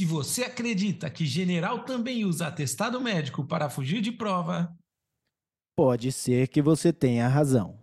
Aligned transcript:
Se 0.00 0.06
você 0.06 0.44
acredita 0.44 1.10
que 1.10 1.26
general 1.26 1.84
também 1.84 2.24
usa 2.24 2.46
atestado 2.46 2.98
médico 2.98 3.44
para 3.44 3.68
fugir 3.68 4.00
de 4.00 4.10
prova, 4.10 4.74
pode 5.76 6.10
ser 6.10 6.48
que 6.48 6.62
você 6.62 6.90
tenha 6.90 7.28
razão. 7.28 7.78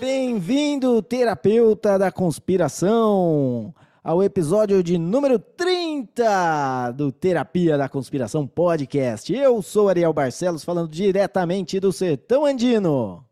Bem-vindo, 0.00 1.00
terapeuta 1.04 1.96
da 1.96 2.10
conspiração, 2.10 3.72
ao 4.02 4.20
episódio 4.20 4.82
de 4.82 4.98
número 4.98 5.38
30 5.38 6.90
do 6.92 7.12
Terapia 7.12 7.78
da 7.78 7.88
Conspiração 7.88 8.46
Podcast. 8.48 9.32
Eu 9.32 9.62
sou 9.62 9.88
Ariel 9.88 10.12
Barcelos, 10.12 10.64
falando 10.64 10.90
diretamente 10.90 11.78
do 11.78 11.92
Sertão 11.92 12.44
Andino. 12.44 13.24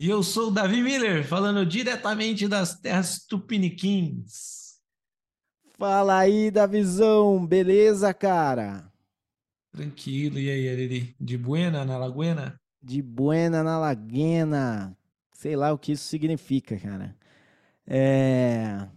E 0.00 0.08
eu 0.08 0.22
sou 0.22 0.48
o 0.48 0.50
Davi 0.50 0.80
Miller, 0.80 1.26
falando 1.26 1.66
diretamente 1.66 2.48
das 2.48 2.80
terras 2.80 3.26
tupiniquins. 3.26 4.78
Fala 5.76 6.18
aí, 6.18 6.50
Davizão, 6.50 7.46
beleza, 7.46 8.14
cara? 8.14 8.90
Tranquilo, 9.70 10.38
e 10.38 10.50
aí, 10.50 10.68
Ariri? 10.68 11.14
De 11.20 11.36
buena 11.36 11.84
na 11.84 11.98
laguena? 11.98 12.58
De 12.82 13.02
buena 13.02 13.62
na 13.62 13.78
laguena. 13.78 14.96
Sei 15.34 15.54
lá 15.54 15.72
o 15.72 15.78
que 15.78 15.92
isso 15.92 16.04
significa, 16.04 16.78
cara. 16.78 17.14
É... 17.86 18.88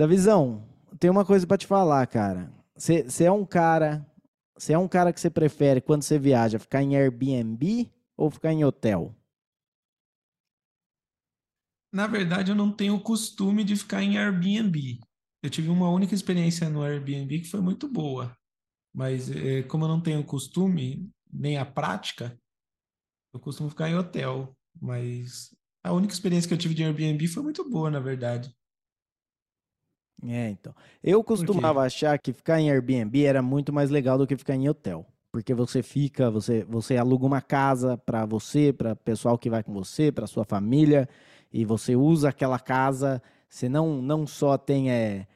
Davizão, 0.00 0.66
tem 0.98 1.10
uma 1.10 1.26
coisa 1.26 1.46
para 1.46 1.58
te 1.58 1.66
falar, 1.66 2.06
cara. 2.06 2.50
Você 2.74 3.24
é 3.24 3.30
um 3.30 3.44
cara. 3.44 4.06
Você 4.56 4.72
é 4.72 4.78
um 4.78 4.88
cara 4.88 5.12
que 5.12 5.20
você 5.20 5.28
prefere 5.28 5.82
quando 5.82 6.04
você 6.04 6.18
viaja 6.18 6.58
ficar 6.58 6.82
em 6.82 6.96
Airbnb 6.96 7.92
ou 8.16 8.30
ficar 8.30 8.50
em 8.50 8.64
hotel? 8.64 9.14
Na 11.92 12.06
verdade, 12.06 12.50
eu 12.50 12.54
não 12.54 12.72
tenho 12.72 12.94
o 12.94 13.02
costume 13.02 13.62
de 13.62 13.76
ficar 13.76 14.02
em 14.02 14.16
Airbnb. 14.16 15.00
Eu 15.42 15.50
tive 15.50 15.68
uma 15.68 15.90
única 15.90 16.14
experiência 16.14 16.70
no 16.70 16.82
Airbnb 16.82 17.40
que 17.40 17.50
foi 17.50 17.60
muito 17.60 17.86
boa. 17.86 18.34
Mas 18.94 19.30
é, 19.30 19.62
como 19.64 19.84
eu 19.84 19.88
não 19.88 20.00
tenho 20.00 20.20
o 20.20 20.24
costume, 20.24 21.10
nem 21.30 21.58
a 21.58 21.66
prática, 21.66 22.40
eu 23.34 23.40
costumo 23.40 23.68
ficar 23.68 23.90
em 23.90 23.96
hotel. 23.96 24.56
Mas 24.80 25.54
a 25.84 25.92
única 25.92 26.14
experiência 26.14 26.48
que 26.48 26.54
eu 26.54 26.58
tive 26.58 26.72
de 26.72 26.84
Airbnb 26.84 27.28
foi 27.28 27.42
muito 27.42 27.68
boa, 27.68 27.90
na 27.90 28.00
verdade. 28.00 28.50
É, 30.26 30.50
então. 30.50 30.74
Eu 31.02 31.22
costumava 31.24 31.82
achar 31.82 32.18
que 32.18 32.32
ficar 32.32 32.60
em 32.60 32.70
Airbnb 32.70 33.24
era 33.24 33.40
muito 33.42 33.72
mais 33.72 33.90
legal 33.90 34.18
do 34.18 34.26
que 34.26 34.36
ficar 34.36 34.54
em 34.54 34.68
hotel. 34.68 35.06
Porque 35.32 35.54
você 35.54 35.82
fica, 35.82 36.30
você, 36.30 36.64
você 36.68 36.96
aluga 36.96 37.24
uma 37.24 37.40
casa 37.40 37.96
para 37.96 38.26
você, 38.26 38.72
para 38.72 38.96
pessoal 38.96 39.38
que 39.38 39.48
vai 39.48 39.62
com 39.62 39.72
você, 39.72 40.10
para 40.10 40.26
sua 40.26 40.44
família, 40.44 41.08
e 41.52 41.64
você 41.64 41.94
usa 41.94 42.30
aquela 42.30 42.58
casa. 42.58 43.22
Você 43.48 43.68
não, 43.68 44.02
não 44.02 44.26
só 44.26 44.58
tem, 44.58 44.90
é, 44.90 45.26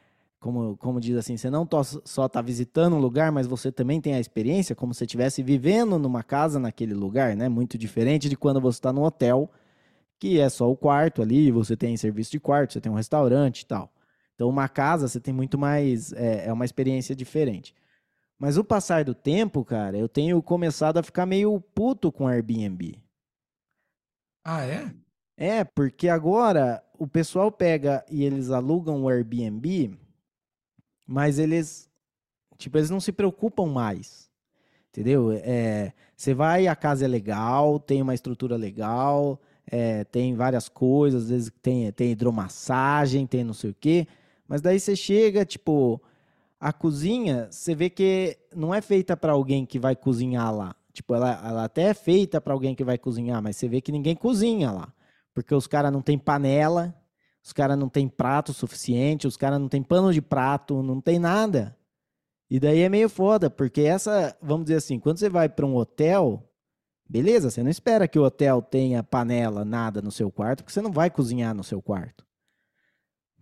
como, 0.41 0.77
como 0.77 1.01
diz 1.01 1.17
assim, 1.17 1.37
você 1.37 1.49
não 1.49 1.67
só 2.05 2.27
está 2.27 2.43
visitando 2.43 2.97
um 2.97 2.99
lugar, 2.99 3.31
mas 3.31 3.47
você 3.47 3.71
também 3.71 4.01
tem 4.01 4.15
a 4.15 4.21
experiência 4.21 4.75
como 4.75 4.93
se 4.93 5.05
estivesse 5.05 5.43
vivendo 5.43 5.99
numa 5.99 6.23
casa 6.25 6.59
naquele 6.59 6.93
lugar, 6.93 7.37
né? 7.37 7.49
Muito 7.49 7.79
diferente 7.79 8.29
de 8.29 8.37
quando 8.37 8.61
você 8.61 8.79
está 8.79 8.93
no 8.93 9.05
hotel, 9.05 9.49
que 10.19 10.41
é 10.41 10.49
só 10.49 10.71
o 10.71 10.77
quarto 10.77 11.23
ali, 11.23 11.53
você 11.53 11.77
tem 11.77 11.97
serviço 11.97 12.33
de 12.33 12.41
quarto, 12.41 12.73
você 12.73 12.81
tem 12.81 12.91
um 12.91 12.97
restaurante 12.97 13.61
e 13.61 13.67
tal. 13.67 13.94
Então, 14.35 14.49
uma 14.49 14.69
casa 14.69 15.09
você 15.09 15.21
tem 15.21 15.33
muito 15.33 15.57
mais. 15.57 16.13
É, 16.13 16.47
é 16.47 16.53
uma 16.53 16.65
experiência 16.65 17.15
diferente. 17.15 17.75
Mas 18.39 18.57
o 18.57 18.65
passar 18.65 19.05
do 19.05 19.15
tempo, 19.15 19.65
cara, 19.65 19.97
eu 19.97 20.09
tenho 20.09 20.43
começado 20.43 20.99
a 20.99 21.03
ficar 21.03 21.25
meio 21.25 21.61
puto 21.61 22.11
com 22.11 22.27
Airbnb. 22.27 22.99
Ah, 24.45 24.65
é? 24.65 24.93
É, 25.37 25.65
porque 25.65 26.09
agora 26.09 26.83
o 26.99 27.07
pessoal 27.07 27.51
pega 27.51 28.05
e 28.11 28.25
eles 28.25 28.51
alugam 28.51 29.03
o 29.03 29.09
Airbnb, 29.09 29.97
mas 31.07 31.39
eles, 31.39 31.89
tipo, 32.57 32.79
eles 32.79 32.91
não 32.91 33.01
se 33.01 33.13
preocupam 33.13 33.67
mais. 33.67 34.31
Entendeu? 34.91 35.33
É, 35.33 35.93
você 36.17 36.35
vai, 36.35 36.69
a 36.69 36.77
casa 36.77 37.05
é 37.05 37.09
legal, 37.09 37.81
tem 37.81 38.01
uma 38.01 38.15
estrutura 38.15 38.57
legal, 38.57 39.41
é, 39.67 40.05
tem 40.05 40.35
várias 40.35 40.69
coisas, 40.69 41.25
às 41.25 41.29
vezes 41.31 41.53
tem, 41.61 41.91
tem 41.93 42.13
hidromassagem, 42.13 43.27
tem 43.27 43.43
não 43.43 43.55
sei 43.55 43.71
o 43.71 43.77
quê. 43.81 44.07
Mas 44.55 44.63
daí 44.63 44.79
você 44.79 44.95
chega, 44.95 45.45
tipo, 45.45 46.01
a 46.61 46.73
cozinha, 46.73 47.49
você 47.51 47.75
vê 47.75 47.91
que 47.91 48.39
não 48.55 48.73
é 48.73 48.81
feita 48.81 49.17
para 49.17 49.33
alguém 49.33 49.67
que 49.67 49.81
vai 49.81 49.97
cozinhar 49.97 50.55
lá. 50.55 50.77
Tipo, 50.93 51.17
ela, 51.17 51.43
ela 51.45 51.65
até 51.65 51.89
é 51.89 51.93
feita 51.93 52.41
para 52.41 52.53
alguém 52.53 52.73
que 52.73 52.85
vai 52.85 52.97
cozinhar, 52.97 53.43
mas 53.43 53.57
você 53.57 53.67
vê 53.67 53.81
que 53.81 53.91
ninguém 53.91 54.15
cozinha 54.15 54.71
lá. 54.71 54.95
Porque 55.35 55.53
os 55.53 55.67
caras 55.67 55.91
não 55.91 56.01
tem 56.01 56.17
panela, 56.17 56.95
os 57.43 57.53
caras 57.53 57.77
não 57.77 57.89
tem 57.89 58.07
prato 58.07 58.53
suficiente, 58.53 59.27
os 59.27 59.37
caras 59.37 59.59
não 59.59 59.69
tem 59.69 59.83
pano 59.83 60.13
de 60.13 60.23
prato, 60.23 60.85
não 60.85 61.01
tem 61.01 61.19
nada. 61.19 61.77
E 62.49 62.61
daí 62.61 62.83
é 62.83 62.89
meio 62.89 63.09
foda, 63.09 63.51
porque 63.51 63.81
essa, 63.81 64.37
vamos 64.41 64.67
dizer 64.67 64.77
assim, 64.77 65.01
quando 65.01 65.19
você 65.19 65.29
vai 65.29 65.49
para 65.49 65.67
um 65.67 65.75
hotel, 65.75 66.49
beleza, 67.11 67.51
você 67.51 67.61
não 67.61 67.71
espera 67.73 68.07
que 68.07 68.21
o 68.21 68.23
hotel 68.23 68.63
tenha 68.63 69.03
panela, 69.03 69.65
nada 69.65 70.01
no 70.01 70.13
seu 70.13 70.31
quarto, 70.31 70.63
porque 70.63 70.73
você 70.73 70.81
não 70.81 70.93
vai 70.93 71.11
cozinhar 71.11 71.53
no 71.57 71.65
seu 71.65 71.83
quarto. 71.83 72.25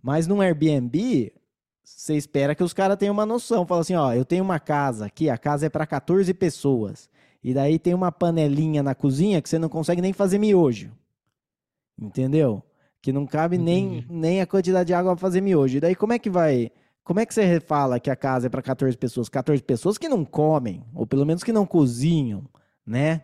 Mas 0.03 0.27
num 0.27 0.41
Airbnb, 0.41 1.31
você 1.81 2.15
espera 2.15 2.53
que 2.53 2.63
os 2.63 2.73
caras 2.73 2.97
tenham 2.97 3.13
uma 3.13 3.25
noção. 3.25 3.65
Fala 3.65 3.79
assim, 3.79 3.95
ó, 3.95 4.13
eu 4.13 4.25
tenho 4.25 4.43
uma 4.43 4.59
casa 4.59 5.05
aqui, 5.05 5.29
a 5.29 5.37
casa 5.37 5.67
é 5.67 5.69
para 5.69 5.87
14 5.87 6.33
pessoas. 6.33 7.09
E 7.41 7.53
daí 7.53 7.79
tem 7.79 7.93
uma 7.93 8.11
panelinha 8.11 8.83
na 8.83 8.93
cozinha 8.93 9.41
que 9.41 9.47
você 9.47 9.57
não 9.57 9.69
consegue 9.69 10.01
nem 10.01 10.11
fazer 10.11 10.37
miojo. 10.37 10.91
Entendeu? 11.97 12.61
Que 13.01 13.13
não 13.13 13.25
cabe 13.25 13.57
nem, 13.57 14.05
nem 14.09 14.41
a 14.41 14.45
quantidade 14.45 14.87
de 14.87 14.93
água 14.93 15.13
para 15.13 15.21
fazer 15.21 15.39
miojo. 15.39 15.77
E 15.77 15.79
daí 15.79 15.95
como 15.95 16.11
é 16.11 16.19
que 16.19 16.29
vai... 16.29 16.69
Como 17.01 17.19
é 17.19 17.25
que 17.25 17.33
você 17.33 17.59
fala 17.59 17.99
que 17.99 18.09
a 18.09 18.15
casa 18.15 18.47
é 18.47 18.49
para 18.49 18.61
14 18.61 18.97
pessoas? 18.97 19.27
14 19.27 19.61
pessoas 19.63 19.97
que 19.97 20.07
não 20.07 20.23
comem, 20.23 20.85
ou 20.93 21.05
pelo 21.05 21.25
menos 21.25 21.43
que 21.43 21.51
não 21.51 21.65
cozinham, 21.65 22.45
né? 22.85 23.23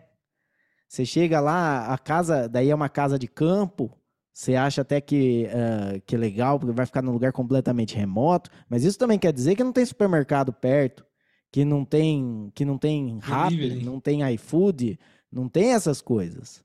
Você 0.86 1.06
chega 1.06 1.40
lá, 1.40 1.86
a 1.86 1.96
casa, 1.96 2.46
daí 2.46 2.68
é 2.68 2.74
uma 2.74 2.90
casa 2.90 3.18
de 3.18 3.26
campo, 3.26 3.90
você 4.40 4.54
acha 4.54 4.80
até 4.80 5.02
que, 5.02 5.46
uh, 5.48 6.00
que 6.06 6.14
é 6.14 6.18
legal, 6.18 6.58
porque 6.58 6.72
vai 6.72 6.86
ficar 6.86 7.02
num 7.02 7.12
lugar 7.12 7.30
completamente 7.30 7.94
remoto, 7.94 8.50
mas 8.70 8.84
isso 8.84 8.98
também 8.98 9.18
quer 9.18 9.34
dizer 9.34 9.54
que 9.54 9.62
não 9.62 9.70
tem 9.70 9.84
supermercado 9.84 10.50
perto, 10.50 11.04
que 11.52 11.62
não 11.62 11.84
tem, 11.84 12.50
que 12.54 12.64
não 12.64 12.78
tem 12.78 13.18
Rappi, 13.18 13.84
não 13.84 14.00
tem 14.00 14.26
iFood, 14.32 14.98
não 15.30 15.46
tem 15.46 15.74
essas 15.74 16.00
coisas, 16.00 16.64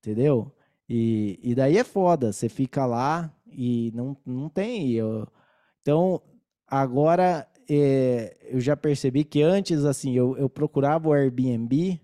entendeu? 0.00 0.52
E, 0.86 1.40
e 1.42 1.54
daí 1.54 1.78
é 1.78 1.84
foda, 1.84 2.30
você 2.30 2.46
fica 2.46 2.84
lá 2.84 3.34
e 3.50 3.90
não, 3.94 4.14
não 4.26 4.50
tem. 4.50 4.90
Eu, 4.90 5.26
então, 5.80 6.20
agora 6.68 7.48
é, 7.66 8.36
eu 8.50 8.60
já 8.60 8.76
percebi 8.76 9.24
que 9.24 9.40
antes, 9.40 9.86
assim, 9.86 10.12
eu, 10.12 10.36
eu 10.36 10.50
procurava 10.50 11.08
o 11.08 11.14
Airbnb 11.14 11.98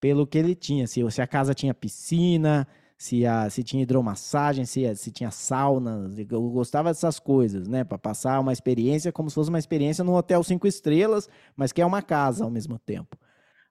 pelo 0.00 0.26
que 0.26 0.38
ele 0.38 0.54
tinha, 0.54 0.86
se, 0.86 1.02
se 1.10 1.20
a 1.20 1.26
casa 1.26 1.52
tinha 1.52 1.74
piscina, 1.74 2.66
se, 3.00 3.24
a, 3.24 3.48
se 3.48 3.62
tinha 3.62 3.82
hidromassagem, 3.82 4.66
se, 4.66 4.94
se 4.94 5.10
tinha 5.10 5.30
sauna. 5.30 6.10
Eu 6.30 6.50
gostava 6.50 6.90
dessas 6.90 7.18
coisas, 7.18 7.66
né? 7.66 7.82
Para 7.82 7.96
passar 7.96 8.38
uma 8.38 8.52
experiência 8.52 9.10
como 9.10 9.30
se 9.30 9.34
fosse 9.34 9.48
uma 9.48 9.58
experiência 9.58 10.04
num 10.04 10.12
hotel 10.12 10.42
cinco 10.44 10.66
estrelas, 10.66 11.26
mas 11.56 11.72
que 11.72 11.80
é 11.80 11.86
uma 11.86 12.02
casa 12.02 12.44
ao 12.44 12.50
mesmo 12.50 12.78
tempo. 12.78 13.16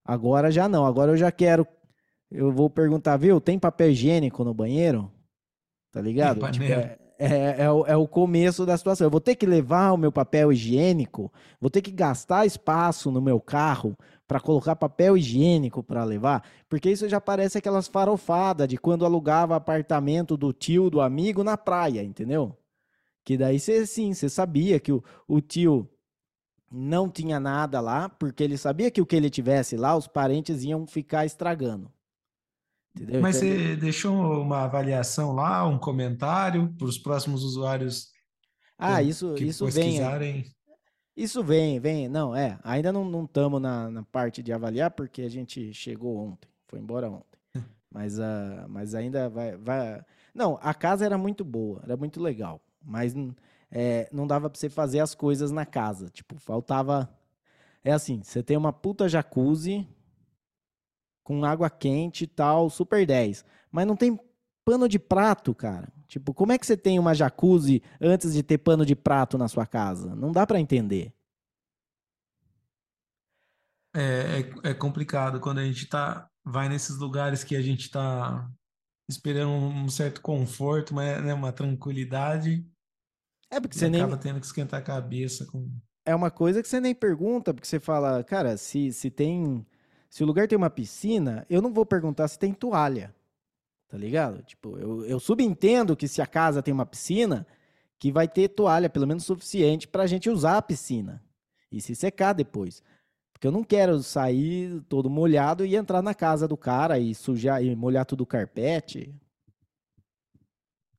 Agora 0.04 0.50
já 0.50 0.68
não. 0.68 0.84
Agora 0.84 1.12
eu 1.12 1.18
já 1.18 1.32
quero. 1.32 1.68
Eu 2.32 2.52
vou 2.52 2.72
perguntar, 2.72 3.18
viu? 3.18 3.40
Tem 3.40 3.60
papel 3.60 3.92
higiênico 3.92 4.44
no 4.44 4.52
banheiro? 4.52 5.12
Tá 5.92 6.02
ligado? 6.02 6.52
Tipo, 6.52 6.66
é, 6.66 6.98
é, 7.20 7.56
é, 7.60 7.72
o, 7.72 7.86
é 7.86 7.96
o 7.96 8.08
começo 8.08 8.66
da 8.66 8.76
situação. 8.76 9.06
Eu 9.06 9.12
vou 9.12 9.22
ter 9.22 9.36
que 9.36 9.46
levar 9.46 9.92
o 9.92 9.98
meu 9.98 10.12
papel 10.12 10.52
higiênico, 10.52 11.32
vou 11.62 11.70
ter 11.70 11.84
que 11.84 11.92
gastar 11.92 12.48
espaço 12.48 13.12
no 13.12 13.22
meu 13.22 13.40
carro 13.40 13.96
para 14.30 14.40
colocar 14.40 14.76
papel 14.76 15.18
higiênico 15.18 15.82
para 15.82 16.04
levar, 16.04 16.48
porque 16.70 16.92
isso 16.92 17.10
já 17.10 17.20
parece 17.20 17.58
aquelas 17.58 17.88
farofadas 17.88 18.68
de 18.68 18.78
quando 18.78 19.04
alugava 19.04 19.56
apartamento 19.56 20.38
do 20.38 20.54
tio, 20.54 20.88
do 20.88 21.02
amigo 21.02 21.44
na 21.44 21.58
praia, 21.58 22.04
entendeu? 22.04 22.56
Que 23.26 23.36
daí 23.36 23.60
você 23.60 23.88
sim, 23.88 24.14
você 24.14 24.30
sabia 24.30 24.80
que 24.80 24.92
o, 24.92 25.04
o 25.28 25.42
tio 25.42 25.90
não 26.72 27.10
tinha 27.10 27.40
nada 27.40 27.82
lá, 27.82 28.08
porque 28.08 28.44
ele 28.44 28.56
sabia 28.56 28.92
que 28.92 29.02
o 29.02 29.06
que 29.06 29.16
ele 29.16 29.32
tivesse 29.32 29.76
lá, 29.76 29.98
os 29.98 30.08
parentes 30.08 30.64
iam 30.64 30.86
ficar 30.86 31.26
estragando. 31.26 31.92
Entendeu? 32.96 33.22
Mas 33.22 33.42
então, 33.42 33.58
você 33.58 33.76
deixou 33.78 34.44
uma 34.44 34.60
avaliação 34.66 35.34
lá, 35.34 35.66
um 35.66 35.80
comentário 35.80 36.72
para 36.78 36.86
os 36.86 37.00
próximos 37.00 37.44
usuários 37.44 38.12
ah, 38.78 39.02
isso, 39.02 39.34
que 39.34 39.46
isso 39.46 39.66
vem. 39.66 40.00
Isso 41.20 41.44
vem, 41.44 41.82
vem. 41.82 42.08
Não, 42.08 42.34
é. 42.34 42.58
Ainda 42.64 42.94
não 42.94 43.26
estamos 43.26 43.62
na, 43.62 43.92
na 43.92 44.04
parte 44.04 44.42
de 44.42 44.54
avaliar, 44.54 44.90
porque 44.90 45.22
a 45.22 45.30
gente 45.30 45.74
chegou 45.74 46.16
ontem. 46.16 46.48
Foi 46.66 46.80
embora 46.80 47.10
ontem. 47.10 47.38
mas, 47.92 48.18
uh, 48.18 48.24
mas 48.70 48.96
ainda 48.96 49.28
vai, 49.28 49.58
vai. 49.58 50.02
Não, 50.34 50.58
a 50.62 50.74
casa 50.74 51.06
era 51.06 51.18
muito 51.18 51.44
boa, 51.44 51.82
era 51.84 51.98
muito 51.98 52.22
legal. 52.22 52.62
Mas 52.82 53.14
é, 53.70 54.08
não 54.14 54.26
dava 54.26 54.50
para 54.50 54.58
você 54.58 54.70
fazer 54.70 55.02
as 55.02 55.14
coisas 55.14 55.52
na 55.52 55.66
casa. 55.66 56.08
Tipo, 56.10 56.40
faltava. 56.40 57.10
É 57.84 57.92
assim: 57.92 58.24
você 58.24 58.42
tem 58.42 58.56
uma 58.56 58.72
puta 58.72 59.10
jacuzzi 59.10 59.86
com 61.22 61.44
água 61.44 61.70
quente 61.70 62.24
e 62.24 62.28
tal, 62.28 62.70
super 62.70 63.06
10. 63.06 63.44
Mas 63.70 63.86
não 63.86 63.98
tem 63.98 64.18
pano 64.64 64.88
de 64.88 64.98
prato, 64.98 65.54
cara. 65.54 65.92
Tipo, 66.10 66.34
como 66.34 66.52
é 66.52 66.58
que 66.58 66.66
você 66.66 66.76
tem 66.76 66.98
uma 66.98 67.14
jacuzzi 67.14 67.84
antes 68.02 68.34
de 68.34 68.42
ter 68.42 68.58
pano 68.58 68.84
de 68.84 68.96
prato 68.96 69.38
na 69.38 69.48
sua 69.48 69.68
casa? 69.68 70.16
Não 70.16 70.32
dá 70.32 70.46
para 70.46 70.60
entender. 70.60 71.14
É, 73.96 74.40
é, 74.40 74.72
é, 74.72 74.74
complicado 74.74 75.40
quando 75.40 75.60
a 75.60 75.64
gente 75.64 75.88
tá, 75.88 76.28
vai 76.44 76.68
nesses 76.68 76.98
lugares 76.98 77.44
que 77.44 77.56
a 77.56 77.62
gente 77.62 77.82
está 77.82 78.50
esperando 79.08 79.52
um 79.52 79.88
certo 79.88 80.20
conforto, 80.20 80.96
mas, 80.96 81.24
né, 81.24 81.32
uma 81.32 81.52
tranquilidade. 81.52 82.66
É 83.52 83.60
porque 83.60 83.78
você 83.78 83.86
acaba 83.86 84.08
nem... 84.14 84.20
tendo 84.20 84.40
que 84.40 84.48
esquentar 84.48 84.80
a 84.80 84.84
cabeça 84.84 85.46
com. 85.46 85.72
É 86.06 86.16
uma 86.16 86.32
coisa 86.32 86.64
que 86.64 86.68
você 86.68 86.80
nem 86.80 86.96
pergunta, 86.96 87.54
porque 87.54 87.68
você 87.68 87.80
fala, 87.80 88.24
cara, 88.24 88.58
se, 88.58 88.92
se 88.92 89.12
tem. 89.12 89.64
Se 90.10 90.24
o 90.24 90.26
lugar 90.26 90.48
tem 90.48 90.58
uma 90.58 90.72
piscina, 90.72 91.46
eu 91.48 91.62
não 91.62 91.72
vou 91.72 91.86
perguntar 91.86 92.28
se 92.28 92.40
tem 92.40 92.52
toalha. 92.52 93.14
Tá 93.90 93.98
ligado? 93.98 94.44
Tipo, 94.44 94.78
eu, 94.78 95.04
eu 95.06 95.20
subentendo 95.20 95.98
que 95.98 96.08
se 96.08 96.22
a 96.22 96.28
casa 96.28 96.62
tem 96.62 96.72
uma 96.72 96.86
piscina, 96.86 97.46
que 97.98 98.12
vai 98.12 98.28
ter 98.28 98.50
toalha, 98.50 98.90
pelo 98.90 99.08
menos 99.08 99.26
suficiente, 99.26 99.88
pra 99.88 100.06
gente 100.06 100.30
usar 100.30 100.58
a 100.58 100.62
piscina. 100.62 101.24
E 101.72 101.82
se 101.82 101.96
secar 101.96 102.34
depois. 102.34 102.84
Porque 103.34 103.48
eu 103.48 103.52
não 103.52 103.64
quero 103.64 104.02
sair 104.04 104.82
todo 104.90 105.10
molhado 105.10 105.66
e 105.66 105.76
entrar 105.76 106.02
na 106.02 106.14
casa 106.14 106.48
do 106.48 106.56
cara 106.56 107.00
e 107.00 107.16
sujar 107.16 107.64
e 107.64 107.76
molhar 107.76 108.06
tudo 108.06 108.22
o 108.22 108.28
carpete. 108.28 109.16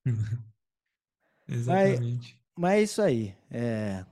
Exatamente. 1.47 2.41
Mas, 2.57 2.71
mas, 2.71 2.73
é 2.73 2.83
isso 2.83 3.03
aí. 3.03 3.37
É... 3.51 4.05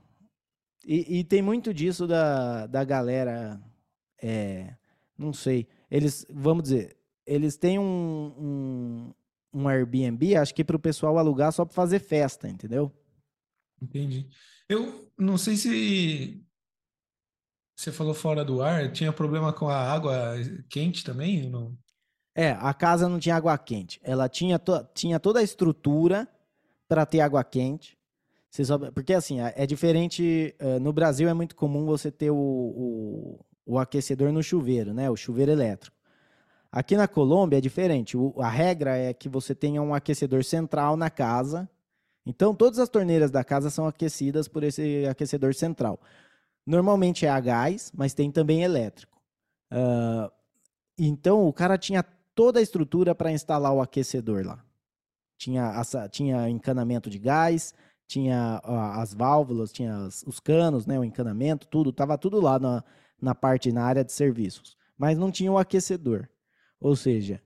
E, 0.85 1.19
e, 1.19 1.25
tem 1.25 1.43
muito 1.43 1.75
disso 1.75 2.07
da, 2.07 2.67
da 2.67 2.85
galera. 2.85 3.61
É... 4.23 4.75
Não 5.17 5.33
sei. 5.33 5.67
Eles, 5.91 6.27
vamos 6.31 6.65
dizer, 6.65 6.98
eles 7.29 7.57
têm 7.57 7.79
um, 7.79 8.33
um, 8.39 9.15
um 9.61 9.69
Airbnb, 9.69 10.37
acho 10.37 10.55
que 10.55 10.65
para 10.65 10.77
o 10.77 10.81
pessoal 10.81 11.19
alugar 11.19 11.53
só 11.53 11.65
para 11.65 11.75
fazer 11.75 12.01
festa, 12.01 12.49
entendeu? 12.49 12.93
Entendi. 13.81 14.29
Eu 14.69 15.11
não 15.17 15.39
sei 15.39 15.57
se 15.57 16.45
você 17.77 17.93
falou 17.93 18.15
fora 18.15 18.45
do 18.45 18.61
ar, 18.61 18.91
tinha 18.91 19.13
problema 19.13 19.53
com 19.53 19.69
a 19.69 19.77
água 19.77 20.35
quente 20.69 21.05
também? 21.05 21.49
Não? 21.49 21.77
É, 22.35 22.53
a 22.53 22.73
casa 22.73 23.09
não 23.09 23.19
tinha 23.19 23.37
água 23.37 23.57
quente. 23.59 24.01
Ela 24.03 24.29
tinha, 24.29 24.59
to 24.59 24.87
tinha 24.95 25.21
toda 25.21 25.41
a 25.41 25.43
estrutura 25.43 26.29
para 26.89 27.05
ter 27.05 27.21
água 27.21 27.43
quente. 27.45 27.99
Você 28.51 28.65
sabe, 28.65 28.91
porque 28.93 29.13
assim, 29.13 29.41
é, 29.41 29.55
é 29.57 29.67
diferente. 29.67 30.55
Uh, 30.61 30.81
no 30.81 30.93
Brasil 30.93 31.29
é 31.29 31.35
muito 31.35 31.55
comum 31.55 31.85
você 31.85 32.11
ter 32.11 32.31
o, 32.31 32.37
o, 32.37 33.45
o, 33.67 33.79
aquecedor 33.79 34.33
no 34.33 34.43
chuveiro, 34.43 34.95
né? 34.95 35.11
O 35.11 35.17
chuveiro 35.17 35.53
elétrico. 35.53 35.98
Aqui 36.71 36.97
na 36.97 37.09
Colômbia 37.09 37.59
é 37.59 37.61
diferente. 37.61 38.17
O, 38.17 38.35
a 38.41 38.49
regra 38.49 38.97
é 38.97 39.15
que 39.15 39.29
você 39.29 39.55
tenha 39.55 39.81
um 39.81 39.95
aquecedor 39.95 40.45
central 40.45 40.97
na 40.97 41.11
casa. 41.11 41.69
Então, 42.27 42.55
todas 42.55 42.79
as 42.79 42.89
torneiras 42.89 43.31
da 43.31 43.43
casa 43.43 43.71
são 43.71 43.87
aquecidas 43.87 44.49
por 44.49 44.63
esse 44.63 45.07
aquecedor 45.07 45.55
central. 45.55 45.99
Normalmente 46.67 47.25
é 47.25 47.31
a 47.31 47.41
gás, 47.41 47.91
mas 47.97 48.13
tem 48.13 48.31
também 48.31 48.63
elétrico. 48.63 49.19
Uh, 49.73 50.31
então 50.99 51.47
o 51.47 51.53
cara 51.53 51.79
tinha 51.79 52.03
toda 52.35 52.59
a 52.59 52.63
estrutura 52.63 53.15
para 53.15 53.33
instalar 53.33 53.73
o 53.73 53.81
aquecedor 53.81 54.45
lá. 54.45 54.63
Tinha, 55.39 55.73
tinha 56.11 56.49
encanamento 56.51 57.09
de 57.09 57.19
gás, 57.19 57.73
tinha 58.07 58.61
uh, 58.65 59.01
as 59.01 59.15
válvulas, 59.15 59.73
tinha 59.73 59.97
as, 60.07 60.23
os 60.25 60.41
canos, 60.41 60.85
né, 60.85 60.99
o 60.99 61.05
encanamento, 61.05 61.67
tudo, 61.69 61.91
estava 61.91 62.19
tudo 62.19 62.41
lá 62.41 62.59
na, 62.59 62.85
na 63.21 63.35
parte, 63.35 63.73
na 63.73 63.85
área 63.85 64.05
de 64.05 64.13
serviços. 64.13 64.77
Mas 64.97 65.17
não 65.17 65.31
tinha 65.31 65.51
o 65.51 65.59
aquecedor. 65.59 66.29
Ou 66.81 66.95
seja, 66.95 67.43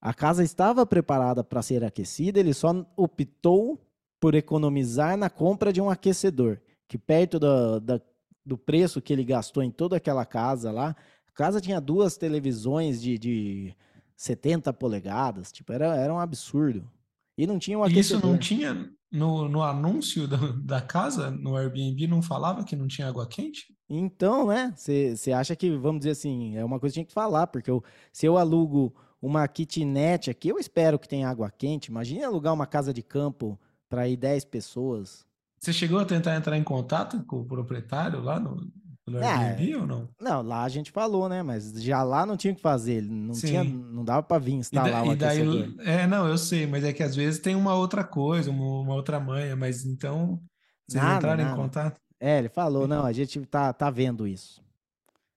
a 0.00 0.14
casa 0.14 0.42
estava 0.42 0.84
preparada 0.86 1.42
para 1.42 1.62
ser 1.62 1.84
aquecida, 1.84 2.38
ele 2.38 2.54
só 2.54 2.86
optou 2.96 3.80
por 4.20 4.34
economizar 4.34 5.16
na 5.16 5.30
compra 5.30 5.72
de 5.72 5.80
um 5.80 5.90
aquecedor, 5.90 6.60
que 6.88 6.98
perto 6.98 7.38
da, 7.38 7.78
da 7.78 8.00
do 8.44 8.56
preço 8.56 9.02
que 9.02 9.12
ele 9.12 9.24
gastou 9.24 9.62
em 9.62 9.70
toda 9.70 9.96
aquela 9.96 10.24
casa 10.24 10.72
lá. 10.72 10.96
A 11.28 11.32
casa 11.32 11.60
tinha 11.60 11.80
duas 11.80 12.16
televisões 12.16 13.00
de, 13.00 13.18
de 13.18 13.76
70 14.16 14.72
polegadas, 14.72 15.52
tipo, 15.52 15.70
era, 15.70 15.94
era 15.96 16.12
um 16.12 16.18
absurdo. 16.18 16.90
E 17.36 17.46
não 17.46 17.58
tinha 17.58 17.78
um 17.78 17.84
aquecedor. 17.84 18.18
Isso 18.18 18.26
não 18.26 18.38
tinha 18.38 18.90
no, 19.10 19.48
no 19.48 19.62
anúncio 19.62 20.26
da, 20.28 20.36
da 20.62 20.80
casa, 20.80 21.30
no 21.30 21.56
Airbnb, 21.56 22.06
não 22.06 22.22
falava 22.22 22.64
que 22.64 22.76
não 22.76 22.86
tinha 22.86 23.08
água 23.08 23.26
quente? 23.26 23.74
Então, 23.88 24.48
né? 24.48 24.74
Você 24.76 25.32
acha 25.32 25.56
que, 25.56 25.70
vamos 25.76 26.00
dizer 26.00 26.10
assim, 26.10 26.56
é 26.56 26.64
uma 26.64 26.78
coisa 26.78 26.92
que 26.92 27.00
tinha 27.00 27.06
que 27.06 27.12
falar, 27.12 27.46
porque 27.46 27.70
eu, 27.70 27.82
se 28.12 28.26
eu 28.26 28.36
alugo 28.36 28.94
uma 29.20 29.46
kitnet 29.48 30.30
aqui, 30.30 30.48
eu 30.48 30.58
espero 30.58 30.98
que 30.98 31.08
tenha 31.08 31.28
água 31.28 31.50
quente. 31.50 31.86
Imagine 31.86 32.22
alugar 32.22 32.52
uma 32.52 32.66
casa 32.66 32.92
de 32.92 33.02
campo 33.02 33.58
para 33.88 34.08
ir 34.08 34.16
10 34.16 34.44
pessoas. 34.44 35.26
Você 35.58 35.72
chegou 35.72 35.98
a 35.98 36.04
tentar 36.04 36.36
entrar 36.36 36.56
em 36.56 36.62
contato 36.62 37.24
com 37.24 37.40
o 37.40 37.44
proprietário 37.44 38.20
lá 38.20 38.38
no, 38.38 38.70
no 39.08 39.18
Airbnb 39.18 39.72
é, 39.72 39.76
ou 39.76 39.86
não? 39.86 40.08
Não, 40.20 40.42
lá 40.42 40.64
a 40.64 40.68
gente 40.68 40.90
falou, 40.90 41.28
né? 41.28 41.42
Mas 41.42 41.72
já 41.82 42.02
lá 42.02 42.24
não 42.26 42.36
tinha 42.36 42.52
o 42.52 42.56
que 42.56 42.62
fazer, 42.62 43.02
não 43.02 43.34
Sim. 43.34 43.46
tinha, 43.46 43.64
não 43.64 44.04
dava 44.04 44.22
para 44.22 44.38
vir 44.38 44.54
instalar 44.54 45.06
e 45.06 45.16
da, 45.16 45.28
aquecedor. 45.28 45.72
Daí, 45.76 45.86
é, 45.86 46.06
não, 46.06 46.26
eu 46.26 46.38
sei, 46.38 46.66
mas 46.66 46.84
é 46.84 46.92
que 46.92 47.02
às 47.02 47.14
vezes 47.16 47.40
tem 47.40 47.54
uma 47.54 47.74
outra 47.74 48.04
coisa, 48.04 48.50
uma, 48.50 48.80
uma 48.80 48.94
outra 48.94 49.18
manha, 49.18 49.54
mas 49.56 49.84
então 49.84 50.40
vocês 50.86 51.02
nada, 51.02 51.16
entraram 51.16 51.44
nada. 51.44 51.54
em 51.54 51.56
contato? 51.56 52.00
É, 52.20 52.38
ele 52.38 52.48
falou, 52.48 52.88
não, 52.88 53.04
a 53.04 53.12
gente 53.12 53.40
tá, 53.46 53.72
tá 53.72 53.90
vendo 53.90 54.26
isso. 54.26 54.62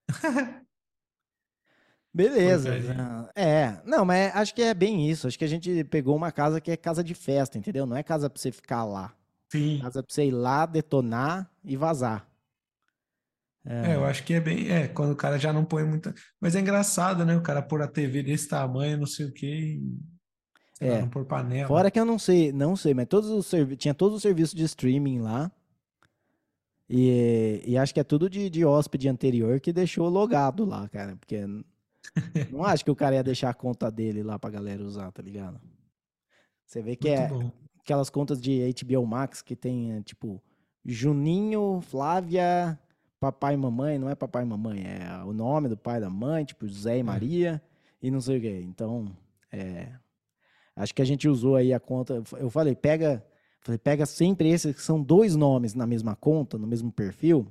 Beleza. 2.14 3.30
É, 3.34 3.80
não, 3.86 4.04
mas 4.04 4.34
acho 4.36 4.54
que 4.54 4.62
é 4.62 4.74
bem 4.74 5.08
isso. 5.08 5.26
Acho 5.26 5.38
que 5.38 5.44
a 5.44 5.48
gente 5.48 5.82
pegou 5.84 6.14
uma 6.14 6.30
casa 6.30 6.60
que 6.60 6.70
é 6.70 6.76
casa 6.76 7.02
de 7.02 7.14
festa, 7.14 7.56
entendeu? 7.56 7.86
Não 7.86 7.96
é 7.96 8.02
casa 8.02 8.28
para 8.28 8.40
você 8.40 8.52
ficar 8.52 8.84
lá. 8.84 9.14
Sim. 9.50 9.78
Casa 9.80 10.02
pra 10.02 10.12
você 10.12 10.26
ir 10.26 10.30
lá, 10.30 10.66
detonar 10.66 11.50
e 11.64 11.76
vazar. 11.76 12.26
É. 13.64 13.92
é. 13.92 13.96
eu 13.96 14.04
acho 14.04 14.24
que 14.24 14.34
é 14.34 14.40
bem. 14.40 14.68
É, 14.70 14.88
quando 14.88 15.12
o 15.12 15.16
cara 15.16 15.38
já 15.38 15.52
não 15.52 15.64
põe 15.64 15.84
muita. 15.84 16.14
Mas 16.40 16.54
é 16.54 16.60
engraçado, 16.60 17.24
né? 17.24 17.36
O 17.36 17.42
cara 17.42 17.62
pôr 17.62 17.82
a 17.82 17.88
TV 17.88 18.22
desse 18.22 18.48
tamanho, 18.48 18.98
não 18.98 19.06
sei 19.06 19.26
o 19.26 19.32
quê. 19.32 19.80
E... 20.80 20.84
é. 20.86 20.92
Lá, 20.92 21.00
não 21.00 21.08
pôr 21.08 21.24
panela. 21.24 21.68
Fora 21.68 21.90
que 21.90 21.98
eu 21.98 22.04
não 22.04 22.18
sei, 22.18 22.52
não 22.52 22.76
sei, 22.76 22.94
mas 22.94 23.06
todos 23.06 23.30
os 23.30 23.46
servi... 23.46 23.76
tinha 23.76 23.94
todos 23.94 24.16
os 24.16 24.22
serviços 24.22 24.54
de 24.54 24.64
streaming 24.64 25.20
lá. 25.20 25.50
E, 26.88 27.62
e 27.64 27.78
acho 27.78 27.94
que 27.94 28.00
é 28.00 28.04
tudo 28.04 28.28
de, 28.28 28.50
de 28.50 28.64
hóspede 28.64 29.08
anterior 29.08 29.58
que 29.60 29.72
deixou 29.72 30.08
logado 30.08 30.64
lá, 30.64 30.88
cara. 30.88 31.16
Porque 31.16 31.40
não 32.50 32.64
acho 32.64 32.84
que 32.84 32.90
o 32.90 32.96
cara 32.96 33.14
ia 33.14 33.22
deixar 33.22 33.50
a 33.50 33.54
conta 33.54 33.90
dele 33.90 34.22
lá 34.22 34.38
pra 34.38 34.50
galera 34.50 34.82
usar, 34.82 35.10
tá 35.10 35.22
ligado? 35.22 35.60
Você 36.66 36.82
vê 36.82 36.96
que 36.96 37.08
Muito 37.08 37.22
é, 37.22 37.28
bom 37.28 37.62
aquelas 37.82 38.08
contas 38.08 38.40
de 38.40 38.72
HBO 38.82 39.06
Max 39.06 39.42
que 39.42 39.54
tem, 39.54 39.92
é, 39.92 40.02
tipo, 40.02 40.40
Juninho, 40.84 41.80
Flávia, 41.82 42.78
papai 43.22 43.54
e 43.54 43.56
mamãe, 43.56 44.00
não 44.00 44.10
é 44.10 44.16
papai 44.16 44.42
e 44.42 44.46
mamãe, 44.46 44.82
é 44.84 45.22
o 45.24 45.32
nome 45.32 45.68
do 45.68 45.76
pai 45.76 45.98
e 45.98 46.00
da 46.00 46.10
mãe, 46.10 46.44
tipo 46.44 46.66
José 46.66 46.96
e 46.96 47.00
é. 47.00 47.02
Maria, 47.04 47.62
e 48.02 48.10
não 48.10 48.20
sei 48.20 48.38
o 48.38 48.40
quê. 48.40 48.60
Então, 48.64 49.16
é, 49.52 49.92
acho 50.74 50.92
que 50.92 51.00
a 51.00 51.04
gente 51.04 51.28
usou 51.28 51.54
aí 51.54 51.72
a 51.72 51.78
conta, 51.78 52.20
eu 52.36 52.50
falei, 52.50 52.74
pega, 52.74 53.24
falei, 53.60 53.78
pega 53.78 54.06
sempre 54.06 54.48
esses 54.48 54.74
que 54.74 54.82
são 54.82 55.00
dois 55.00 55.36
nomes 55.36 55.72
na 55.72 55.86
mesma 55.86 56.16
conta, 56.16 56.58
no 56.58 56.66
mesmo 56.66 56.90
perfil, 56.90 57.46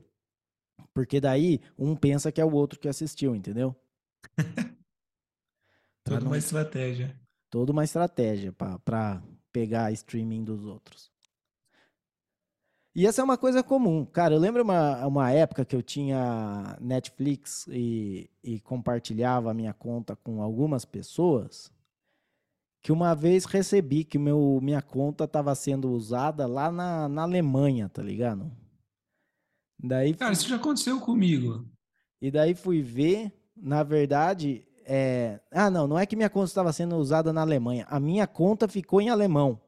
porque 0.93 1.21
daí 1.21 1.61
um 1.79 1.95
pensa 1.95 2.33
que 2.33 2.41
é 2.41 2.45
o 2.45 2.51
outro 2.51 2.77
que 2.77 2.89
assistiu, 2.89 3.33
entendeu? 3.33 3.73
Toda 6.03 6.19
não... 6.19 6.27
uma 6.27 6.37
estratégia. 6.37 7.17
Toda 7.49 7.71
uma 7.71 7.85
estratégia 7.85 8.51
para 8.51 9.23
pegar 9.53 9.89
streaming 9.93 10.43
dos 10.43 10.65
outros. 10.65 11.10
E 12.93 13.07
essa 13.07 13.21
é 13.21 13.23
uma 13.23 13.37
coisa 13.37 13.63
comum. 13.63 14.05
Cara, 14.05 14.35
eu 14.35 14.39
lembro 14.39 14.63
uma, 14.63 15.05
uma 15.07 15.31
época 15.31 15.63
que 15.63 15.75
eu 15.75 15.81
tinha 15.81 16.77
Netflix 16.81 17.65
e, 17.69 18.29
e 18.43 18.59
compartilhava 18.59 19.49
a 19.49 19.53
minha 19.53 19.73
conta 19.73 20.15
com 20.15 20.41
algumas 20.41 20.83
pessoas, 20.83 21.71
que 22.81 22.91
uma 22.91 23.13
vez 23.13 23.45
recebi 23.45 24.03
que 24.03 24.19
meu, 24.19 24.59
minha 24.61 24.81
conta 24.81 25.23
estava 25.23 25.55
sendo 25.55 25.89
usada 25.91 26.45
lá 26.45 26.69
na, 26.69 27.07
na 27.07 27.21
Alemanha, 27.21 27.87
tá 27.87 28.01
ligado? 28.01 28.51
Daí, 29.79 30.13
Cara, 30.13 30.33
isso 30.33 30.49
já 30.49 30.57
aconteceu 30.57 30.99
comigo. 30.99 31.65
E 32.21 32.29
daí 32.29 32.53
fui 32.53 32.81
ver, 32.81 33.31
na 33.55 33.83
verdade, 33.83 34.65
é... 34.85 35.39
Ah, 35.49 35.69
não, 35.69 35.87
não 35.87 35.97
é 35.97 36.05
que 36.05 36.15
minha 36.15 36.29
conta 36.29 36.47
estava 36.47 36.73
sendo 36.73 36.97
usada 36.97 37.31
na 37.31 37.41
Alemanha. 37.41 37.85
A 37.89 37.99
minha 37.99 38.27
conta 38.27 38.67
ficou 38.67 38.99
em 38.99 39.09
alemão. 39.09 39.59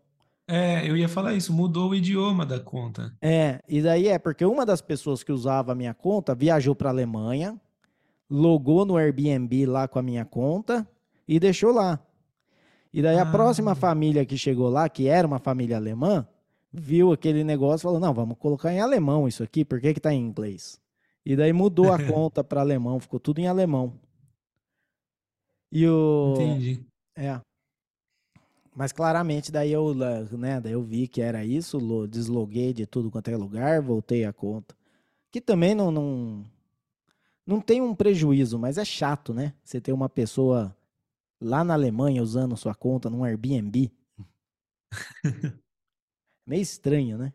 É, 0.48 0.88
eu 0.88 0.98
ia 0.98 1.08
falar 1.08 1.34
isso, 1.34 1.54
mudou 1.54 1.92
o 1.92 1.96
idioma 1.96 2.46
da 2.46 2.60
conta. 2.60 3.16
É, 3.22 3.62
e 3.68 3.82
daí 3.82 4.08
é 4.08 4.20
porque 4.20 4.44
uma 4.44 4.66
das 4.66 4.82
pessoas 4.82 5.24
que 5.24 5.32
usava 5.32 5.72
a 5.72 5.76
minha 5.76 5.94
conta 5.94 6.36
viajou 6.36 6.76
para 6.76 6.90
a 6.90 6.92
Alemanha, 6.92 7.60
logou 8.30 8.86
no 8.86 8.98
Airbnb 8.98 9.66
lá 9.66 9.88
com 9.88 10.00
a 10.00 10.04
minha 10.04 10.26
conta 10.26 10.88
e 11.28 11.40
deixou 11.40 11.72
lá. 11.72 12.00
E 12.94 13.02
daí 13.02 13.18
ah. 13.18 13.24
a 13.24 13.26
próxima 13.26 13.74
família 13.74 14.26
que 14.26 14.38
chegou 14.38 14.70
lá, 14.70 14.90
que 14.90 15.08
era 15.08 15.26
uma 15.26 15.40
família 15.40 15.78
alemã, 15.78 16.28
viu 16.72 17.12
aquele 17.12 17.44
negócio 17.44 17.84
e 17.84 17.88
falou: 17.88 18.00
não, 18.00 18.14
vamos 18.14 18.38
colocar 18.38 18.74
em 18.74 18.82
alemão 18.82 19.28
isso 19.28 19.44
aqui, 19.44 19.64
por 19.64 19.80
que, 19.80 19.94
que 19.94 20.00
tá 20.00 20.14
em 20.14 20.20
inglês? 20.20 20.80
E 21.26 21.36
daí 21.36 21.54
mudou 21.54 21.92
a 21.92 21.98
conta 22.04 22.44
para 22.44 22.62
alemão, 22.62 23.00
ficou 23.00 23.20
tudo 23.20 23.40
em 23.40 23.48
alemão. 23.48 23.94
E 25.72 25.88
o. 25.88 26.34
Entendi. 26.36 26.86
É. 27.16 27.40
Mas 28.76 28.92
claramente 28.92 29.52
daí 29.52 29.72
eu, 29.72 29.94
né, 29.94 30.60
daí 30.60 30.74
eu 30.74 30.82
vi 30.82 31.08
que 31.08 31.22
era 31.22 31.46
isso, 31.46 31.80
desloguei 32.08 32.74
de 32.74 32.86
tudo 32.86 33.12
quanto 33.12 33.30
é 33.30 33.38
lugar, 33.38 33.82
voltei 33.82 34.26
a 34.26 34.34
conta. 34.34 34.76
Que 35.32 35.40
também 35.40 35.76
não, 35.76 35.92
não, 35.92 36.44
não 37.46 37.62
tem 37.62 37.82
um 37.82 37.94
prejuízo, 37.94 38.58
mas 38.58 38.78
é 38.78 38.86
chato, 38.86 39.34
né? 39.34 39.54
Você 39.64 39.80
ter 39.80 39.94
uma 39.94 40.10
pessoa 40.10 40.76
lá 41.40 41.64
na 41.64 41.74
Alemanha 41.74 42.24
usando 42.24 42.58
sua 42.58 42.74
conta 42.74 43.10
num 43.10 43.24
Airbnb. 43.24 43.92
meio 46.46 46.62
estranho, 46.62 47.18
né? 47.18 47.34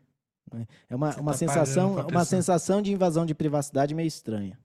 É 0.89 0.95
uma, 0.95 1.15
uma 1.17 1.31
tá 1.31 1.37
sensação, 1.37 2.07
uma 2.07 2.25
sensação 2.25 2.81
de 2.81 2.91
invasão 2.91 3.25
de 3.25 3.35
privacidade 3.35 3.93
meio 3.93 4.07
estranha. 4.07 4.59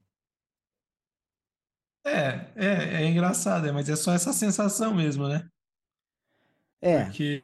É, 2.07 2.50
é, 2.54 3.02
é 3.02 3.07
engraçado, 3.09 3.66
é, 3.66 3.73
mas 3.73 3.88
é 3.88 3.97
só 3.97 4.12
essa 4.12 4.33
sensação 4.33 4.95
mesmo, 4.95 5.28
né? 5.28 5.49
É. 6.85 7.05
Porque. 7.05 7.43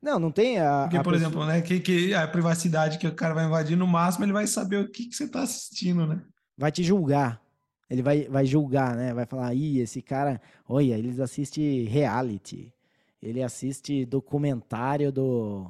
Não, 0.00 0.20
não 0.20 0.30
tem 0.30 0.60
a. 0.60 0.82
Porque, 0.82 0.96
a 0.96 1.02
por 1.02 1.12
pessoa... 1.12 1.28
exemplo, 1.28 1.46
né, 1.46 1.60
que, 1.60 1.80
que 1.80 2.14
a 2.14 2.28
privacidade 2.28 2.96
que 2.96 3.08
o 3.08 3.14
cara 3.14 3.34
vai 3.34 3.44
invadir, 3.44 3.76
no 3.76 3.88
máximo 3.88 4.24
ele 4.24 4.32
vai 4.32 4.46
saber 4.46 4.76
o 4.76 4.88
que, 4.88 5.06
que 5.06 5.16
você 5.16 5.24
está 5.24 5.42
assistindo, 5.42 6.06
né? 6.06 6.22
Vai 6.56 6.70
te 6.70 6.84
julgar. 6.84 7.42
Ele 7.90 8.02
vai, 8.02 8.28
vai 8.28 8.46
julgar, 8.46 8.94
né? 8.94 9.12
Vai 9.12 9.26
falar, 9.26 9.52
ih, 9.52 9.80
esse 9.80 10.00
cara, 10.00 10.40
olha, 10.68 10.96
eles 10.96 11.18
assistem 11.18 11.84
reality. 11.84 12.72
Ele 13.20 13.42
assiste 13.42 14.04
documentário 14.06 15.10
do. 15.10 15.68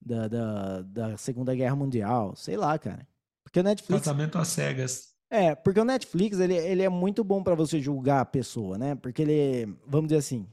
Da, 0.00 0.28
da, 0.28 0.82
da 0.82 1.16
Segunda 1.16 1.54
Guerra 1.54 1.74
Mundial. 1.74 2.34
Sei 2.36 2.56
lá, 2.56 2.78
cara. 2.78 3.06
Porque 3.42 3.58
o 3.58 3.62
Netflix. 3.64 4.02
Tratamento 4.02 4.38
às 4.38 4.48
cegas. 4.48 5.10
É, 5.28 5.54
porque 5.54 5.80
o 5.80 5.84
Netflix, 5.84 6.38
ele, 6.40 6.54
ele 6.54 6.82
é 6.82 6.88
muito 6.88 7.22
bom 7.22 7.42
para 7.42 7.54
você 7.54 7.80
julgar 7.80 8.20
a 8.20 8.24
pessoa, 8.24 8.76
né? 8.76 8.94
Porque 8.94 9.22
ele, 9.22 9.76
vamos 9.86 10.08
dizer 10.08 10.18
assim, 10.18 10.46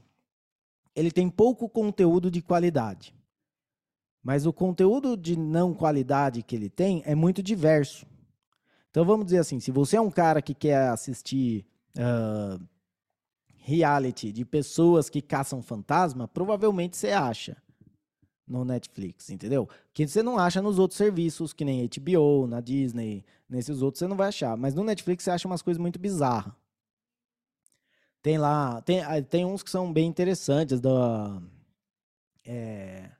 ele 0.98 1.12
tem 1.12 1.30
pouco 1.30 1.68
conteúdo 1.68 2.30
de 2.30 2.42
qualidade. 2.42 3.14
Mas 4.22 4.46
o 4.46 4.52
conteúdo 4.52 5.16
de 5.16 5.38
não 5.38 5.72
qualidade 5.72 6.42
que 6.42 6.56
ele 6.56 6.68
tem 6.68 7.02
é 7.06 7.14
muito 7.14 7.42
diverso. 7.42 8.04
Então 8.90 9.04
vamos 9.04 9.26
dizer 9.26 9.38
assim, 9.38 9.60
se 9.60 9.70
você 9.70 9.96
é 9.96 10.00
um 10.00 10.10
cara 10.10 10.42
que 10.42 10.54
quer 10.54 10.88
assistir 10.88 11.64
uh, 11.96 12.60
reality 13.58 14.32
de 14.32 14.44
pessoas 14.44 15.08
que 15.08 15.22
caçam 15.22 15.62
fantasma, 15.62 16.26
provavelmente 16.26 16.96
você 16.96 17.10
acha 17.10 17.56
no 18.46 18.64
Netflix, 18.64 19.30
entendeu? 19.30 19.68
Que 19.92 20.08
você 20.08 20.22
não 20.22 20.38
acha 20.38 20.60
nos 20.60 20.78
outros 20.78 20.96
serviços, 20.96 21.52
que 21.52 21.64
nem 21.64 21.86
HBO, 21.86 22.46
na 22.46 22.60
Disney, 22.60 23.24
nesses 23.48 23.82
outros 23.82 24.00
você 24.00 24.08
não 24.08 24.16
vai 24.16 24.28
achar. 24.28 24.56
Mas 24.56 24.74
no 24.74 24.82
Netflix 24.82 25.22
você 25.24 25.30
acha 25.30 25.46
umas 25.46 25.62
coisas 25.62 25.80
muito 25.80 25.98
bizarras. 25.98 26.52
Tem 28.28 28.36
lá, 28.36 28.82
tem, 28.82 29.00
ah, 29.00 29.22
tem 29.22 29.46
uns 29.46 29.62
que 29.62 29.70
são 29.70 29.90
bem 29.90 30.06
interessantes 30.06 30.82
da 30.82 31.40
é, 32.44 33.10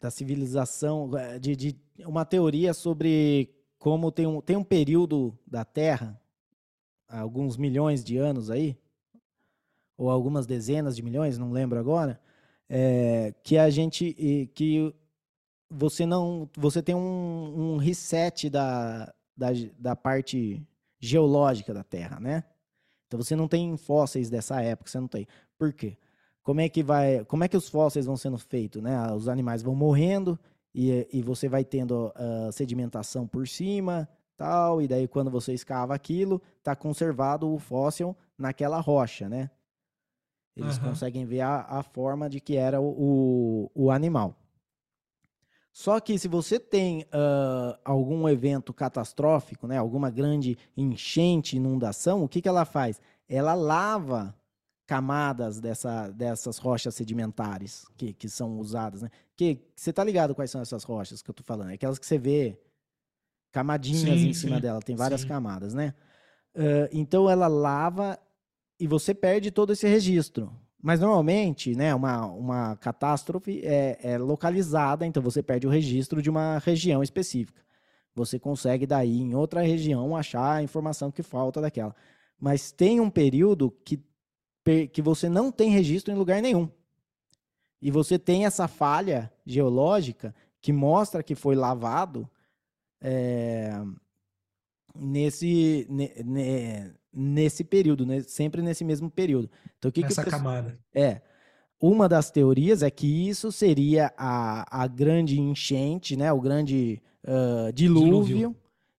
da 0.00 0.08
civilização, 0.08 1.10
é, 1.18 1.36
de, 1.36 1.56
de 1.56 1.76
uma 2.06 2.24
teoria 2.24 2.72
sobre 2.72 3.52
como 3.76 4.12
tem 4.12 4.24
um, 4.24 4.40
tem 4.40 4.54
um 4.54 4.62
período 4.62 5.36
da 5.44 5.64
Terra, 5.64 6.16
alguns 7.08 7.56
milhões 7.56 8.04
de 8.04 8.18
anos 8.18 8.52
aí, 8.52 8.78
ou 9.98 10.08
algumas 10.10 10.46
dezenas 10.46 10.94
de 10.94 11.02
milhões, 11.02 11.36
não 11.36 11.50
lembro 11.50 11.80
agora, 11.80 12.20
é, 12.68 13.34
que 13.42 13.58
a 13.58 13.68
gente 13.68 14.14
que 14.54 14.94
você 15.68 16.06
não 16.06 16.48
você 16.56 16.80
tem 16.80 16.94
um, 16.94 17.72
um 17.74 17.76
reset 17.78 18.48
da, 18.48 19.12
da, 19.36 19.48
da, 19.76 19.96
parte 19.96 20.64
geológica 21.00 21.74
da 21.74 21.82
Terra, 21.82 22.20
né? 22.20 22.44
Então 23.10 23.20
você 23.20 23.34
não 23.34 23.48
tem 23.48 23.76
fósseis 23.76 24.30
dessa 24.30 24.62
época, 24.62 24.88
você 24.88 25.00
não 25.00 25.08
tem. 25.08 25.26
Por 25.58 25.72
quê? 25.72 25.98
Como 26.44 26.60
é 26.60 26.68
que 26.68 26.80
vai, 26.80 27.24
como 27.24 27.42
é 27.42 27.48
que 27.48 27.56
os 27.56 27.68
fósseis 27.68 28.06
vão 28.06 28.16
sendo 28.16 28.38
feitos, 28.38 28.80
né? 28.80 29.12
Os 29.12 29.26
animais 29.26 29.62
vão 29.62 29.74
morrendo 29.74 30.38
e, 30.72 31.08
e 31.12 31.20
você 31.20 31.48
vai 31.48 31.64
tendo 31.64 32.06
uh, 32.06 32.52
sedimentação 32.52 33.26
por 33.26 33.48
cima, 33.48 34.08
tal, 34.36 34.80
e 34.80 34.86
daí 34.86 35.08
quando 35.08 35.28
você 35.28 35.52
escava 35.52 35.92
aquilo, 35.92 36.40
está 36.58 36.76
conservado 36.76 37.52
o 37.52 37.58
fóssil 37.58 38.16
naquela 38.38 38.78
rocha, 38.78 39.28
né? 39.28 39.50
Eles 40.56 40.78
uhum. 40.78 40.84
conseguem 40.84 41.24
ver 41.24 41.40
a, 41.40 41.62
a, 41.62 41.82
forma 41.82 42.30
de 42.30 42.38
que 42.40 42.56
era 42.56 42.80
o, 42.80 43.70
o, 43.74 43.86
o 43.86 43.90
animal. 43.90 44.36
Só 45.72 46.00
que 46.00 46.18
se 46.18 46.26
você 46.26 46.58
tem 46.58 47.02
uh, 47.02 47.78
algum 47.84 48.28
evento 48.28 48.72
catastrófico, 48.72 49.66
né, 49.66 49.78
alguma 49.78 50.10
grande 50.10 50.58
enchente, 50.76 51.56
inundação, 51.56 52.24
o 52.24 52.28
que, 52.28 52.42
que 52.42 52.48
ela 52.48 52.64
faz? 52.64 53.00
Ela 53.28 53.54
lava 53.54 54.34
camadas 54.86 55.60
dessa, 55.60 56.08
dessas 56.10 56.58
rochas 56.58 56.96
sedimentares 56.96 57.86
que, 57.96 58.12
que 58.12 58.28
são 58.28 58.58
usadas. 58.58 59.02
Né? 59.02 59.10
Que, 59.36 59.60
você 59.76 59.92
tá 59.92 60.02
ligado 60.02 60.34
quais 60.34 60.50
são 60.50 60.60
essas 60.60 60.82
rochas 60.82 61.22
que 61.22 61.30
eu 61.30 61.34
tô 61.34 61.44
falando? 61.44 61.70
É 61.70 61.74
aquelas 61.74 61.96
que 61.96 62.06
você 62.06 62.18
vê 62.18 62.58
camadinhas 63.52 64.18
sim, 64.18 64.28
em 64.28 64.34
cima 64.34 64.56
sim, 64.56 64.62
dela, 64.62 64.80
tem 64.80 64.96
várias 64.96 65.20
sim. 65.20 65.28
camadas, 65.28 65.74
né? 65.74 65.94
Uh, 66.56 66.90
então 66.92 67.30
ela 67.30 67.46
lava 67.46 68.18
e 68.80 68.88
você 68.88 69.14
perde 69.14 69.52
todo 69.52 69.72
esse 69.72 69.86
registro. 69.86 70.52
Mas 70.82 71.00
normalmente, 71.00 71.74
né, 71.76 71.94
uma, 71.94 72.26
uma 72.26 72.76
catástrofe 72.76 73.60
é, 73.64 73.98
é, 74.02 74.18
localizada, 74.18 75.06
então 75.06 75.22
você 75.22 75.42
perde 75.42 75.66
o 75.66 75.70
registro 75.70 76.22
de 76.22 76.30
uma 76.30 76.58
região 76.58 77.02
específica. 77.02 77.60
Você 78.14 78.38
consegue 78.38 78.86
daí 78.86 79.20
em 79.20 79.34
outra 79.34 79.60
região 79.60 80.16
achar 80.16 80.54
a 80.54 80.62
informação 80.62 81.10
que 81.10 81.22
falta 81.22 81.60
daquela. 81.60 81.94
Mas 82.38 82.72
tem 82.72 82.98
um 82.98 83.10
período 83.10 83.70
que, 83.84 84.02
que 84.92 85.02
você 85.02 85.28
não 85.28 85.52
tem 85.52 85.70
registro 85.70 86.12
em 86.12 86.16
lugar 86.16 86.40
nenhum. 86.40 86.68
E 87.80 87.90
você 87.90 88.18
tem 88.18 88.46
essa 88.46 88.66
falha 88.66 89.32
geológica 89.46 90.34
que 90.60 90.72
mostra 90.72 91.22
que 91.22 91.34
foi 91.34 91.54
lavado 91.54 92.28
é, 93.00 93.72
nesse, 94.94 95.86
ne, 95.88 96.92
nesse 97.12 97.64
período, 97.64 98.06
né? 98.06 98.20
sempre 98.20 98.62
nesse 98.62 98.84
mesmo 98.84 99.10
período. 99.10 99.50
Então, 99.78 99.88
o 99.88 99.92
que 99.92 100.04
Essa 100.04 100.24
que 100.24 100.30
camada. 100.30 100.78
É. 100.94 101.20
Uma 101.80 102.08
das 102.08 102.30
teorias 102.30 102.82
é 102.82 102.90
que 102.90 103.28
isso 103.28 103.50
seria 103.50 104.12
a, 104.16 104.82
a 104.82 104.86
grande 104.86 105.40
enchente, 105.40 106.14
né? 106.16 106.32
o 106.32 106.40
grande 106.40 107.02
uh, 107.24 107.72
dilúvio, 107.72 108.24
dilúvio. 108.24 108.56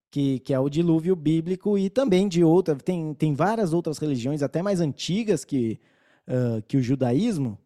Que, 0.09 0.39
que 0.39 0.53
é 0.53 0.59
o 0.59 0.67
dilúvio 0.67 1.15
bíblico, 1.15 1.77
e 1.77 1.89
também 1.89 2.27
de 2.27 2.43
outra. 2.43 2.75
Tem, 2.75 3.13
tem 3.13 3.33
várias 3.33 3.71
outras 3.71 3.97
religiões, 3.97 4.43
até 4.43 4.61
mais 4.61 4.81
antigas 4.81 5.45
que, 5.45 5.79
uh, 6.27 6.61
que 6.67 6.75
o 6.75 6.81
judaísmo, 6.81 7.57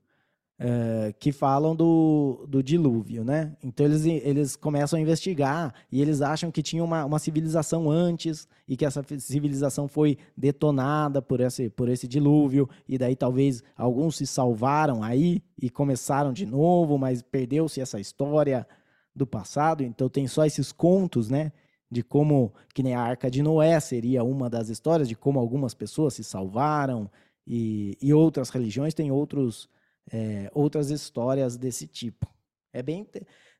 é, 0.58 1.14
que 1.20 1.32
falam 1.32 1.76
do, 1.76 2.46
do 2.48 2.64
dilúvio, 2.64 3.24
né? 3.26 3.56
Então 3.62 3.86
eles, 3.86 4.06
eles 4.06 4.56
começam 4.56 4.98
a 4.98 5.02
investigar 5.02 5.74
e 5.92 6.02
eles 6.02 6.22
acham 6.22 6.50
que 6.50 6.64
tinha 6.64 6.84
uma, 6.84 7.04
uma 7.04 7.20
civilização 7.20 7.92
antes 7.92 8.48
e 8.68 8.78
que 8.78 8.86
essa 8.86 9.04
civilização 9.20 9.88
foi 9.88 10.18
detonada 10.36 11.22
por 11.22 11.42
esse, 11.42 11.70
por 11.70 11.90
esse 11.90 12.08
dilúvio 12.08 12.70
e 12.88 12.98
daí 12.98 13.16
talvez 13.16 13.62
alguns 13.76 14.16
se 14.16 14.26
salvaram 14.26 15.04
aí 15.04 15.44
e 15.62 15.70
começaram 15.70 16.32
de 16.32 16.46
novo, 16.46 16.98
mas 16.98 17.22
perdeu-se 17.22 17.82
essa 17.82 18.00
história 18.00 18.66
do 19.14 19.28
passado. 19.28 19.84
Então 19.84 20.08
tem 20.08 20.28
só 20.28 20.46
esses 20.46 20.72
contos, 20.72 21.30
né? 21.30 21.52
De 21.92 22.02
como 22.02 22.54
que 22.74 22.82
nem 22.82 22.96
a 22.96 23.02
Arca 23.02 23.30
de 23.30 23.44
Noé 23.44 23.80
seria 23.80 24.24
uma 24.24 24.50
das 24.50 24.70
histórias 24.70 25.08
de 25.08 25.16
como 25.16 25.40
algumas 25.40 25.74
pessoas 25.74 26.14
se 26.14 26.24
salvaram 26.24 27.10
e, 27.46 27.98
e 28.02 28.14
outras 28.14 28.50
religiões 28.50 28.94
têm 28.94 29.12
outros 29.12 29.70
é, 30.12 30.50
outras 30.54 30.90
histórias 30.90 31.58
desse 31.58 31.88
tipo. 31.88 32.28
É 32.72 32.82
bem. 32.84 33.08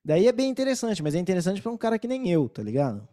Daí 0.04 0.28
é 0.28 0.32
bem 0.32 0.50
interessante, 0.50 1.02
mas 1.02 1.16
é 1.16 1.20
interessante 1.20 1.62
para 1.62 1.72
um 1.72 1.78
cara 1.78 1.98
que 1.98 2.08
nem 2.08 2.30
eu, 2.30 2.48
tá 2.50 2.62
ligado? 2.62 3.08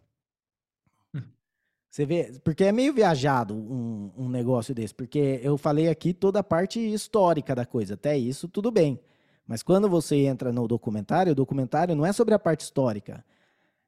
Você 1.93 2.07
vê, 2.07 2.39
porque 2.43 2.63
é 2.63 2.71
meio 2.71 2.91
viajado 2.91 3.53
um, 3.53 4.11
um, 4.17 4.27
negócio 4.27 4.73
desse, 4.73 4.95
porque 4.95 5.39
eu 5.43 5.59
falei 5.59 5.89
aqui 5.89 6.11
toda 6.11 6.39
a 6.39 6.43
parte 6.43 6.79
histórica 6.79 7.53
da 7.53 7.67
coisa, 7.67 7.93
até 7.93 8.17
isso 8.17 8.47
tudo 8.47 8.71
bem. 8.71 8.99
Mas 9.45 9.61
quando 9.61 9.87
você 9.87 10.15
entra 10.25 10.51
no 10.51 10.67
documentário, 10.67 11.33
o 11.33 11.35
documentário 11.35 11.95
não 11.95 12.03
é 12.03 12.11
sobre 12.11 12.33
a 12.33 12.39
parte 12.39 12.61
histórica, 12.61 13.23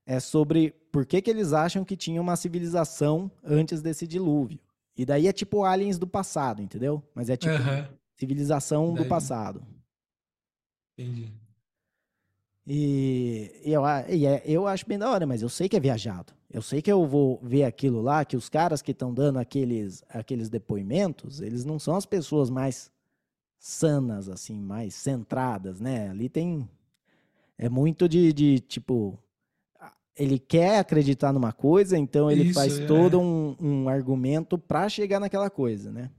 é 0.06 0.20
sobre 0.20 0.70
por 0.92 1.04
que, 1.04 1.20
que 1.20 1.32
eles 1.32 1.52
acham 1.52 1.84
que 1.84 1.98
tinha 1.98 2.22
uma 2.22 2.36
civilização 2.36 3.32
antes 3.44 3.82
desse 3.82 4.06
dilúvio. 4.06 4.60
E 4.96 5.04
daí 5.04 5.28
é 5.28 5.34
tipo 5.34 5.64
aliens 5.64 5.98
do 5.98 6.06
passado, 6.06 6.62
entendeu? 6.62 7.02
Mas 7.16 7.28
é 7.28 7.36
tipo. 7.36 7.56
Uhum. 7.56 7.88
Civilização 8.18 8.94
do 8.94 9.06
passado. 9.06 9.62
Entendi. 10.98 11.32
E, 12.68 13.62
e, 13.64 13.74
eu, 13.74 13.84
e 14.10 14.26
é, 14.26 14.42
eu 14.46 14.66
acho 14.66 14.88
bem 14.88 14.98
da 14.98 15.10
hora, 15.10 15.26
mas 15.26 15.42
eu 15.42 15.50
sei 15.50 15.70
que 15.70 15.76
é 15.76 15.80
viajado. 15.80 16.34
Eu 16.50 16.62
sei 16.62 16.82
que 16.82 16.92
eu 16.92 17.06
vou 17.06 17.40
ver 17.44 17.64
aquilo 17.64 18.02
lá, 18.02 18.26
que 18.26 18.36
os 18.38 18.50
caras 18.50 18.82
que 18.82 18.92
estão 18.92 19.14
dando 19.14 19.38
aqueles, 19.38 20.04
aqueles 20.10 20.50
depoimentos, 20.50 21.42
eles 21.42 21.66
não 21.66 21.78
são 21.78 21.96
as 21.96 22.06
pessoas 22.06 22.50
mais 22.50 22.90
sanas, 23.60 24.30
assim, 24.30 24.60
mais 24.60 24.96
centradas, 24.96 25.80
né? 25.80 26.10
Ali 26.10 26.30
tem. 26.30 26.68
É 27.58 27.70
muito 27.70 28.08
de, 28.08 28.32
de 28.34 28.60
tipo. 28.60 29.20
ele 30.16 30.40
quer 30.40 30.80
acreditar 30.80 31.34
numa 31.34 31.52
coisa, 31.52 31.98
então 31.98 32.32
ele 32.32 32.46
Isso, 32.46 32.54
faz 32.54 32.80
é. 32.80 32.86
todo 32.86 33.20
um, 33.20 33.56
um 33.60 33.90
argumento 33.90 34.58
para 34.58 34.88
chegar 34.90 35.20
naquela 35.20 35.50
coisa, 35.50 35.92
né? 35.92 36.10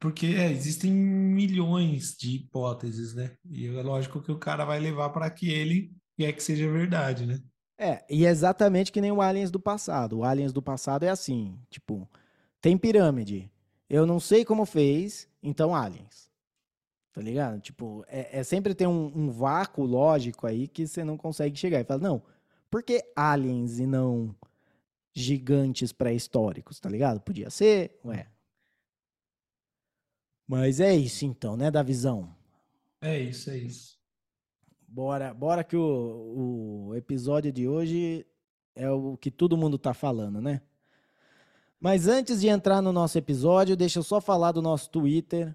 É, 0.00 0.02
porque 0.02 0.26
é, 0.26 0.50
existem 0.50 0.90
milhões 0.90 2.16
de 2.16 2.36
hipóteses, 2.36 3.14
né? 3.14 3.36
E 3.48 3.66
é 3.66 3.82
lógico 3.82 4.22
que 4.22 4.32
o 4.32 4.38
cara 4.38 4.64
vai 4.64 4.80
levar 4.80 5.10
para 5.10 5.30
que 5.30 5.50
ele 5.50 5.92
quer 6.16 6.32
que 6.32 6.42
seja 6.42 6.70
verdade, 6.70 7.26
né? 7.26 7.40
É, 7.78 8.04
e 8.10 8.26
é 8.26 8.30
exatamente 8.30 8.92
que 8.92 9.00
nem 9.00 9.12
o 9.12 9.22
Aliens 9.22 9.50
do 9.50 9.60
passado. 9.60 10.18
O 10.18 10.24
Aliens 10.24 10.52
do 10.52 10.60
passado 10.60 11.04
é 11.04 11.08
assim, 11.08 11.58
tipo, 11.70 12.08
tem 12.60 12.76
pirâmide. 12.76 13.50
Eu 13.88 14.06
não 14.06 14.20
sei 14.20 14.44
como 14.44 14.66
fez, 14.66 15.28
então 15.42 15.74
Aliens. 15.74 16.30
Tá 17.12 17.20
ligado? 17.20 17.60
Tipo, 17.60 18.04
é, 18.06 18.38
é 18.38 18.42
sempre 18.44 18.74
tem 18.74 18.86
um, 18.86 19.10
um, 19.14 19.30
vácuo 19.30 19.84
lógico 19.84 20.46
aí 20.46 20.68
que 20.68 20.86
você 20.86 21.02
não 21.02 21.16
consegue 21.16 21.58
chegar. 21.58 21.80
E 21.80 21.84
fala, 21.84 22.00
não, 22.00 22.22
por 22.70 22.82
que 22.82 23.02
aliens 23.16 23.80
e 23.80 23.86
não 23.86 24.34
gigantes 25.12 25.92
pré-históricos, 25.92 26.78
tá 26.78 26.88
ligado? 26.88 27.20
Podia 27.20 27.50
ser, 27.50 27.98
ué. 28.04 28.28
Mas 30.50 30.80
é 30.80 30.92
isso 30.92 31.24
então, 31.24 31.56
né, 31.56 31.70
da 31.70 31.80
visão. 31.80 32.28
É 33.00 33.16
isso, 33.16 33.50
é 33.50 33.56
isso. 33.56 33.96
Bora, 34.88 35.32
bora 35.32 35.62
que 35.62 35.76
o, 35.76 36.88
o 36.88 36.96
episódio 36.96 37.52
de 37.52 37.68
hoje 37.68 38.26
é 38.74 38.90
o 38.90 39.16
que 39.16 39.30
todo 39.30 39.56
mundo 39.56 39.78
tá 39.78 39.94
falando, 39.94 40.40
né? 40.40 40.60
Mas 41.78 42.08
antes 42.08 42.40
de 42.40 42.48
entrar 42.48 42.82
no 42.82 42.92
nosso 42.92 43.16
episódio, 43.16 43.76
deixa 43.76 44.00
eu 44.00 44.02
só 44.02 44.20
falar 44.20 44.50
do 44.50 44.60
nosso 44.60 44.90
Twitter, 44.90 45.54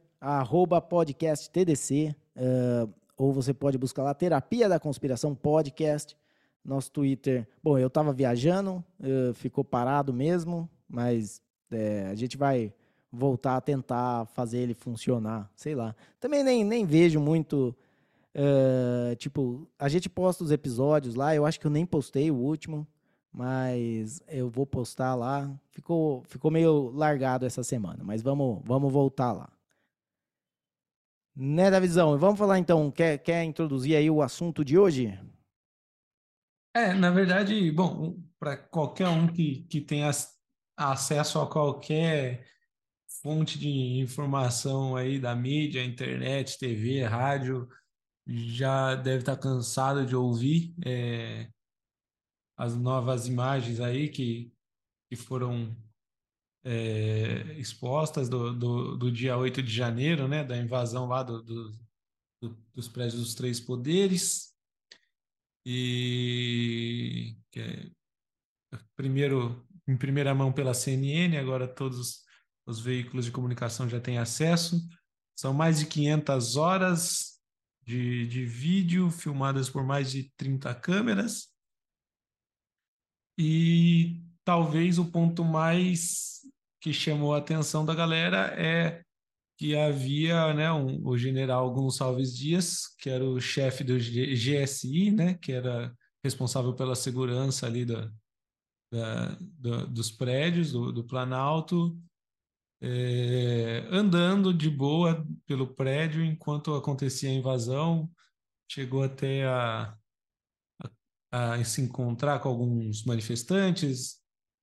podcasttdc, 0.89 2.15
uh, 2.37 2.89
ou 3.17 3.33
você 3.33 3.53
pode 3.53 3.77
buscar 3.77 4.01
lá 4.01 4.13
Terapia 4.13 4.69
da 4.69 4.79
Conspiração 4.79 5.35
Podcast, 5.35 6.15
nosso 6.63 6.89
Twitter. 6.89 7.45
Bom, 7.61 7.77
eu 7.77 7.89
tava 7.89 8.13
viajando, 8.13 8.81
uh, 9.01 9.33
ficou 9.33 9.65
parado 9.65 10.13
mesmo, 10.13 10.69
mas 10.87 11.41
é, 11.69 12.07
a 12.07 12.15
gente 12.15 12.37
vai 12.37 12.73
voltar 13.15 13.57
a 13.57 13.61
tentar 13.61 14.25
fazer 14.27 14.59
ele 14.59 14.73
funcionar, 14.73 15.49
sei 15.55 15.75
lá. 15.75 15.95
Também 16.19 16.43
nem, 16.43 16.63
nem 16.63 16.85
vejo 16.85 17.19
muito 17.19 17.75
Uh, 18.35 19.15
tipo, 19.15 19.65
a 19.79 19.87
gente 19.87 20.09
posta 20.09 20.43
os 20.43 20.51
episódios 20.51 21.15
lá. 21.15 21.33
Eu 21.33 21.45
acho 21.45 21.57
que 21.57 21.65
eu 21.65 21.71
nem 21.71 21.85
postei 21.85 22.29
o 22.29 22.35
último, 22.35 22.85
mas 23.31 24.21
eu 24.27 24.49
vou 24.49 24.65
postar 24.65 25.15
lá. 25.15 25.49
Ficou, 25.71 26.21
ficou 26.25 26.51
meio 26.51 26.89
largado 26.91 27.45
essa 27.45 27.63
semana, 27.63 28.03
mas 28.03 28.21
vamos, 28.21 28.61
vamos 28.65 28.91
voltar 28.91 29.31
lá. 29.31 29.49
Né, 31.33 31.71
da 31.71 31.79
visão? 31.79 32.17
Vamos 32.17 32.37
falar 32.37 32.59
então. 32.59 32.91
Quer, 32.91 33.17
quer 33.19 33.43
introduzir 33.43 33.95
aí 33.95 34.09
o 34.09 34.21
assunto 34.21 34.63
de 34.63 34.77
hoje? 34.77 35.17
É, 36.73 36.93
na 36.93 37.11
verdade, 37.11 37.71
bom, 37.71 38.17
para 38.37 38.57
qualquer 38.57 39.07
um 39.07 39.27
que, 39.27 39.63
que 39.69 39.79
tenha 39.79 40.11
acesso 40.77 41.39
a 41.39 41.49
qualquer 41.49 42.45
fonte 43.25 43.57
de 43.57 43.97
informação 43.97 44.95
aí 44.95 45.19
da 45.19 45.35
mídia, 45.35 45.83
internet, 45.83 46.59
TV, 46.59 47.03
rádio, 47.05 47.67
já 48.27 48.93
deve 48.93 49.21
estar 49.21 49.35
cansado 49.35 50.05
de 50.05 50.15
ouvir 50.15 50.75
é, 50.85 51.49
as 52.55 52.75
novas 52.75 53.25
imagens 53.27 53.79
aí 53.79 54.09
que, 54.09 54.53
que 55.09 55.15
foram 55.15 55.75
é, 56.63 57.57
expostas 57.57 58.29
do, 58.29 58.53
do, 58.53 58.95
do, 58.95 59.11
dia 59.11 59.35
8 59.35 59.63
de 59.63 59.73
janeiro, 59.73 60.27
né, 60.27 60.43
da 60.43 60.55
invasão 60.55 61.07
lá 61.07 61.23
do, 61.23 61.41
do, 61.41 61.73
dos 62.75 62.87
prédios 62.87 63.19
dos 63.19 63.33
três 63.33 63.59
poderes. 63.59 64.53
E 65.65 67.35
é, 67.55 67.89
primeiro, 68.95 69.65
em 69.87 69.97
primeira 69.97 70.35
mão 70.35 70.53
pela 70.53 70.75
CNN, 70.75 71.37
agora 71.37 71.67
todos 71.67 72.23
os 72.65 72.79
veículos 72.79 73.25
de 73.25 73.31
comunicação 73.31 73.87
já 73.87 73.99
têm 73.99 74.17
acesso. 74.17 74.81
São 75.35 75.53
mais 75.53 75.79
de 75.79 75.85
500 75.85 76.55
horas 76.55 77.39
de, 77.83 78.27
de 78.27 78.45
vídeo, 78.45 79.11
filmadas 79.11 79.69
por 79.69 79.83
mais 79.83 80.11
de 80.11 80.31
30 80.35 80.73
câmeras. 80.75 81.49
E 83.37 84.21
talvez 84.43 84.97
o 84.97 85.05
ponto 85.05 85.43
mais 85.43 86.39
que 86.81 86.93
chamou 86.93 87.33
a 87.33 87.39
atenção 87.39 87.85
da 87.85 87.93
galera 87.93 88.53
é 88.59 89.03
que 89.57 89.75
havia 89.75 90.53
né, 90.53 90.71
um, 90.71 91.05
o 91.07 91.17
general 91.17 91.71
Gonçalves 91.73 92.35
Dias, 92.35 92.87
que 92.99 93.09
era 93.09 93.23
o 93.23 93.39
chefe 93.39 93.83
do 93.83 93.97
GSI, 93.97 95.11
né, 95.11 95.33
que 95.35 95.51
era 95.51 95.95
responsável 96.23 96.73
pela 96.73 96.95
segurança 96.95 97.65
ali 97.65 97.85
da, 97.85 98.11
da, 98.91 99.37
da 99.57 99.85
dos 99.85 100.11
prédios 100.11 100.71
do, 100.71 100.91
do 100.91 101.03
Planalto, 101.03 101.97
é, 102.87 103.87
andando 103.89 104.53
de 104.53 104.69
boa 104.69 105.25
pelo 105.47 105.73
prédio 105.73 106.23
enquanto 106.23 106.75
acontecia 106.75 107.31
a 107.31 107.33
invasão, 107.33 108.07
chegou 108.71 109.01
até 109.01 109.43
a, 109.47 109.97
a, 111.31 111.53
a 111.55 111.63
se 111.63 111.81
encontrar 111.81 112.39
com 112.39 112.49
alguns 112.49 113.03
manifestantes 113.03 114.21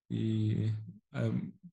e 0.08 0.72
é, 1.12 1.20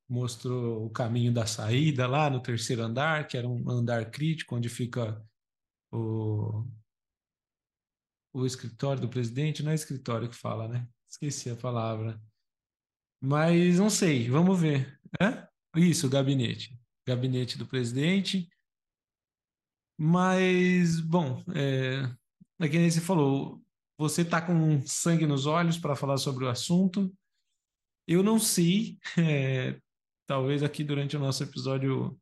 mostrou 0.07 0.87
o 0.87 0.89
caminho 0.89 1.31
da 1.31 1.45
saída 1.45 2.07
lá 2.07 2.31
no 2.31 2.41
terceiro 2.41 2.81
andar, 2.81 3.27
que 3.27 3.37
era 3.37 3.47
um 3.47 3.69
andar 3.69 4.09
crítico, 4.09 4.55
onde 4.55 4.69
fica 4.69 5.23
o, 5.91 6.65
o 8.33 8.43
escritório 8.43 9.03
do 9.03 9.09
presidente, 9.09 9.61
não 9.61 9.71
é 9.71 9.75
escritório 9.75 10.27
que 10.27 10.35
fala, 10.35 10.67
né? 10.67 10.87
Esqueci 11.07 11.51
a 11.51 11.55
palavra. 11.55 12.19
Mas 13.21 13.77
não 13.77 13.89
sei, 13.89 14.27
vamos 14.29 14.59
ver. 14.59 14.99
É? 15.21 15.48
Isso, 15.75 16.09
gabinete. 16.09 16.77
Gabinete 17.07 17.57
do 17.57 17.65
presidente. 17.65 18.49
Mas, 19.97 20.99
bom, 20.99 21.43
é, 21.53 22.09
é 22.59 22.69
que 22.69 22.77
nem 22.77 22.89
você 22.89 23.01
falou, 23.01 23.61
você 23.97 24.21
está 24.21 24.41
com 24.41 24.81
sangue 24.85 25.27
nos 25.27 25.45
olhos 25.45 25.77
para 25.77 25.95
falar 25.95 26.17
sobre 26.17 26.45
o 26.45 26.49
assunto. 26.49 27.13
Eu 28.07 28.23
não 28.23 28.39
sei, 28.39 28.97
é, 29.17 29.79
talvez 30.25 30.63
aqui 30.63 30.83
durante 30.83 31.17
o 31.17 31.19
nosso 31.19 31.43
episódio 31.43 32.19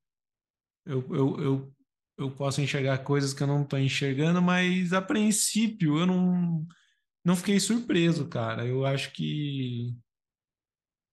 eu, 0.86 1.06
eu, 1.14 1.40
eu, 1.40 1.76
eu 2.18 2.32
possa 2.32 2.62
enxergar 2.62 2.98
coisas 3.00 3.34
que 3.34 3.44
eu 3.44 3.48
não 3.48 3.64
estou 3.64 3.78
enxergando, 3.78 4.42
mas 4.42 4.92
a 4.94 5.02
princípio 5.02 6.00
eu 6.00 6.06
não, 6.06 6.66
não 7.24 7.36
fiquei 7.36 7.60
surpreso, 7.60 8.28
cara. 8.28 8.66
Eu 8.66 8.86
acho 8.86 9.12
que 9.14 9.96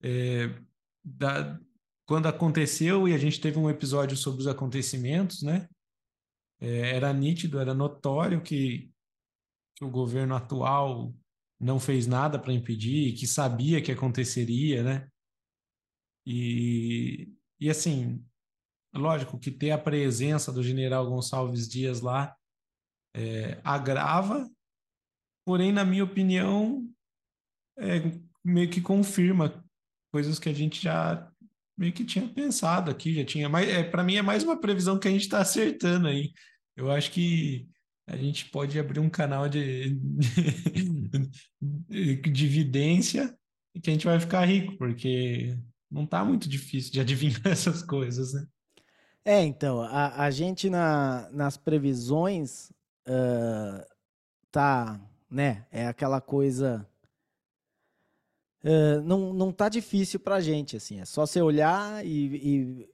é, 0.03 0.49
da, 1.05 1.61
quando 2.07 2.27
aconteceu 2.27 3.09
e 3.09 3.15
a 3.15 3.19
gente 3.19 3.41
teve 3.41 3.59
um 3.59 3.71
episódio 3.71 4.17
sobre 4.17 4.41
os 4.41 4.47
acontecimentos, 4.47 5.43
né? 5.43 5.69
É, 6.61 6.97
era 6.97 7.13
nítido, 7.13 7.59
era 7.59 7.75
notório 7.75 8.43
que, 8.43 8.91
que 9.77 9.85
o 9.85 9.91
governo 9.91 10.35
atual 10.35 11.15
não 11.59 11.81
fez 11.81 12.07
nada 12.07 12.39
para 12.39 12.53
impedir, 12.53 13.15
que 13.15 13.27
sabia 13.27 13.83
que 13.83 13.93
aconteceria, 13.93 14.83
né? 14.83 15.09
E, 16.27 17.33
e 17.61 17.71
assim, 17.71 18.25
lógico 18.95 19.39
que 19.39 19.51
ter 19.51 19.71
a 19.71 19.79
presença 19.79 20.53
do 20.53 20.63
general 20.63 21.09
Gonçalves 21.09 21.69
Dias 21.69 22.01
lá 22.01 22.37
é, 23.15 23.61
agrava, 23.65 24.51
porém, 25.45 25.73
na 25.73 25.85
minha 25.85 26.05
opinião, 26.05 26.89
é, 27.79 28.01
meio 28.45 28.71
que 28.71 28.81
confirma 28.81 29.65
coisas 30.13 30.39
que 30.39 30.49
a 30.49 30.53
gente 30.53 30.83
já 30.83 31.31
meio 31.77 31.93
que 31.93 32.05
tinha 32.05 32.29
pensado 32.29 32.91
aqui, 32.91 33.15
já 33.15 33.25
tinha. 33.25 33.49
Mas 33.49 33.69
é, 33.69 33.83
para 33.83 34.05
mim 34.05 34.17
é 34.17 34.23
mais 34.23 34.43
uma 34.43 34.61
previsão 34.61 34.99
que 34.99 35.09
a 35.09 35.11
gente 35.11 35.23
está 35.23 35.41
acertando 35.41 36.09
aí. 36.09 36.33
Eu 36.77 36.91
acho 36.91 37.11
que 37.11 37.69
a 38.07 38.17
gente 38.17 38.47
pode 38.51 38.79
abrir 38.79 39.01
um 39.01 39.09
canal 39.09 39.49
de, 39.49 39.97
de 42.31 42.45
evidência 42.45 43.37
e 43.75 43.81
que 43.81 43.91
a 43.91 43.93
gente 43.93 44.07
vai 44.07 44.21
ficar 44.21 44.45
rico, 44.45 44.77
porque 44.77 45.57
não 45.91 46.05
está 46.05 46.25
muito 46.25 46.49
difícil 46.49 46.93
de 46.93 47.01
adivinhar 47.01 47.41
essas 47.47 47.83
coisas, 47.83 48.33
né? 48.33 48.47
É, 49.25 49.43
então, 49.43 49.81
a, 49.81 50.25
a 50.25 50.31
gente 50.31 50.69
na, 50.69 51.31
nas 51.33 51.57
previsões 51.57 52.71
uh, 53.09 53.83
tá, 54.51 55.01
né? 55.31 55.67
É 55.73 55.87
aquela 55.87 56.21
coisa 56.21 56.87
não, 59.05 59.35
não 59.35 59.53
tá 59.53 59.69
difícil 59.69 60.19
para 60.19 60.41
gente, 60.41 60.77
assim. 60.77 61.01
É 61.01 61.05
só 61.05 61.27
você 61.27 61.43
olhar 61.43 62.05
e, 62.05 62.09
e, 62.09 62.89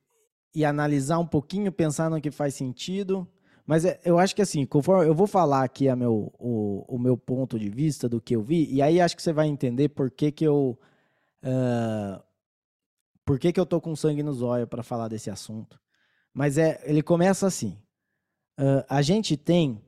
e, 0.56 0.64
analisar 0.64 1.18
um 1.18 1.26
pouquinho, 1.26 1.70
pensar 1.70 2.10
no 2.10 2.20
que 2.20 2.30
faz 2.30 2.54
sentido. 2.54 3.26
Mas 3.64 3.84
é, 3.84 4.00
eu 4.04 4.18
acho 4.18 4.34
que 4.34 4.42
assim, 4.42 4.66
conforme 4.66 5.06
eu 5.06 5.14
vou 5.14 5.28
falar 5.28 5.62
aqui 5.62 5.88
a 5.88 5.94
meu, 5.94 6.32
o, 6.38 6.84
o 6.88 6.98
meu 6.98 7.16
ponto 7.16 7.56
de 7.56 7.68
vista 7.68 8.08
do 8.08 8.20
que 8.20 8.34
eu 8.34 8.42
vi, 8.42 8.66
e 8.68 8.82
aí 8.82 9.00
acho 9.00 9.14
que 9.14 9.22
você 9.22 9.32
vai 9.32 9.46
entender 9.46 9.90
por 9.90 10.10
que, 10.10 10.32
que 10.32 10.44
eu. 10.44 10.76
Uh, 11.44 12.20
por 13.24 13.38
que, 13.38 13.52
que 13.52 13.60
eu 13.60 13.66
tô 13.66 13.80
com 13.80 13.94
sangue 13.94 14.24
nos 14.24 14.42
olhos 14.42 14.68
para 14.68 14.82
falar 14.82 15.06
desse 15.06 15.30
assunto. 15.30 15.80
Mas 16.34 16.58
é, 16.58 16.80
ele 16.84 17.00
começa 17.00 17.46
assim. 17.46 17.78
Uh, 18.58 18.84
a 18.88 19.02
gente 19.02 19.36
tem 19.36 19.80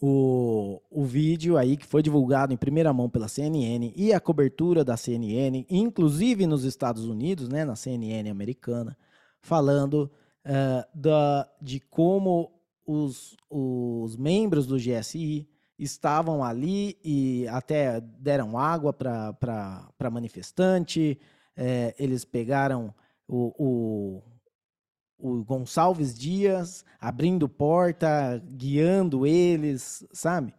o, 0.00 0.80
o 0.90 1.04
vídeo 1.04 1.56
aí 1.56 1.76
que 1.76 1.86
foi 1.86 2.02
divulgado 2.02 2.52
em 2.52 2.56
primeira 2.56 2.92
mão 2.92 3.08
pela 3.08 3.28
CNN 3.28 3.92
e 3.96 4.12
a 4.12 4.20
cobertura 4.20 4.84
da 4.84 4.96
CNN, 4.96 5.66
inclusive 5.68 6.46
nos 6.46 6.64
Estados 6.64 7.04
Unidos, 7.04 7.48
né, 7.48 7.64
na 7.64 7.74
CNN 7.74 8.30
americana, 8.30 8.96
falando 9.40 10.10
uh, 10.46 10.98
da, 10.98 11.48
de 11.60 11.80
como 11.80 12.52
os, 12.86 13.36
os 13.50 14.16
membros 14.16 14.66
do 14.66 14.76
GSI 14.76 15.48
estavam 15.78 16.42
ali 16.42 16.98
e 17.04 17.46
até 17.48 18.00
deram 18.00 18.58
água 18.58 18.92
para 18.92 20.10
manifestante, 20.10 21.18
é, 21.56 21.94
eles 21.98 22.24
pegaram 22.24 22.94
o, 23.28 24.22
o 25.18 25.42
Gonçalves 25.42 26.14
Dias 26.14 26.84
abrindo 27.00 27.48
porta, 27.48 28.42
guiando 28.50 29.26
eles, 29.26 30.06
sabe? 30.12 30.54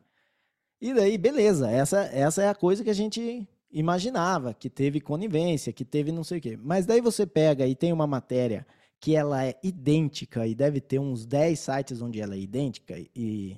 E 0.82 0.93
daí, 0.93 1.17
beleza, 1.17 1.69
essa, 1.69 2.02
essa 2.06 2.43
é 2.43 2.50
a 2.50 2.56
coisa 2.56 2.84
que 2.84 2.89
a 2.89 2.95
gente 2.95 3.48
imaginava, 3.72 4.54
que 4.54 4.69
teve 4.69 5.00
conivência, 5.00 5.74
que 5.74 5.86
teve 5.86 6.12
não 6.12 6.24
sei 6.24 6.39
o 6.39 6.41
quê. 6.41 6.58
Mas 6.62 6.86
daí 6.86 7.02
você 7.02 7.26
pega 7.26 7.67
e 7.67 7.76
tem 7.76 7.93
uma 7.93 8.08
matéria 8.08 8.65
que 9.00 9.15
ela 9.15 9.45
é 9.45 9.58
idêntica, 9.63 10.45
e 10.45 10.54
deve 10.54 10.82
ter 10.82 11.00
uns 11.00 11.26
10 11.26 11.58
sites 11.58 12.02
onde 12.02 12.19
ela 12.19 12.36
é 12.36 12.39
idêntica, 12.39 12.95
e, 13.15 13.58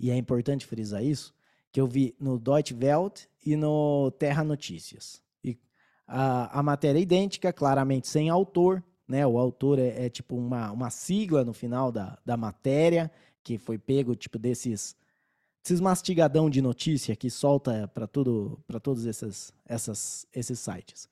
e 0.00 0.10
é 0.10 0.16
importante 0.16 0.66
frisar 0.66 1.04
isso, 1.04 1.34
que 1.70 1.78
eu 1.80 1.86
vi 1.86 2.14
no 2.18 2.38
Deutsche 2.38 2.74
Welt 2.74 3.24
e 3.44 3.54
no 3.54 4.10
Terra 4.12 4.42
Notícias. 4.42 5.20
E 5.44 5.58
a, 6.06 6.58
a 6.58 6.62
matéria 6.62 6.98
é 6.98 7.02
idêntica, 7.02 7.52
claramente 7.52 8.08
sem 8.08 8.30
autor, 8.30 8.82
né? 9.08 9.26
O 9.26 9.38
autor 9.38 9.78
é, 9.78 10.06
é, 10.06 10.10
tipo 10.10 10.36
uma, 10.36 10.70
uma 10.70 10.90
sigla 10.90 11.44
no 11.44 11.52
final 11.52 11.90
da, 11.90 12.18
da 12.24 12.36
matéria, 12.36 13.10
que 13.42 13.56
foi 13.56 13.78
pego 13.78 14.14
tipo 14.14 14.38
desses 14.38 14.96
esses 15.64 15.80
mastigadão 15.80 16.48
de 16.48 16.62
notícia 16.62 17.14
que 17.16 17.28
solta 17.28 17.88
para 17.88 18.06
tudo 18.06 18.58
para 18.66 18.80
todos 18.80 19.04
esses, 19.04 19.52
essas, 19.66 20.26
esses 20.32 20.58
sites. 20.58 21.08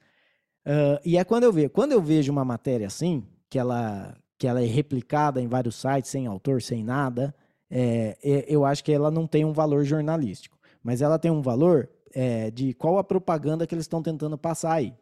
Uh, 0.64 0.98
e 1.04 1.16
é 1.16 1.24
quando 1.24 1.44
eu 1.44 1.52
vejo 1.52 1.70
quando 1.70 1.92
eu 1.92 2.02
vejo 2.02 2.32
uma 2.32 2.44
matéria 2.44 2.86
assim 2.86 3.24
que 3.48 3.58
ela 3.58 4.16
que 4.38 4.46
ela 4.46 4.60
é 4.60 4.66
replicada 4.66 5.40
em 5.40 5.46
vários 5.46 5.76
sites 5.76 6.10
sem 6.10 6.26
autor 6.26 6.60
sem 6.60 6.82
nada 6.82 7.34
é, 7.70 8.16
é, 8.22 8.44
eu 8.48 8.64
acho 8.64 8.82
que 8.82 8.92
ela 8.92 9.08
não 9.10 9.28
tem 9.28 9.44
um 9.44 9.52
valor 9.52 9.84
jornalístico 9.84 10.58
mas 10.82 11.02
ela 11.02 11.20
tem 11.20 11.30
um 11.30 11.40
valor 11.40 11.88
é, 12.12 12.50
de 12.50 12.74
qual 12.74 12.98
a 12.98 13.04
propaganda 13.04 13.64
que 13.64 13.76
eles 13.76 13.84
estão 13.84 14.02
tentando 14.02 14.36
passar 14.36 14.72
aí 14.72 14.92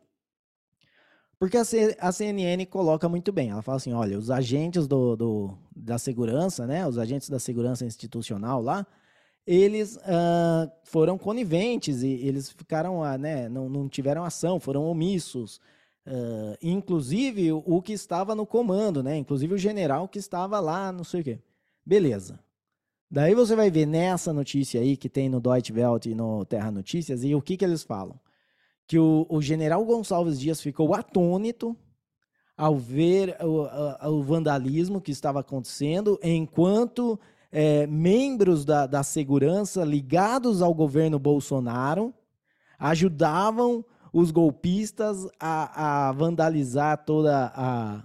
porque 1.45 1.59
a, 1.59 1.65
C, 1.65 1.95
a, 2.01 2.11
CNN 2.11 2.65
coloca 2.65 3.07
muito 3.07 3.31
bem. 3.31 3.51
Ela 3.51 3.61
fala 3.61 3.77
assim: 3.77 3.93
olha, 3.93 4.17
os 4.19 4.31
agentes 4.31 4.87
do, 4.87 5.15
do 5.15 5.59
da 5.77 5.99
segurança, 5.99 6.67
né? 6.67 6.89
Os 6.89 6.97
agentes 6.97 7.29
da 7.29 7.39
segurança 7.39 7.85
institucional 7.85 8.63
lá, 8.63 8.87
eles 9.47 9.97
uh, 9.97 10.73
foram 10.85 11.19
coniventes 11.19 12.03
e 12.03 12.09
eles 12.09 12.51
ficaram, 12.51 13.01
uh, 13.01 13.19
né? 13.19 13.47
Não, 13.51 13.69
não 13.69 13.91
tiveram 13.91 14.25
ação, 14.25 14.59
foram 14.59 14.87
omissos. 14.87 15.61
Uh, 16.07 16.57
inclusive 16.63 17.53
o, 17.53 17.83
que 17.83 17.93
estava 17.93 18.35
no 18.35 18.47
comando, 18.47 19.03
né? 19.03 19.19
Inclusive 19.19 19.53
o 19.53 19.59
general 19.59 20.09
que 20.09 20.19
estava 20.19 20.59
lá, 20.61 20.91
não 20.91 21.05
sei 21.05 21.21
o 21.21 21.25
quê. 21.25 21.39
Beleza. 21.85 22.41
Daí 23.11 23.35
você 23.35 23.55
vai 23.55 23.71
ver 23.71 23.85
nessa 23.85 24.33
notícia 24.33 24.81
aí 24.81 24.97
que 24.97 25.11
tem 25.11 25.29
no 25.29 25.43
Deutsche 25.43 25.75
Welt 25.75 26.07
e 26.07 26.15
no 26.15 26.43
Terra 26.47 26.71
Notícias 26.71 27.23
e 27.23 27.35
o 27.35 27.43
que, 27.43 27.59
que 27.59 27.67
eles 27.67 27.83
falam 27.83 28.19
que 28.87 28.99
o, 28.99 29.27
o 29.29 29.41
general 29.41 29.85
Gonçalves 29.85 30.39
Dias 30.39 30.61
ficou 30.61 30.95
atônito 30.95 31.77
ao 32.57 32.77
ver 32.77 33.37
o, 33.41 33.67
o 34.11 34.23
vandalismo 34.23 35.01
que 35.01 35.11
estava 35.11 35.41
acontecendo, 35.41 36.19
enquanto 36.23 37.19
é, 37.51 37.87
membros 37.87 38.65
da, 38.65 38.87
da 38.87 39.03
segurança 39.03 39.85
ligados 39.85 40.63
ao 40.63 40.75
governo 40.75 41.19
Bolsonaro 41.19 42.13
ajudavam 42.79 43.85
os 44.13 44.31
golpistas 44.31 45.27
a, 45.41 46.09
a 46.09 46.13
vandalizar 46.13 47.05
toda 47.05 47.53
a, 47.55 48.05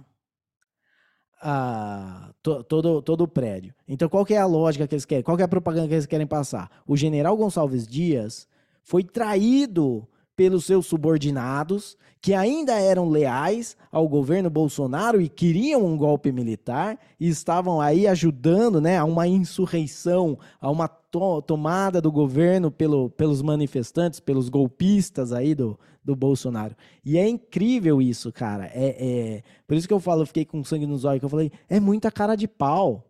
a, 1.40 2.32
to, 2.42 2.64
todo, 2.64 3.02
todo 3.02 3.22
o 3.22 3.28
prédio. 3.28 3.74
Então, 3.86 4.08
qual 4.08 4.26
é 4.28 4.36
a 4.36 4.46
lógica 4.46 4.86
que 4.88 4.94
eles 4.94 5.04
querem? 5.04 5.22
Qual 5.22 5.38
é 5.38 5.42
a 5.42 5.48
propaganda 5.48 5.88
que 5.88 5.94
eles 5.94 6.06
querem 6.06 6.26
passar? 6.26 6.70
O 6.86 6.96
general 6.96 7.36
Gonçalves 7.36 7.86
Dias 7.86 8.48
foi 8.82 9.04
traído 9.04 10.08
pelos 10.40 10.64
seus 10.64 10.86
subordinados, 10.86 11.98
que 12.18 12.32
ainda 12.32 12.72
eram 12.72 13.10
leais 13.10 13.76
ao 13.92 14.08
governo 14.08 14.48
Bolsonaro 14.48 15.20
e 15.20 15.28
queriam 15.28 15.84
um 15.84 15.98
golpe 15.98 16.32
militar 16.32 16.98
e 17.20 17.28
estavam 17.28 17.78
aí 17.78 18.06
ajudando 18.06 18.80
né, 18.80 18.96
a 18.96 19.04
uma 19.04 19.28
insurreição, 19.28 20.38
a 20.58 20.70
uma 20.70 20.88
to 20.88 21.42
tomada 21.42 22.00
do 22.00 22.10
governo 22.10 22.70
pelo, 22.70 23.10
pelos 23.10 23.42
manifestantes, 23.42 24.18
pelos 24.18 24.48
golpistas 24.48 25.30
aí 25.30 25.54
do, 25.54 25.78
do 26.02 26.16
Bolsonaro. 26.16 26.74
E 27.04 27.18
é 27.18 27.28
incrível 27.28 28.00
isso, 28.00 28.32
cara. 28.32 28.64
É, 28.72 28.96
é... 28.98 29.42
Por 29.66 29.76
isso 29.76 29.86
que 29.86 29.92
eu 29.92 30.00
falo, 30.00 30.22
eu 30.22 30.26
fiquei 30.26 30.46
com 30.46 30.64
sangue 30.64 30.86
nos 30.86 31.04
olhos, 31.04 31.20
que 31.20 31.26
eu 31.26 31.28
falei, 31.28 31.52
é 31.68 31.78
muita 31.78 32.10
cara 32.10 32.34
de 32.34 32.48
pau. 32.48 33.04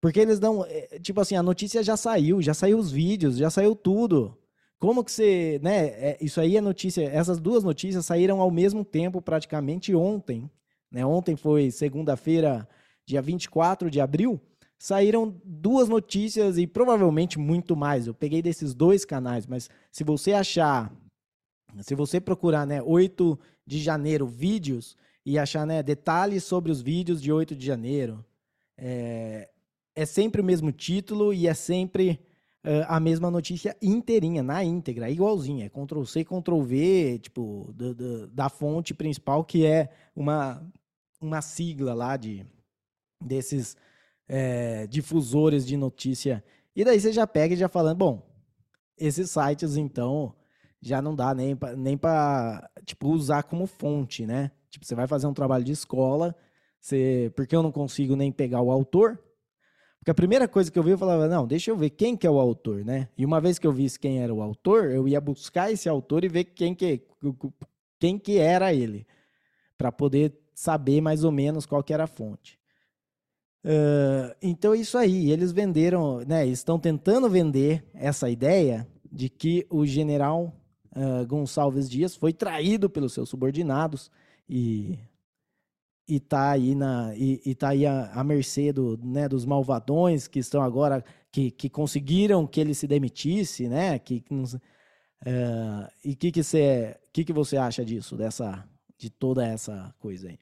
Porque 0.00 0.20
eles 0.20 0.38
dão. 0.38 0.64
É, 0.66 0.98
tipo 1.00 1.20
assim, 1.20 1.36
a 1.36 1.42
notícia 1.42 1.82
já 1.82 1.98
saiu, 1.98 2.40
já 2.40 2.54
saiu 2.54 2.78
os 2.78 2.90
vídeos, 2.90 3.36
já 3.36 3.50
saiu 3.50 3.76
tudo. 3.76 4.38
Como 4.84 5.02
que 5.02 5.10
você, 5.10 5.58
né? 5.62 5.86
É, 5.86 6.18
isso 6.20 6.38
aí 6.38 6.58
é 6.58 6.60
notícia. 6.60 7.04
Essas 7.04 7.40
duas 7.40 7.64
notícias 7.64 8.04
saíram 8.04 8.42
ao 8.42 8.50
mesmo 8.50 8.84
tempo, 8.84 9.22
praticamente 9.22 9.94
ontem. 9.94 10.50
Né? 10.90 11.06
Ontem 11.06 11.36
foi 11.36 11.70
segunda-feira, 11.70 12.68
dia 13.06 13.22
24 13.22 13.90
de 13.90 13.98
abril. 13.98 14.38
Saíram 14.78 15.40
duas 15.42 15.88
notícias 15.88 16.58
e 16.58 16.66
provavelmente 16.66 17.38
muito 17.38 17.74
mais. 17.74 18.06
Eu 18.06 18.12
peguei 18.12 18.42
desses 18.42 18.74
dois 18.74 19.06
canais, 19.06 19.46
mas 19.46 19.70
se 19.90 20.04
você 20.04 20.34
achar, 20.34 20.92
se 21.80 21.94
você 21.94 22.20
procurar, 22.20 22.66
né, 22.66 22.82
8 22.82 23.38
de 23.66 23.78
janeiro 23.78 24.26
vídeos 24.26 24.98
e 25.24 25.38
achar, 25.38 25.66
né, 25.66 25.82
detalhes 25.82 26.44
sobre 26.44 26.70
os 26.70 26.82
vídeos 26.82 27.22
de 27.22 27.32
8 27.32 27.56
de 27.56 27.64
janeiro, 27.64 28.22
é, 28.76 29.48
é 29.96 30.04
sempre 30.04 30.42
o 30.42 30.44
mesmo 30.44 30.70
título 30.70 31.32
e 31.32 31.48
é 31.48 31.54
sempre 31.54 32.20
a 32.88 32.98
mesma 32.98 33.30
notícia 33.30 33.76
inteirinha, 33.82 34.42
na 34.42 34.64
íntegra, 34.64 35.10
igualzinha. 35.10 35.68
Ctrl 35.68 36.04
C, 36.04 36.24
Ctrl 36.24 36.62
V, 36.62 37.18
tipo, 37.18 37.70
do, 37.74 37.94
do, 37.94 38.26
da 38.28 38.48
fonte 38.48 38.94
principal, 38.94 39.44
que 39.44 39.66
é 39.66 39.90
uma, 40.16 40.66
uma 41.20 41.42
sigla 41.42 41.92
lá 41.92 42.16
de 42.16 42.46
desses 43.20 43.76
é, 44.28 44.86
difusores 44.86 45.66
de 45.66 45.76
notícia. 45.76 46.42
E 46.74 46.84
daí 46.84 46.98
você 46.98 47.12
já 47.12 47.26
pega 47.26 47.54
e 47.54 47.56
já 47.56 47.68
falando, 47.68 47.98
bom, 47.98 48.22
esses 48.96 49.30
sites, 49.30 49.76
então, 49.76 50.34
já 50.80 51.00
não 51.00 51.14
dá 51.14 51.34
nem 51.34 51.56
para 51.56 51.76
nem 51.76 51.98
tipo, 52.84 53.08
usar 53.08 53.42
como 53.44 53.66
fonte, 53.66 54.26
né? 54.26 54.50
Tipo, 54.70 54.84
você 54.84 54.94
vai 54.94 55.06
fazer 55.06 55.26
um 55.26 55.34
trabalho 55.34 55.64
de 55.64 55.72
escola, 55.72 56.34
você, 56.80 57.32
porque 57.36 57.54
eu 57.54 57.62
não 57.62 57.72
consigo 57.72 58.16
nem 58.16 58.32
pegar 58.32 58.60
o 58.60 58.70
autor, 58.70 59.18
porque 60.04 60.10
a 60.10 60.14
primeira 60.14 60.46
coisa 60.46 60.70
que 60.70 60.78
eu 60.78 60.82
vi, 60.82 60.90
eu 60.90 60.98
falava, 60.98 61.26
não, 61.26 61.46
deixa 61.46 61.70
eu 61.70 61.76
ver 61.78 61.88
quem 61.88 62.14
que 62.14 62.26
é 62.26 62.30
o 62.30 62.38
autor, 62.38 62.84
né? 62.84 63.08
E 63.16 63.24
uma 63.24 63.40
vez 63.40 63.58
que 63.58 63.66
eu 63.66 63.72
visse 63.72 63.98
quem 63.98 64.22
era 64.22 64.34
o 64.34 64.42
autor, 64.42 64.90
eu 64.90 65.08
ia 65.08 65.18
buscar 65.18 65.72
esse 65.72 65.88
autor 65.88 66.24
e 66.24 66.28
ver 66.28 66.44
quem 66.44 66.74
que, 66.74 67.00
quem 67.98 68.18
que 68.18 68.36
era 68.36 68.74
ele, 68.74 69.06
para 69.78 69.90
poder 69.90 70.38
saber 70.54 71.00
mais 71.00 71.24
ou 71.24 71.32
menos 71.32 71.64
qual 71.64 71.82
que 71.82 71.94
era 71.94 72.04
a 72.04 72.06
fonte. 72.06 72.58
Uh, 73.64 74.36
então 74.42 74.74
é 74.74 74.76
isso 74.76 74.98
aí, 74.98 75.30
eles 75.30 75.52
venderam, 75.52 76.18
né? 76.18 76.46
Estão 76.46 76.78
tentando 76.78 77.30
vender 77.30 77.82
essa 77.94 78.28
ideia 78.28 78.86
de 79.10 79.30
que 79.30 79.66
o 79.70 79.86
general 79.86 80.54
uh, 80.94 81.26
Gonçalves 81.26 81.88
Dias 81.88 82.14
foi 82.14 82.34
traído 82.34 82.90
pelos 82.90 83.14
seus 83.14 83.30
subordinados 83.30 84.10
e 84.46 84.98
e 86.06 86.20
tá 86.20 86.50
aí 86.50 86.74
na 86.74 87.14
e, 87.16 87.40
e 87.44 87.54
tá 87.54 87.70
aí 87.70 87.86
a 87.86 88.22
mercê 88.22 88.72
do, 88.72 88.98
né, 89.02 89.28
dos 89.28 89.44
malvadões 89.44 90.28
que 90.28 90.38
estão 90.38 90.62
agora 90.62 91.04
que, 91.32 91.50
que 91.50 91.68
conseguiram 91.68 92.46
que 92.46 92.60
ele 92.60 92.74
se 92.74 92.86
demitisse, 92.86 93.68
né? 93.68 93.98
Que, 93.98 94.20
que 94.20 94.34
uh, 94.34 94.56
e 96.04 96.14
que 96.14 96.30
que 96.30 96.42
você 96.42 97.00
que 97.12 97.24
que 97.24 97.32
você 97.32 97.56
acha 97.56 97.84
disso 97.84 98.16
dessa 98.16 98.68
de 98.98 99.10
toda 99.10 99.46
essa 99.46 99.94
coisa 99.98 100.28
aí? 100.28 100.38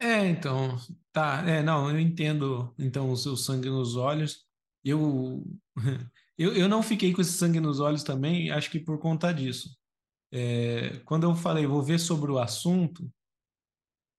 É, 0.00 0.26
então, 0.28 0.76
tá, 1.12 1.44
é, 1.48 1.62
não, 1.62 1.90
eu 1.90 1.98
entendo 1.98 2.74
então 2.78 3.10
o 3.10 3.16
seu 3.16 3.36
sangue 3.36 3.70
nos 3.70 3.96
olhos. 3.96 4.44
Eu, 4.84 5.42
eu, 6.36 6.54
eu 6.54 6.68
não 6.68 6.82
fiquei 6.82 7.12
com 7.12 7.20
esse 7.20 7.32
sangue 7.32 7.60
nos 7.60 7.80
olhos 7.80 8.02
também, 8.02 8.50
acho 8.50 8.70
que 8.70 8.78
por 8.78 8.98
conta 8.98 9.32
disso. 9.32 9.76
É, 10.32 11.00
quando 11.04 11.24
eu 11.24 11.34
falei, 11.34 11.66
vou 11.66 11.82
ver 11.82 11.98
sobre 11.98 12.30
o 12.30 12.38
assunto, 12.38 13.10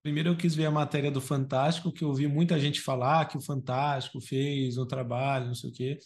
Primeiro 0.06 0.28
eu 0.28 0.36
quis 0.36 0.54
ver 0.54 0.66
a 0.66 0.70
matéria 0.70 1.10
do 1.10 1.20
Fantástico, 1.20 1.90
que 1.90 2.04
eu 2.04 2.08
ouvi 2.10 2.28
muita 2.28 2.60
gente 2.60 2.80
falar 2.80 3.26
que 3.26 3.36
o 3.36 3.40
Fantástico 3.40 4.20
fez 4.20 4.78
o 4.78 4.86
trabalho, 4.86 5.48
não 5.48 5.54
sei 5.56 5.68
o 5.68 5.72
quê. 5.72 5.98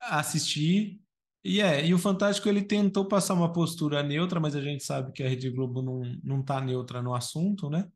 Assisti, 0.00 1.02
e 1.44 1.60
é, 1.60 1.86
e 1.86 1.92
o 1.92 1.98
Fantástico 1.98 2.48
ele 2.48 2.62
tentou 2.62 3.04
passar 3.04 3.34
uma 3.34 3.52
postura 3.52 4.02
neutra, 4.02 4.40
mas 4.40 4.56
a 4.56 4.62
gente 4.62 4.82
sabe 4.82 5.12
que 5.12 5.22
a 5.22 5.28
Rede 5.28 5.50
Globo 5.50 5.82
não, 5.82 6.00
não 6.24 6.42
tá 6.42 6.62
neutra 6.62 7.02
no 7.02 7.14
assunto, 7.14 7.68
né? 7.68 7.86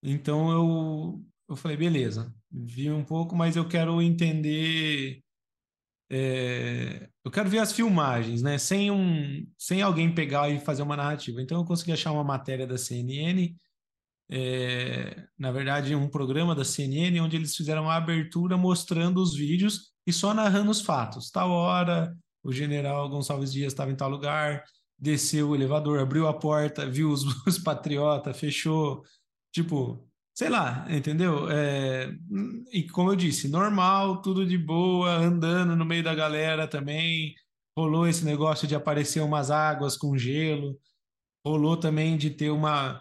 Então 0.00 0.52
eu, 0.52 1.24
eu 1.48 1.56
falei, 1.56 1.76
beleza, 1.76 2.32
vi 2.48 2.88
um 2.88 3.04
pouco, 3.04 3.34
mas 3.34 3.56
eu 3.56 3.66
quero 3.66 4.00
entender 4.00 5.24
é, 6.08 7.08
eu 7.24 7.32
quero 7.32 7.50
ver 7.50 7.58
as 7.58 7.72
filmagens, 7.72 8.42
né? 8.42 8.58
Sem 8.58 8.92
um, 8.92 9.44
sem 9.58 9.82
alguém 9.82 10.14
pegar 10.14 10.48
e 10.48 10.60
fazer 10.60 10.82
uma 10.82 10.96
narrativa. 10.96 11.42
Então 11.42 11.58
eu 11.58 11.64
consegui 11.64 11.90
achar 11.90 12.12
uma 12.12 12.22
matéria 12.22 12.64
da 12.64 12.78
CNN, 12.78 13.56
é, 14.30 15.24
na 15.38 15.50
verdade 15.50 15.94
um 15.94 16.08
programa 16.08 16.54
da 16.54 16.64
CNN 16.64 17.20
onde 17.20 17.36
eles 17.36 17.56
fizeram 17.56 17.82
uma 17.82 17.94
abertura 17.94 18.56
mostrando 18.56 19.22
os 19.22 19.34
vídeos 19.34 19.92
e 20.06 20.12
só 20.12 20.34
narrando 20.34 20.70
os 20.70 20.80
fatos. 20.80 21.30
Tal 21.30 21.50
hora, 21.50 22.14
o 22.42 22.52
general 22.52 23.08
Gonçalves 23.08 23.52
Dias 23.52 23.72
estava 23.72 23.90
em 23.90 23.96
tal 23.96 24.10
lugar, 24.10 24.64
desceu 24.98 25.50
o 25.50 25.54
elevador, 25.54 26.00
abriu 26.00 26.26
a 26.26 26.34
porta, 26.34 26.88
viu 26.88 27.10
os, 27.10 27.24
os 27.46 27.58
patriotas, 27.58 28.38
fechou, 28.38 29.02
tipo, 29.52 30.08
sei 30.34 30.48
lá, 30.48 30.86
entendeu? 30.88 31.50
É, 31.50 32.10
e 32.72 32.84
como 32.84 33.10
eu 33.10 33.16
disse, 33.16 33.48
normal, 33.48 34.22
tudo 34.22 34.46
de 34.46 34.56
boa, 34.56 35.10
andando 35.10 35.74
no 35.76 35.84
meio 35.84 36.02
da 36.02 36.14
galera 36.14 36.68
também. 36.68 37.34
Rolou 37.76 38.08
esse 38.08 38.24
negócio 38.24 38.66
de 38.66 38.74
aparecer 38.74 39.20
umas 39.20 39.50
águas 39.50 39.96
com 39.96 40.16
gelo, 40.18 40.78
rolou 41.46 41.76
também 41.76 42.16
de 42.16 42.30
ter 42.30 42.50
uma, 42.50 43.00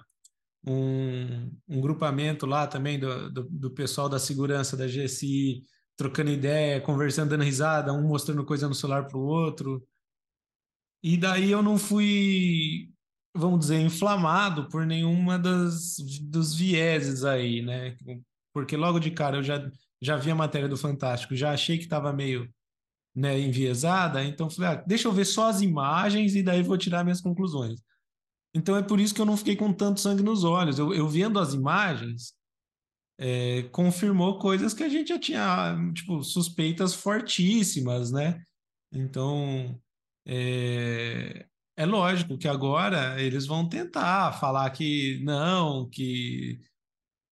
um, 0.68 1.52
um 1.68 1.82
grupamento 1.82 2.46
lá 2.46 2.68
também 2.68 3.00
do, 3.00 3.32
do, 3.32 3.44
do 3.50 3.72
pessoal 3.72 4.10
da 4.10 4.20
segurança 4.20 4.76
da 4.76 4.86
GSI 4.88 5.64
trocando 5.96 6.30
ideia, 6.30 6.80
conversando, 6.80 7.30
dando 7.30 7.44
risada, 7.44 7.92
um 7.92 8.08
mostrando 8.08 8.46
coisa 8.46 8.68
no 8.68 8.76
celular 8.76 9.08
para 9.08 9.18
o 9.18 9.26
outro. 9.26 9.86
E 11.04 11.18
daí 11.18 11.52
eu 11.52 11.64
não 11.64 11.78
fui, 11.78 12.92
vamos 13.36 13.60
dizer, 13.62 13.80
inflamado 13.80 14.70
por 14.70 14.86
nenhuma 14.86 15.40
das 15.40 15.98
dos 16.22 16.54
vieses 16.54 17.24
aí, 17.24 17.62
né? 17.62 17.96
Porque 18.54 18.78
logo 18.78 19.00
de 19.00 19.12
cara 19.12 19.38
eu 19.38 19.44
já 19.44 19.70
já 20.02 20.16
vi 20.16 20.30
a 20.30 20.36
matéria 20.36 20.70
do 20.70 20.78
Fantástico, 20.78 21.36
já 21.36 21.52
achei 21.52 21.78
que 21.78 21.86
estava 21.86 22.14
meio 22.14 22.48
né, 23.16 23.40
enviesada, 23.40 24.24
então 24.24 24.48
falei, 24.48 24.72
ah, 24.72 24.84
deixa 24.86 25.08
eu 25.08 25.12
ver 25.12 25.26
só 25.26 25.50
as 25.50 25.62
imagens 25.62 26.36
e 26.36 26.44
daí 26.44 26.62
vou 26.62 26.78
tirar 26.78 27.04
minhas 27.04 27.20
conclusões. 27.20 27.82
Então 28.58 28.76
é 28.76 28.82
por 28.82 29.00
isso 29.00 29.13
que 29.13 29.22
eu 29.22 29.26
não 29.26 29.38
fiquei 29.38 29.56
com 29.56 29.72
tanto 29.72 30.00
sangue 30.00 30.24
nos 30.24 30.43
olhos. 30.43 30.80
Eu, 30.80 30.93
eu 30.93 31.08
vendo 31.08 31.39
as 31.39 31.54
imagens, 31.54 32.34
é, 33.20 33.63
confirmou 33.72 34.39
coisas 34.39 34.74
que 34.74 34.84
a 34.84 34.89
gente 34.89 35.10
já 35.10 35.20
tinha, 35.20 35.76
tipo, 35.93 36.24
suspeitas 36.24 36.93
fortíssimas, 36.96 38.12
né? 38.12 38.43
Então, 38.91 39.80
é, 40.26 41.46
é 41.78 41.86
lógico 41.86 42.38
que 42.38 42.48
agora 42.48 43.22
eles 43.22 43.46
vão 43.46 43.70
tentar 43.70 44.34
falar 44.34 44.70
que 44.72 45.20
não, 45.24 45.88
que. 45.89 46.60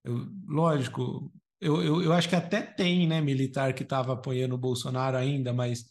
Eu, 0.04 0.28
lógico, 0.48 1.32
eu, 1.60 1.82
eu, 1.84 2.04
eu 2.04 2.14
acho 2.14 2.30
que 2.30 2.36
até 2.36 2.62
tem, 2.62 3.08
né, 3.08 3.22
militar 3.22 3.74
que 3.74 3.84
estava 3.84 4.14
apoiando 4.14 4.56
o 4.56 4.60
Bolsonaro 4.60 5.18
ainda, 5.18 5.54
mas 5.54 5.86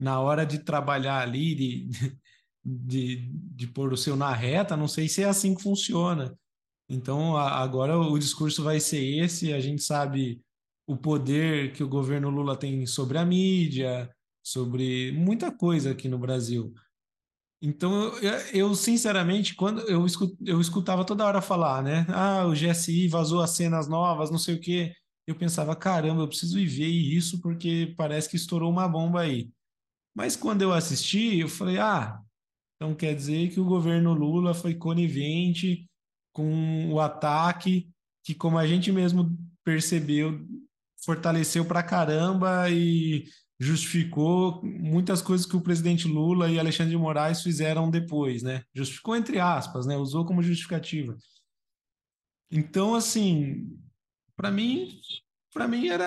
na 0.00 0.20
hora 0.20 0.46
de 0.46 0.60
trabalhar 0.60 1.20
ali, 1.22 1.54
de, 1.54 1.88
de, 2.66 3.28
de 3.32 3.68
pôr 3.68 3.92
o 3.92 3.96
seu 3.96 4.16
na 4.16 4.32
reta, 4.32 4.76
não 4.76 4.88
sei 4.88 5.08
se 5.08 5.22
é 5.22 5.26
assim 5.26 5.54
que 5.54 5.62
funciona. 5.62 6.36
Então, 6.88 7.36
agora 7.36 7.96
o 7.98 8.18
discurso 8.18 8.62
vai 8.62 8.80
ser 8.80 9.04
esse, 9.22 9.52
a 9.52 9.60
gente 9.60 9.82
sabe 9.82 10.42
o 10.86 10.96
poder 10.96 11.72
que 11.72 11.82
o 11.82 11.88
governo 11.88 12.30
Lula 12.30 12.56
tem 12.56 12.86
sobre 12.86 13.18
a 13.18 13.24
mídia, 13.24 14.10
sobre 14.42 15.12
muita 15.12 15.50
coisa 15.50 15.92
aqui 15.92 16.08
no 16.08 16.18
Brasil. 16.18 16.72
Então, 17.62 18.16
eu, 18.18 18.32
eu 18.52 18.74
sinceramente, 18.74 19.54
quando 19.54 19.80
eu, 19.88 20.04
escut, 20.06 20.36
eu 20.44 20.60
escutava 20.60 21.04
toda 21.04 21.24
hora 21.24 21.40
falar, 21.40 21.82
né? 21.82 22.06
Ah, 22.08 22.46
o 22.46 22.52
GSI 22.52 23.08
vazou 23.08 23.40
as 23.40 23.50
cenas 23.50 23.88
novas, 23.88 24.30
não 24.30 24.38
sei 24.38 24.56
o 24.56 24.60
quê. 24.60 24.94
Eu 25.26 25.34
pensava, 25.34 25.74
caramba, 25.74 26.22
eu 26.22 26.28
preciso 26.28 26.58
ir 26.58 26.66
ver 26.66 26.86
isso 26.86 27.40
porque 27.40 27.94
parece 27.96 28.28
que 28.28 28.36
estourou 28.36 28.70
uma 28.70 28.86
bomba 28.88 29.22
aí. 29.22 29.50
Mas 30.14 30.36
quando 30.36 30.62
eu 30.62 30.72
assisti, 30.72 31.40
eu 31.40 31.48
falei, 31.48 31.78
ah, 31.78 32.20
então 32.76 32.94
quer 32.94 33.14
dizer 33.14 33.50
que 33.50 33.58
o 33.58 33.64
governo 33.64 34.12
Lula 34.12 34.54
foi 34.54 34.74
conivente 34.74 35.88
com 36.32 36.92
o 36.92 37.00
ataque, 37.00 37.88
que 38.22 38.34
como 38.34 38.58
a 38.58 38.66
gente 38.66 38.92
mesmo 38.92 39.36
percebeu, 39.64 40.46
fortaleceu 41.04 41.64
pra 41.64 41.82
caramba 41.82 42.70
e 42.70 43.24
justificou 43.58 44.62
muitas 44.62 45.22
coisas 45.22 45.46
que 45.46 45.56
o 45.56 45.62
presidente 45.62 46.06
Lula 46.06 46.50
e 46.50 46.58
Alexandre 46.58 46.90
de 46.90 46.98
Moraes 46.98 47.42
fizeram 47.42 47.90
depois, 47.90 48.42
né? 48.42 48.62
Justificou 48.74 49.16
entre 49.16 49.40
aspas, 49.40 49.86
né? 49.86 49.96
Usou 49.96 50.26
como 50.26 50.42
justificativa. 50.42 51.16
Então, 52.50 52.94
assim, 52.94 53.78
para 54.36 54.50
mim, 54.50 55.00
para 55.52 55.66
mim 55.66 55.88
era, 55.88 56.04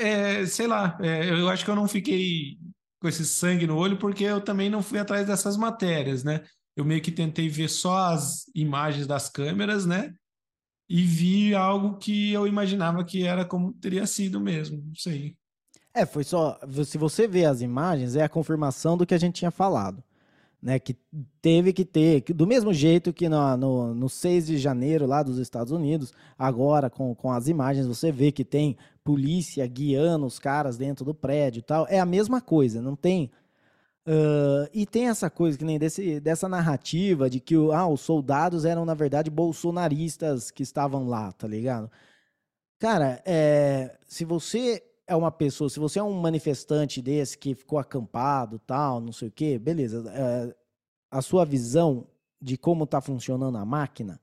é, 0.00 0.46
sei 0.46 0.66
lá, 0.66 0.98
é, 1.00 1.30
eu 1.30 1.48
acho 1.50 1.64
que 1.64 1.70
eu 1.70 1.76
não 1.76 1.86
fiquei 1.86 2.58
com 3.00 3.08
esse 3.08 3.24
sangue 3.24 3.66
no 3.66 3.76
olho 3.76 3.98
porque 3.98 4.24
eu 4.24 4.40
também 4.40 4.70
não 4.70 4.82
fui 4.82 4.98
atrás 4.98 5.26
dessas 5.26 5.56
matérias, 5.56 6.24
né? 6.24 6.44
eu 6.76 6.84
meio 6.84 7.00
que 7.00 7.10
tentei 7.10 7.48
ver 7.48 7.68
só 7.68 8.12
as 8.12 8.44
imagens 8.54 9.06
das 9.06 9.30
câmeras, 9.30 9.86
né? 9.86 10.14
E 10.88 11.02
vi 11.02 11.54
algo 11.54 11.96
que 11.96 12.32
eu 12.32 12.46
imaginava 12.46 13.02
que 13.02 13.24
era 13.24 13.44
como 13.44 13.72
teria 13.72 14.06
sido 14.06 14.38
mesmo, 14.38 14.84
não 14.86 14.94
sei. 14.94 15.34
É, 15.92 16.04
foi 16.04 16.22
só. 16.22 16.60
Se 16.84 16.98
você 16.98 17.26
vê 17.26 17.46
as 17.46 17.62
imagens, 17.62 18.14
é 18.14 18.22
a 18.22 18.28
confirmação 18.28 18.96
do 18.96 19.06
que 19.06 19.14
a 19.14 19.18
gente 19.18 19.36
tinha 19.36 19.50
falado. 19.50 20.04
Né, 20.62 20.78
que 20.80 20.96
teve 21.40 21.72
que 21.72 21.84
ter, 21.84 22.22
que, 22.22 22.32
do 22.32 22.46
mesmo 22.46 22.72
jeito 22.72 23.12
que 23.12 23.28
no, 23.28 23.56
no, 23.56 23.94
no 23.94 24.08
6 24.08 24.46
de 24.46 24.58
janeiro 24.58 25.06
lá 25.06 25.22
dos 25.22 25.38
Estados 25.38 25.70
Unidos, 25.70 26.12
agora 26.36 26.90
com, 26.90 27.14
com 27.14 27.30
as 27.30 27.46
imagens 27.46 27.86
você 27.86 28.10
vê 28.10 28.32
que 28.32 28.42
tem 28.44 28.76
polícia 29.06 29.64
guiando 29.66 30.26
os 30.26 30.38
caras 30.38 30.76
dentro 30.76 31.04
do 31.04 31.14
prédio 31.14 31.60
e 31.60 31.62
tal, 31.62 31.86
é 31.88 32.00
a 32.00 32.04
mesma 32.04 32.40
coisa, 32.40 32.82
não 32.82 32.96
tem 32.96 33.30
Uh, 34.08 34.70
e 34.72 34.86
tem 34.86 35.08
essa 35.08 35.28
coisa 35.28 35.58
que 35.58 35.64
nem 35.64 35.80
desse, 35.80 36.20
dessa 36.20 36.48
narrativa 36.48 37.28
de 37.28 37.40
que 37.40 37.56
ah, 37.72 37.88
os 37.88 38.02
soldados 38.02 38.64
eram, 38.64 38.84
na 38.84 38.94
verdade, 38.94 39.28
bolsonaristas 39.28 40.48
que 40.52 40.62
estavam 40.62 41.08
lá, 41.08 41.32
tá 41.32 41.48
ligado? 41.48 41.90
Cara, 42.78 43.20
é, 43.26 43.98
se 44.06 44.24
você 44.24 44.80
é 45.08 45.16
uma 45.16 45.32
pessoa, 45.32 45.68
se 45.68 45.80
você 45.80 45.98
é 45.98 46.02
um 46.04 46.12
manifestante 46.12 47.02
desse 47.02 47.36
que 47.36 47.52
ficou 47.56 47.80
acampado, 47.80 48.60
tal, 48.60 49.00
não 49.00 49.12
sei 49.12 49.26
o 49.26 49.32
quê, 49.32 49.58
beleza. 49.58 50.04
É, 50.08 50.54
a 51.10 51.20
sua 51.20 51.44
visão 51.44 52.06
de 52.40 52.56
como 52.56 52.84
está 52.84 53.00
funcionando 53.00 53.58
a 53.58 53.64
máquina 53.64 54.20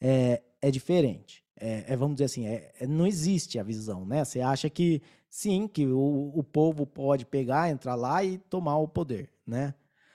é, 0.00 0.42
é 0.62 0.70
diferente. 0.70 1.44
É, 1.58 1.92
é, 1.92 1.96
vamos 1.96 2.16
dizer 2.16 2.26
assim, 2.26 2.46
é, 2.46 2.72
é, 2.78 2.86
não 2.86 3.06
existe 3.06 3.58
a 3.58 3.62
visão, 3.62 4.04
né? 4.04 4.24
Você 4.24 4.40
acha 4.40 4.68
que 4.68 5.02
sim, 5.30 5.66
que 5.66 5.86
o, 5.86 6.32
o 6.34 6.44
povo 6.44 6.86
pode 6.86 7.24
pegar, 7.24 7.70
entrar 7.70 7.94
lá 7.94 8.22
e 8.22 8.38
tomar 8.38 8.76
o 8.76 8.86
poder, 8.86 9.30
né? 9.46 9.74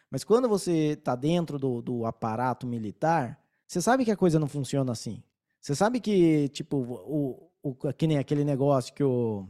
Mas 0.10 0.24
quando 0.24 0.48
você 0.48 0.94
está 0.94 1.16
dentro 1.16 1.58
do, 1.58 1.82
do 1.82 2.06
aparato 2.06 2.68
militar, 2.68 3.40
você 3.66 3.82
sabe 3.82 4.06
que 4.06 4.12
a 4.12 4.18
coisa 4.18 4.40
não 4.40 4.48
funciona 4.48 4.92
assim. 4.92 5.24
Você 5.60 5.74
sabe 5.74 6.00
que, 6.00 6.50
tipo, 6.50 6.78
o, 6.78 7.50
o, 7.64 7.74
que 7.94 8.08
nem 8.08 8.18
aquele 8.18 8.44
negócio 8.44 8.94
que 8.94 9.04
o. 9.04 9.48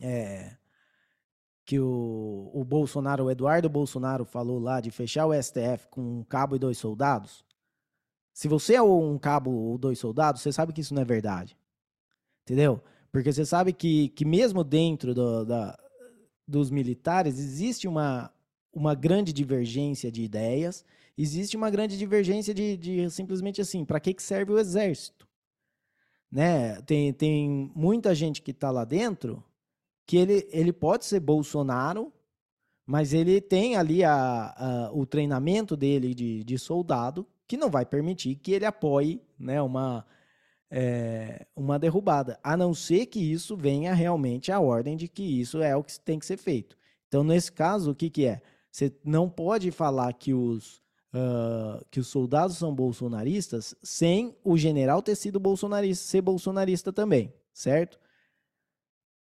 É, 0.00 0.56
que 1.64 1.78
o, 1.78 2.50
o 2.52 2.64
Bolsonaro, 2.64 3.24
o 3.24 3.30
Eduardo 3.30 3.68
Bolsonaro 3.68 4.24
falou 4.24 4.58
lá 4.58 4.80
de 4.80 4.90
fechar 4.90 5.26
o 5.26 5.42
STF 5.42 5.88
com 5.90 6.00
um 6.00 6.24
cabo 6.24 6.56
e 6.56 6.58
dois 6.58 6.78
soldados. 6.78 7.44
Se 8.32 8.48
você 8.48 8.74
é 8.74 8.82
um 8.82 9.18
cabo 9.18 9.50
ou 9.50 9.78
dois 9.78 9.98
soldados, 9.98 10.40
você 10.42 10.52
sabe 10.52 10.72
que 10.72 10.80
isso 10.80 10.94
não 10.94 11.02
é 11.02 11.04
verdade. 11.04 11.56
Entendeu? 12.42 12.82
Porque 13.10 13.32
você 13.32 13.44
sabe 13.44 13.72
que, 13.72 14.08
que 14.10 14.24
mesmo 14.24 14.64
dentro 14.64 15.14
do, 15.14 15.44
da, 15.44 15.78
dos 16.48 16.70
militares 16.70 17.38
existe 17.38 17.86
uma, 17.86 18.32
uma 18.72 18.94
grande 18.94 19.32
divergência 19.32 20.10
de 20.10 20.22
ideias, 20.22 20.84
existe 21.16 21.56
uma 21.56 21.70
grande 21.70 21.98
divergência 21.98 22.54
de, 22.54 22.76
de 22.76 23.10
simplesmente 23.10 23.60
assim, 23.60 23.84
para 23.84 24.00
que, 24.00 24.14
que 24.14 24.22
serve 24.22 24.52
o 24.52 24.58
exército? 24.58 25.28
Né? 26.30 26.80
Tem, 26.82 27.12
tem 27.12 27.70
muita 27.74 28.14
gente 28.14 28.40
que 28.40 28.50
está 28.50 28.70
lá 28.70 28.84
dentro 28.84 29.44
que 30.06 30.16
ele, 30.16 30.48
ele 30.50 30.72
pode 30.72 31.04
ser 31.04 31.20
Bolsonaro, 31.20 32.10
mas 32.86 33.12
ele 33.12 33.40
tem 33.40 33.76
ali 33.76 34.02
a, 34.02 34.54
a, 34.56 34.92
o 34.92 35.04
treinamento 35.04 35.76
dele 35.76 36.14
de, 36.14 36.42
de 36.42 36.58
soldado 36.58 37.26
que 37.46 37.56
não 37.56 37.70
vai 37.70 37.84
permitir 37.84 38.36
que 38.36 38.52
ele 38.52 38.64
apoie 38.64 39.20
né, 39.38 39.60
uma, 39.60 40.06
é, 40.70 41.46
uma 41.54 41.78
derrubada, 41.78 42.38
a 42.42 42.56
não 42.56 42.72
ser 42.72 43.06
que 43.06 43.20
isso 43.20 43.56
venha 43.56 43.92
realmente 43.92 44.50
a 44.50 44.58
ordem 44.58 44.96
de 44.96 45.08
que 45.08 45.22
isso 45.22 45.60
é 45.62 45.76
o 45.76 45.84
que 45.84 46.00
tem 46.00 46.18
que 46.18 46.26
ser 46.26 46.36
feito. 46.36 46.76
Então, 47.08 47.22
nesse 47.22 47.52
caso, 47.52 47.90
o 47.90 47.94
que, 47.94 48.08
que 48.08 48.24
é? 48.24 48.40
Você 48.70 48.90
não 49.04 49.28
pode 49.28 49.70
falar 49.70 50.10
que 50.14 50.32
os, 50.32 50.82
uh, 51.12 51.84
que 51.90 52.00
os 52.00 52.08
soldados 52.08 52.56
são 52.56 52.74
bolsonaristas 52.74 53.74
sem 53.82 54.34
o 54.42 54.56
general 54.56 55.02
ter 55.02 55.14
sido 55.14 55.38
bolsonarista, 55.38 56.04
ser 56.06 56.22
bolsonarista 56.22 56.90
também, 56.90 57.34
certo? 57.52 58.00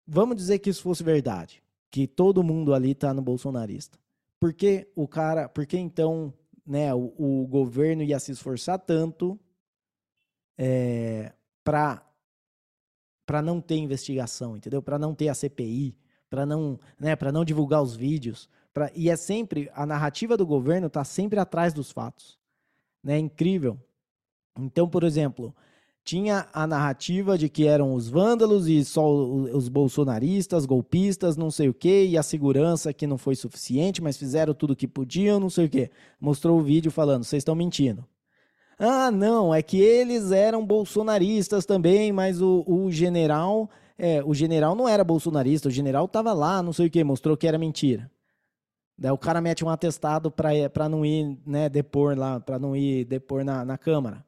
Vamos 0.06 0.36
dizer 0.36 0.60
que 0.60 0.70
isso 0.70 0.82
fosse 0.82 1.04
verdade, 1.04 1.64
que 1.90 2.06
todo 2.06 2.44
mundo 2.44 2.74
ali 2.74 2.92
está 2.92 3.14
no 3.14 3.22
bolsonarista. 3.22 3.98
Por 4.40 4.54
que 4.54 4.90
o 4.94 5.08
cara, 5.08 5.48
por 5.48 5.66
que 5.66 5.78
então 5.78 6.34
né, 6.70 6.94
o, 6.94 7.12
o 7.18 7.48
governo 7.48 8.04
ia 8.04 8.20
se 8.20 8.32
esforçar 8.32 8.78
tanto 8.78 9.40
é, 10.56 11.34
para 11.64 12.06
para 13.26 13.42
não 13.44 13.62
ter 13.62 13.76
investigação, 13.76 14.58
entendeu? 14.58 14.82
Para 14.82 14.98
não 14.98 15.14
ter 15.14 15.30
a 15.30 15.36
CPI, 15.36 15.96
para 16.32 16.48
não, 16.48 16.80
né, 17.00 17.16
para 17.16 17.32
não 17.32 17.46
divulgar 17.46 17.80
os 17.80 17.96
vídeos, 17.96 18.50
pra, 18.74 18.92
e 18.96 19.08
é 19.08 19.16
sempre 19.16 19.70
a 19.76 19.86
narrativa 19.86 20.36
do 20.36 20.48
governo 20.48 20.88
está 20.88 21.04
sempre 21.04 21.40
atrás 21.40 21.72
dos 21.72 21.92
fatos, 21.92 22.40
né? 23.04 23.16
É 23.16 23.20
incrível. 23.20 23.80
Então, 24.58 24.90
por 24.90 25.04
exemplo, 25.04 25.56
tinha 26.04 26.48
a 26.54 26.66
narrativa 26.66 27.38
de 27.38 27.50
que 27.50 27.68
eram 27.68 27.94
os 27.94 28.10
vândalos 28.10 28.68
e 28.68 28.84
só 28.84 29.08
os 29.12 29.70
bolsonaristas, 29.70 30.66
golpistas, 30.66 31.38
não 31.38 31.52
sei 31.52 31.70
o 31.70 31.74
quê, 31.74 32.06
e 32.08 32.18
a 32.18 32.24
segurança 32.24 32.94
que 32.94 33.06
não 33.06 33.18
foi 33.18 33.36
suficiente, 33.36 34.02
mas 34.02 34.18
fizeram 34.18 34.54
tudo 34.54 34.74
o 34.74 34.76
que 34.76 34.88
podiam, 34.88 35.40
não 35.40 35.50
sei 35.50 35.66
o 35.66 35.70
quê. 35.70 35.92
Mostrou 36.20 36.60
o 36.60 36.64
vídeo 36.64 36.92
falando, 36.92 37.24
vocês 37.24 37.42
estão 37.42 37.54
mentindo. 37.54 38.06
Ah, 38.80 39.12
não, 39.12 39.54
é 39.54 39.62
que 39.62 39.80
eles 39.80 40.32
eram 40.32 40.66
bolsonaristas 40.66 41.66
também, 41.66 42.12
mas 42.14 42.42
o, 42.42 42.64
o 42.66 42.90
general, 42.90 43.70
é, 43.98 44.24
o 44.24 44.34
general 44.34 44.74
não 44.74 44.88
era 44.88 45.04
bolsonarista, 45.04 45.68
o 45.68 45.72
general 45.72 46.06
estava 46.06 46.32
lá, 46.34 46.64
não 46.64 46.72
sei 46.72 46.88
o 46.88 46.90
que, 46.90 47.04
mostrou 47.04 47.36
que 47.36 47.46
era 47.46 47.58
mentira. 47.58 48.10
Daí 48.98 49.12
o 49.12 49.18
cara 49.18 49.42
mete 49.42 49.64
um 49.64 49.70
atestado 49.70 50.32
para 50.32 50.90
não 50.90 51.06
ir, 51.06 51.38
né, 51.46 51.70
depor 51.70 52.18
lá, 52.18 52.40
para 52.40 52.58
não 52.58 52.76
ir 52.76 53.06
depor 53.06 53.44
na, 53.44 53.64
na 53.64 53.78
Câmara. 53.78 54.26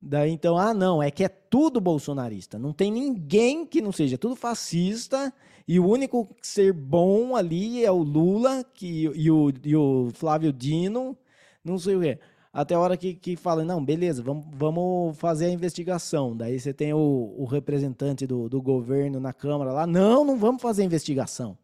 Daí 0.00 0.30
então, 0.30 0.58
ah, 0.58 0.74
não, 0.74 1.02
é 1.02 1.10
que 1.10 1.24
é 1.24 1.28
tudo 1.28 1.80
bolsonarista. 1.80 2.58
Não 2.58 2.72
tem 2.72 2.90
ninguém 2.92 3.66
que 3.66 3.80
não 3.80 3.92
seja, 3.92 4.18
tudo 4.18 4.36
fascista. 4.36 5.32
E 5.66 5.80
o 5.80 5.86
único 5.88 6.28
ser 6.40 6.72
bom 6.72 7.34
ali 7.34 7.84
é 7.84 7.90
o 7.90 8.02
Lula 8.02 8.64
que, 8.74 9.10
e, 9.14 9.30
o, 9.30 9.52
e 9.64 9.74
o 9.74 10.10
Flávio 10.14 10.52
Dino, 10.52 11.16
não 11.64 11.78
sei 11.78 11.96
o 11.96 12.00
quê 12.00 12.18
até 12.56 12.74
a 12.74 12.80
hora 12.80 12.96
que, 12.96 13.12
que 13.12 13.36
fala, 13.36 13.62
não, 13.62 13.84
beleza, 13.84 14.22
vamos, 14.22 14.46
vamos 14.50 15.14
fazer 15.18 15.44
a 15.44 15.50
investigação. 15.50 16.34
Daí 16.34 16.58
você 16.58 16.72
tem 16.72 16.94
o, 16.94 17.34
o 17.36 17.44
representante 17.44 18.26
do, 18.26 18.48
do 18.48 18.62
governo 18.62 19.20
na 19.20 19.30
Câmara 19.30 19.72
lá, 19.72 19.86
não, 19.86 20.24
não 20.24 20.38
vamos 20.38 20.62
fazer 20.62 20.82
investigação. 20.82 21.58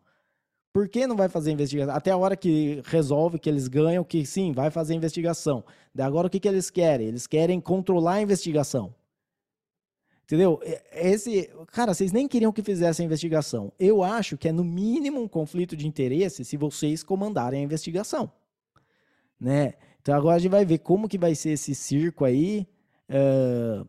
Por 0.73 0.89
que 0.89 1.07
não 1.07 1.17
vai 1.17 1.29
fazer 1.29 1.53
investigação? 1.53 1.95
Até 1.95 2.11
a 2.11 2.17
hora 2.17 2.35
que 2.35 2.81
resolve 2.87 3.39
que 3.39 3.49
eles 3.49 3.69
ganham, 3.69 4.03
que 4.03 4.25
sim, 4.25 4.53
vai 4.53 4.71
fazer 4.71 4.95
investigação. 4.95 5.63
Agora 5.99 6.27
o 6.29 6.31
que, 6.31 6.41
que 6.41 6.49
eles 6.49 6.71
querem? 6.71 7.09
Eles 7.09 7.27
querem 7.27 7.61
controlar 7.61 8.15
a 8.15 8.23
investigação. 8.23 8.95
Entendeu? 10.25 10.63
Esse, 10.93 11.51
cara, 11.73 11.93
vocês 11.93 12.11
nem 12.11 12.27
queriam 12.27 12.53
que 12.53 12.63
fizesse 12.63 13.03
a 13.03 13.05
investigação. 13.05 13.71
Eu 13.79 14.03
acho 14.03 14.39
que 14.39 14.49
é 14.49 14.53
no 14.53 14.65
mínimo 14.65 15.21
um 15.21 15.29
conflito 15.29 15.77
de 15.77 15.87
interesse 15.87 16.43
se 16.43 16.57
vocês 16.57 17.03
comandarem 17.03 17.61
a 17.61 17.63
investigação, 17.63 18.33
né? 19.39 19.75
Então 20.01 20.15
agora 20.15 20.37
a 20.37 20.39
gente 20.39 20.51
vai 20.51 20.65
ver 20.65 20.79
como 20.79 21.07
que 21.07 21.19
vai 21.19 21.35
ser 21.35 21.51
esse 21.51 21.75
circo 21.75 22.25
aí. 22.25 22.67
Uh, 23.11 23.87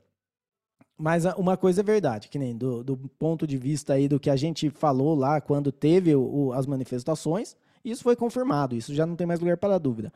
mas 0.98 1.26
uma 1.38 1.58
coisa 1.58 1.82
é 1.82 1.84
verdade, 1.84 2.30
que 2.30 2.40
nem 2.40 2.56
do, 2.56 2.84
do, 2.84 2.98
ponto 2.98 3.48
de 3.48 3.58
vista 3.58 3.94
aí 3.94 4.08
do 4.08 4.20
que 4.20 4.30
a 4.30 4.36
gente 4.36 4.70
falou 4.70 5.16
lá 5.16 5.42
quando 5.42 5.72
teve 5.72 6.16
o, 6.16 6.22
o, 6.22 6.54
as 6.54 6.66
manifestações, 6.66 7.56
isso 7.84 8.04
foi 8.04 8.16
confirmado, 8.16 8.76
isso 8.76 8.94
já 8.94 9.06
não 9.06 9.16
tem 9.16 9.28
mais 9.28 9.40
lugar 9.40 9.58
para 9.58 9.78
dúvida. 9.78 10.14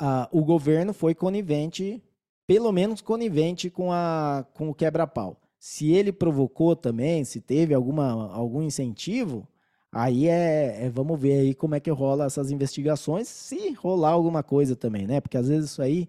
Uh, 0.00 0.38
o 0.38 0.44
governo 0.44 0.92
foi 0.92 1.14
conivente, 1.14 2.02
pelo 2.46 2.70
menos 2.72 3.00
conivente 3.00 3.68
com, 3.68 3.92
a, 3.92 4.46
com 4.54 4.70
o 4.70 4.74
quebra-pau. 4.74 5.40
Se 5.58 5.90
ele 5.90 6.12
provocou 6.12 6.76
também, 6.76 7.24
se 7.24 7.40
teve 7.40 7.74
alguma, 7.74 8.32
algum 8.32 8.62
incentivo, 8.62 9.46
Aí 9.90 10.28
é, 10.28 10.84
é, 10.84 10.90
vamos 10.90 11.18
ver 11.18 11.40
aí 11.40 11.54
como 11.54 11.74
é 11.74 11.80
que 11.80 11.90
rola 11.90 12.26
essas 12.26 12.50
investigações, 12.50 13.26
se 13.26 13.72
rolar 13.72 14.10
alguma 14.10 14.42
coisa 14.42 14.76
também, 14.76 15.06
né? 15.06 15.20
Porque 15.20 15.38
às 15.38 15.48
vezes 15.48 15.70
isso 15.70 15.82
aí 15.82 16.08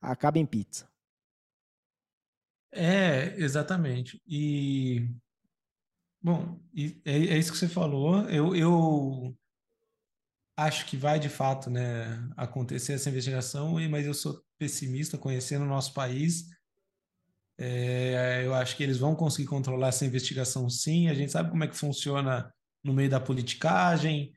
acaba 0.00 0.38
em 0.38 0.46
pizza. 0.46 0.88
É, 2.72 3.34
exatamente. 3.36 4.20
E 4.26 5.08
bom, 6.20 6.58
e 6.74 7.00
é, 7.04 7.12
é 7.12 7.38
isso 7.38 7.52
que 7.52 7.58
você 7.58 7.68
falou. 7.68 8.28
Eu, 8.30 8.56
eu 8.56 9.36
acho 10.56 10.86
que 10.86 10.96
vai 10.96 11.18
de 11.18 11.28
fato, 11.28 11.70
né, 11.70 12.06
acontecer 12.36 12.94
essa 12.94 13.10
investigação, 13.10 13.76
mas 13.90 14.06
eu 14.06 14.14
sou 14.14 14.42
pessimista 14.58 15.18
conhecendo 15.18 15.64
o 15.64 15.68
nosso 15.68 15.92
país. 15.92 16.46
É, 17.58 18.42
eu 18.44 18.54
acho 18.54 18.76
que 18.76 18.82
eles 18.82 18.98
vão 18.98 19.14
conseguir 19.14 19.48
controlar 19.48 19.88
essa 19.88 20.06
investigação 20.06 20.68
sim. 20.70 21.08
A 21.08 21.14
gente 21.14 21.30
sabe 21.32 21.50
como 21.50 21.64
é 21.64 21.68
que 21.68 21.76
funciona 21.76 22.52
no 22.82 22.92
meio 22.92 23.10
da 23.10 23.20
politicagem, 23.20 24.32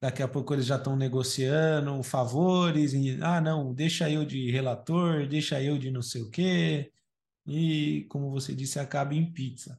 daqui 0.00 0.22
a 0.22 0.28
pouco 0.28 0.54
eles 0.54 0.66
já 0.66 0.76
estão 0.76 0.96
negociando 0.96 2.02
favores, 2.02 2.94
e, 2.94 3.18
ah, 3.22 3.40
não, 3.40 3.74
deixa 3.74 4.10
eu 4.10 4.24
de 4.24 4.50
relator, 4.50 5.26
deixa 5.28 5.60
eu 5.62 5.76
de 5.78 5.90
não 5.90 6.02
sei 6.02 6.22
o 6.22 6.30
quê, 6.30 6.90
e, 7.46 8.06
como 8.08 8.30
você 8.30 8.54
disse, 8.54 8.78
acaba 8.78 9.14
em 9.14 9.32
pizza. 9.32 9.78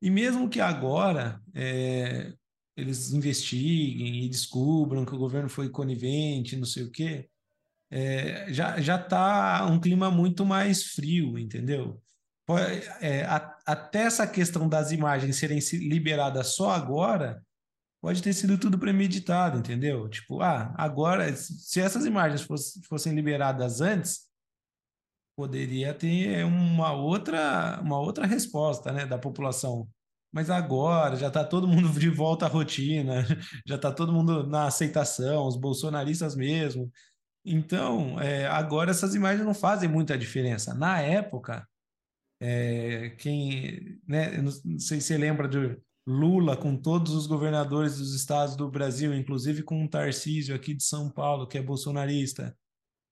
E 0.00 0.10
mesmo 0.10 0.48
que 0.48 0.60
agora 0.60 1.42
é, 1.54 2.32
eles 2.76 3.12
investiguem 3.12 4.24
e 4.24 4.28
descubram 4.28 5.04
que 5.04 5.14
o 5.14 5.18
governo 5.18 5.48
foi 5.48 5.68
conivente, 5.68 6.56
não 6.56 6.64
sei 6.64 6.84
o 6.84 6.90
quê, 6.90 7.28
é, 7.90 8.52
já 8.52 8.80
já 8.80 8.96
está 8.96 9.66
um 9.66 9.80
clima 9.80 10.10
muito 10.10 10.44
mais 10.44 10.92
frio, 10.92 11.38
entendeu? 11.38 12.00
é, 13.00 13.26
até 13.66 14.02
essa 14.02 14.26
questão 14.26 14.68
das 14.68 14.90
imagens 14.90 15.36
serem 15.36 15.58
liberadas 15.72 16.54
só 16.54 16.70
agora, 16.70 17.42
pode 18.00 18.22
ter 18.22 18.32
sido 18.32 18.56
tudo 18.56 18.78
premeditado, 18.78 19.58
entendeu? 19.58 20.08
Tipo, 20.08 20.40
ah, 20.40 20.74
agora, 20.76 21.34
se 21.36 21.80
essas 21.80 22.06
imagens 22.06 22.42
fosse, 22.42 22.80
fossem 22.84 23.14
liberadas 23.14 23.80
antes, 23.80 24.27
poderia 25.38 25.94
ter 25.94 26.44
uma 26.44 26.92
outra, 26.92 27.80
uma 27.80 28.00
outra 28.00 28.26
resposta, 28.26 28.90
né, 28.90 29.06
da 29.06 29.16
população. 29.16 29.88
Mas 30.32 30.50
agora 30.50 31.14
já 31.14 31.28
está 31.28 31.44
todo 31.44 31.68
mundo 31.68 31.88
de 31.96 32.10
volta 32.10 32.46
à 32.46 32.48
rotina, 32.48 33.24
já 33.64 33.76
está 33.76 33.92
todo 33.92 34.12
mundo 34.12 34.44
na 34.48 34.66
aceitação, 34.66 35.46
os 35.46 35.56
bolsonaristas 35.56 36.34
mesmo. 36.34 36.90
Então, 37.44 38.20
é, 38.20 38.48
agora 38.48 38.90
essas 38.90 39.14
imagens 39.14 39.46
não 39.46 39.54
fazem 39.54 39.88
muita 39.88 40.18
diferença. 40.18 40.74
Na 40.74 41.00
época, 41.00 41.64
é, 42.40 43.10
quem, 43.10 44.00
né, 44.08 44.42
não 44.42 44.50
sei 44.80 45.00
se 45.00 45.06
você 45.06 45.16
lembra 45.16 45.46
de 45.46 45.78
Lula 46.04 46.56
com 46.56 46.76
todos 46.76 47.12
os 47.12 47.28
governadores 47.28 47.98
dos 47.98 48.12
estados 48.12 48.56
do 48.56 48.68
Brasil, 48.68 49.14
inclusive 49.14 49.62
com 49.62 49.84
o 49.84 49.88
Tarcísio 49.88 50.52
aqui 50.52 50.74
de 50.74 50.82
São 50.82 51.08
Paulo, 51.08 51.46
que 51.46 51.58
é 51.58 51.62
bolsonarista, 51.62 52.56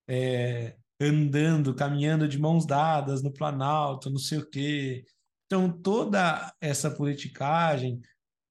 é, 0.08 0.76
andando, 1.00 1.74
caminhando 1.74 2.28
de 2.28 2.38
mãos 2.38 2.66
dadas 2.66 3.22
no 3.22 3.32
Planalto, 3.32 4.10
não 4.10 4.18
sei 4.18 4.38
o 4.38 4.48
quê. 4.48 5.04
Então, 5.46 5.70
toda 5.70 6.52
essa 6.60 6.90
politicagem 6.90 8.00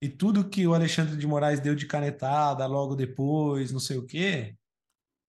e 0.01 0.09
tudo 0.09 0.47
que 0.49 0.67
o 0.67 0.73
Alexandre 0.73 1.17
de 1.17 1.27
Moraes 1.27 1.59
deu 1.59 1.75
de 1.75 1.85
canetada 1.87 2.65
logo 2.65 2.95
depois, 2.95 3.71
não 3.71 3.79
sei 3.79 3.97
o 3.97 4.05
quê, 4.05 4.55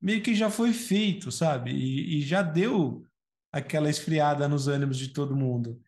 meio 0.00 0.22
que 0.22 0.34
já 0.34 0.50
foi 0.50 0.72
feito, 0.72 1.32
sabe? 1.32 1.72
E, 1.72 2.18
e 2.18 2.22
já 2.22 2.42
deu 2.42 3.04
aquela 3.52 3.90
esfriada 3.90 4.48
nos 4.48 4.68
ânimos 4.68 4.98
de 4.98 5.08
todo 5.08 5.36
mundo. 5.36 5.80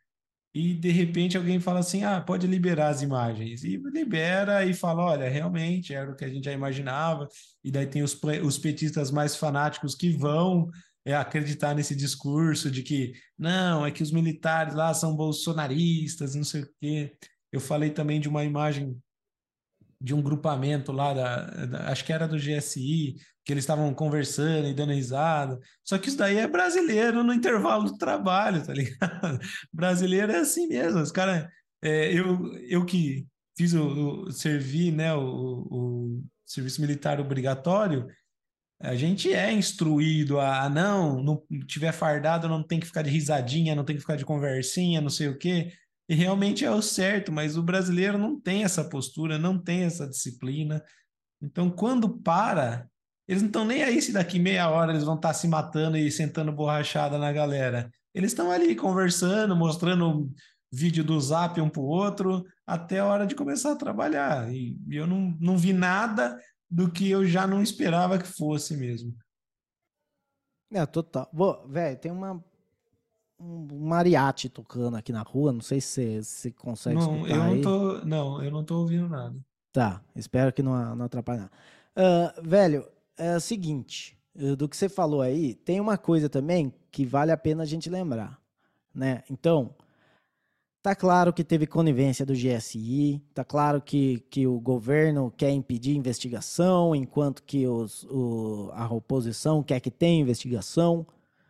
E 0.54 0.74
de 0.74 0.90
repente 0.90 1.36
alguém 1.36 1.60
fala 1.60 1.80
assim: 1.80 2.02
ah, 2.02 2.20
pode 2.20 2.46
liberar 2.46 2.88
as 2.88 3.02
imagens. 3.02 3.62
E 3.62 3.76
libera 3.76 4.64
e 4.64 4.72
fala: 4.74 5.04
olha, 5.04 5.28
realmente 5.28 5.94
era 5.94 6.10
o 6.10 6.16
que 6.16 6.24
a 6.24 6.28
gente 6.28 6.46
já 6.46 6.52
imaginava. 6.52 7.28
E 7.62 7.70
daí 7.70 7.86
tem 7.86 8.02
os, 8.02 8.18
os 8.42 8.58
petistas 8.58 9.10
mais 9.10 9.36
fanáticos 9.36 9.94
que 9.94 10.10
vão 10.10 10.70
é, 11.08 11.14
acreditar 11.14 11.74
nesse 11.74 11.96
discurso 11.96 12.70
de 12.70 12.82
que 12.82 13.14
não, 13.38 13.86
é 13.86 13.90
que 13.90 14.02
os 14.02 14.12
militares 14.12 14.74
lá 14.74 14.92
são 14.92 15.16
bolsonaristas, 15.16 16.34
não 16.34 16.44
sei 16.44 16.62
o 16.62 16.70
quê. 16.78 17.16
Eu 17.50 17.60
falei 17.60 17.88
também 17.88 18.20
de 18.20 18.28
uma 18.28 18.44
imagem 18.44 18.94
de 19.98 20.14
um 20.14 20.20
grupamento 20.20 20.92
lá, 20.92 21.14
da, 21.14 21.64
da, 21.64 21.90
acho 21.90 22.04
que 22.04 22.12
era 22.12 22.28
do 22.28 22.36
GSI, 22.36 23.16
que 23.42 23.52
eles 23.54 23.64
estavam 23.64 23.92
conversando 23.94 24.68
e 24.68 24.74
dando 24.74 24.92
risada. 24.92 25.58
Só 25.82 25.96
que 25.96 26.08
isso 26.08 26.18
daí 26.18 26.36
é 26.36 26.46
brasileiro 26.46 27.24
no 27.24 27.32
intervalo 27.32 27.84
do 27.84 27.96
trabalho, 27.96 28.62
tá 28.62 28.74
ligado? 28.74 29.38
brasileiro 29.72 30.30
é 30.30 30.40
assim 30.40 30.68
mesmo. 30.68 31.00
Os 31.00 31.10
caras. 31.10 31.48
É, 31.82 32.12
eu, 32.12 32.54
eu 32.68 32.84
que 32.84 33.26
fiz 33.56 33.72
o, 33.72 34.26
o 34.26 34.30
servi, 34.30 34.92
né, 34.92 35.14
o, 35.14 35.22
o 35.70 36.24
serviço 36.44 36.82
militar 36.82 37.18
obrigatório, 37.18 38.06
a 38.80 38.94
gente 38.94 39.32
é 39.32 39.52
instruído 39.52 40.38
a, 40.38 40.68
não, 40.68 41.22
não 41.22 41.42
tiver 41.66 41.92
fardado, 41.92 42.48
não 42.48 42.62
tem 42.62 42.78
que 42.78 42.86
ficar 42.86 43.02
de 43.02 43.10
risadinha, 43.10 43.74
não 43.74 43.84
tem 43.84 43.96
que 43.96 44.02
ficar 44.02 44.16
de 44.16 44.24
conversinha, 44.24 45.00
não 45.00 45.10
sei 45.10 45.28
o 45.28 45.36
quê. 45.36 45.72
E 46.08 46.14
realmente 46.14 46.64
é 46.64 46.70
o 46.70 46.80
certo, 46.80 47.32
mas 47.32 47.56
o 47.56 47.62
brasileiro 47.62 48.16
não 48.16 48.40
tem 48.40 48.64
essa 48.64 48.84
postura, 48.84 49.36
não 49.36 49.58
tem 49.58 49.82
essa 49.82 50.08
disciplina. 50.08 50.82
Então, 51.42 51.68
quando 51.70 52.18
para, 52.20 52.88
eles 53.26 53.42
não 53.42 53.48
estão 53.48 53.64
nem 53.64 53.82
aí 53.82 54.00
se 54.00 54.12
daqui 54.12 54.38
meia 54.38 54.70
hora 54.70 54.92
eles 54.92 55.04
vão 55.04 55.16
estar 55.16 55.28
tá 55.28 55.34
se 55.34 55.48
matando 55.48 55.96
e 55.96 56.10
sentando 56.10 56.52
borrachada 56.52 57.18
na 57.18 57.32
galera. 57.32 57.90
Eles 58.14 58.30
estão 58.30 58.50
ali 58.50 58.74
conversando, 58.74 59.56
mostrando 59.56 60.32
vídeo 60.72 61.02
do 61.02 61.20
zap 61.20 61.60
um 61.60 61.68
para 61.68 61.80
o 61.80 61.86
outro, 61.86 62.44
até 62.66 63.00
a 63.00 63.06
hora 63.06 63.26
de 63.26 63.34
começar 63.34 63.72
a 63.72 63.76
trabalhar. 63.76 64.52
E 64.52 64.78
eu 64.90 65.06
não, 65.06 65.36
não 65.40 65.56
vi 65.56 65.72
nada 65.72 66.38
do 66.70 66.90
que 66.90 67.08
eu 67.10 67.24
já 67.24 67.46
não 67.46 67.62
esperava 67.62 68.18
que 68.18 68.26
fosse 68.26 68.76
mesmo. 68.76 69.16
É, 70.70 70.84
total. 70.84 71.30
Velho, 71.66 71.98
tem 71.98 72.12
uma 72.12 72.44
um 73.40 73.86
mariachi 73.86 74.48
tocando 74.48 74.96
aqui 74.96 75.12
na 75.12 75.22
rua. 75.22 75.52
Não 75.52 75.60
sei 75.60 75.80
se 75.80 76.22
você 76.22 76.50
consegue 76.50 76.96
não, 76.96 77.26
eu 77.26 77.36
não 77.36 77.52
aí. 77.52 77.60
tô, 77.60 78.04
não, 78.04 78.42
eu 78.42 78.50
não 78.50 78.64
tô 78.64 78.80
ouvindo 78.80 79.08
nada. 79.08 79.38
Tá, 79.72 80.02
espero 80.16 80.52
que 80.52 80.62
não, 80.62 80.96
não 80.96 81.04
atrapalhe 81.06 81.40
nada. 81.40 81.52
Uh, 81.96 82.48
velho, 82.48 82.86
é 83.16 83.36
o 83.36 83.40
seguinte, 83.40 84.18
do 84.56 84.68
que 84.68 84.76
você 84.76 84.88
falou 84.88 85.20
aí, 85.20 85.54
tem 85.54 85.80
uma 85.80 85.96
coisa 85.96 86.28
também 86.28 86.72
que 86.90 87.04
vale 87.04 87.30
a 87.30 87.36
pena 87.36 87.62
a 87.62 87.66
gente 87.66 87.88
lembrar, 87.90 88.40
né? 88.94 89.22
Então, 89.30 89.74
tá 90.82 90.94
claro 90.94 91.32
que 91.32 91.44
teve 91.44 91.66
conivência 91.66 92.24
do 92.24 92.32
GSI, 92.32 93.22
tá 93.34 93.44
claro 93.44 93.80
que, 93.80 94.20
que 94.30 94.46
o 94.46 94.58
governo 94.60 95.32
quer 95.36 95.50
impedir 95.50 95.96
investigação, 95.96 96.94
enquanto 96.94 97.42
que 97.42 97.66
os, 97.66 98.04
o, 98.04 98.70
a 98.72 98.92
oposição 98.92 99.62
quer 99.62 99.80
que 99.80 99.90
tenha 99.90 100.20
investigação, 100.20 101.06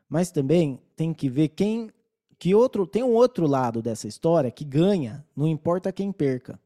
mas 0.08 0.30
também 0.30 0.80
tem 0.96 1.12
que 1.12 1.28
ver 1.28 1.48
quem 1.48 1.90
que 2.38 2.54
outro 2.54 2.86
tem 2.86 3.02
um 3.02 3.14
outro 3.14 3.48
lado 3.48 3.82
dessa 3.82 4.06
história 4.06 4.50
que 4.50 4.64
ganha, 4.64 5.24
não 5.36 5.46
importa 5.46 5.92
quem 5.92 6.12
perca, 6.12 6.58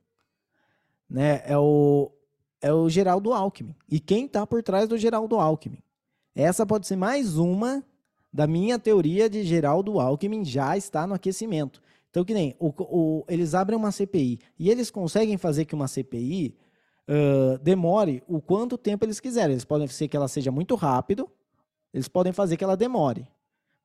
né? 1.09 1.43
É 1.47 1.57
o 1.57 2.13
é 2.61 2.73
o 2.73 2.89
Geraldo 2.89 3.33
Alckmin. 3.33 3.75
E 3.91 3.99
quem 3.99 4.27
está 4.27 4.47
por 4.47 4.63
trás 4.63 4.89
do 4.89 4.97
Geraldo 4.97 5.37
Alckmin? 5.37 5.83
Essa 6.35 6.65
pode 6.65 6.87
ser 6.87 6.97
mais 6.97 7.37
uma 7.37 7.83
da 8.33 8.47
minha 8.47 8.79
teoria 8.79 9.29
de 9.29 9.43
Geraldo 9.43 9.99
Alckmin 9.99 10.45
já 10.45 10.77
está 10.77 11.07
no 11.07 11.15
aquecimento. 11.15 11.83
Então, 12.13 12.25
que 12.25 12.33
nem 12.33 12.55
o, 12.61 12.69
o, 12.79 13.25
eles 13.27 13.55
abrem 13.55 13.77
uma 13.77 13.91
CPI 13.91 14.39
e 14.57 14.71
eles 14.71 14.89
conseguem 14.91 15.37
fazer 15.37 15.65
que 15.65 15.75
uma 15.75 15.89
CPI 15.89 16.55
uh, 17.09 17.59
demore 17.59 18.23
o 18.29 18.41
quanto 18.41 18.79
tempo 18.79 19.05
eles 19.05 19.19
quiserem. 19.19 19.55
Eles 19.55 19.65
podem 19.65 19.89
ser 19.89 20.07
que 20.07 20.17
ela 20.17 20.29
seja 20.29 20.53
muito 20.53 20.77
rápido, 20.77 21.29
eles 21.93 22.07
podem 22.07 22.33
fazer 22.33 22.57
que 22.57 22.63
ela 22.63 22.77
demore. 22.77 23.27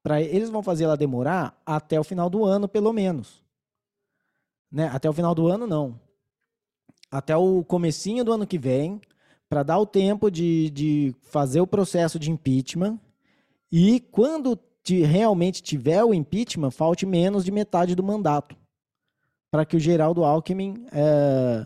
Pra, 0.03 0.21
eles 0.21 0.49
vão 0.49 0.61
fazer 0.61 0.83
ela 0.83 0.95
demorar 0.95 1.59
até 1.65 1.99
o 1.99 2.03
final 2.03 2.29
do 2.29 2.45
ano, 2.45 2.67
pelo 2.67 2.93
menos. 2.93 3.41
Né? 4.71 4.87
Até 4.93 5.09
o 5.09 5.13
final 5.13 5.33
do 5.33 5.47
ano, 5.47 5.65
não 5.65 5.99
até 7.11 7.35
o 7.35 7.63
comecinho 7.63 8.23
do 8.23 8.31
ano 8.31 8.45
que 8.45 8.57
vem, 8.57 9.01
para 9.49 9.63
dar 9.63 9.79
o 9.79 9.85
tempo 9.85 10.29
de, 10.29 10.69
de 10.69 11.15
fazer 11.21 11.61
o 11.61 11.67
processo 11.67 12.19
de 12.19 12.29
impeachment 12.29 12.99
e 13.71 13.99
quando 13.99 14.59
realmente 14.95 15.61
tiver 15.61 16.03
o 16.03 16.13
impeachment, 16.13 16.71
falte 16.71 17.05
menos 17.05 17.43
de 17.45 17.51
metade 17.51 17.95
do 17.95 18.03
mandato 18.03 18.55
para 19.51 19.65
que 19.65 19.75
o 19.75 19.79
Geraldo 19.79 20.23
Alckmin 20.23 20.85
é, 20.91 21.65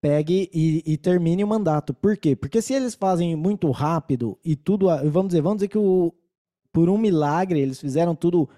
pegue 0.00 0.48
e, 0.52 0.82
e, 0.86 0.96
termine 0.96 1.44
o 1.44 1.46
mandato. 1.46 1.92
Por 1.92 2.16
quê? 2.16 2.34
Porque 2.36 2.62
se 2.62 2.72
eles 2.74 2.94
fazem 2.94 3.34
muito 3.36 3.70
rápido 3.70 4.38
e 4.44 4.56
tudo, 4.56 4.86
vamos 5.10 5.28
dizer, 5.28 5.42
vamos 5.42 5.58
dizer 5.58 5.68
que 5.68 5.78
o, 5.78 6.12
por 6.72 6.88
um 6.88 6.98
milagre 6.98 7.60
eles 7.60 7.80
fizeram 7.80 8.14
tudo 8.14 8.48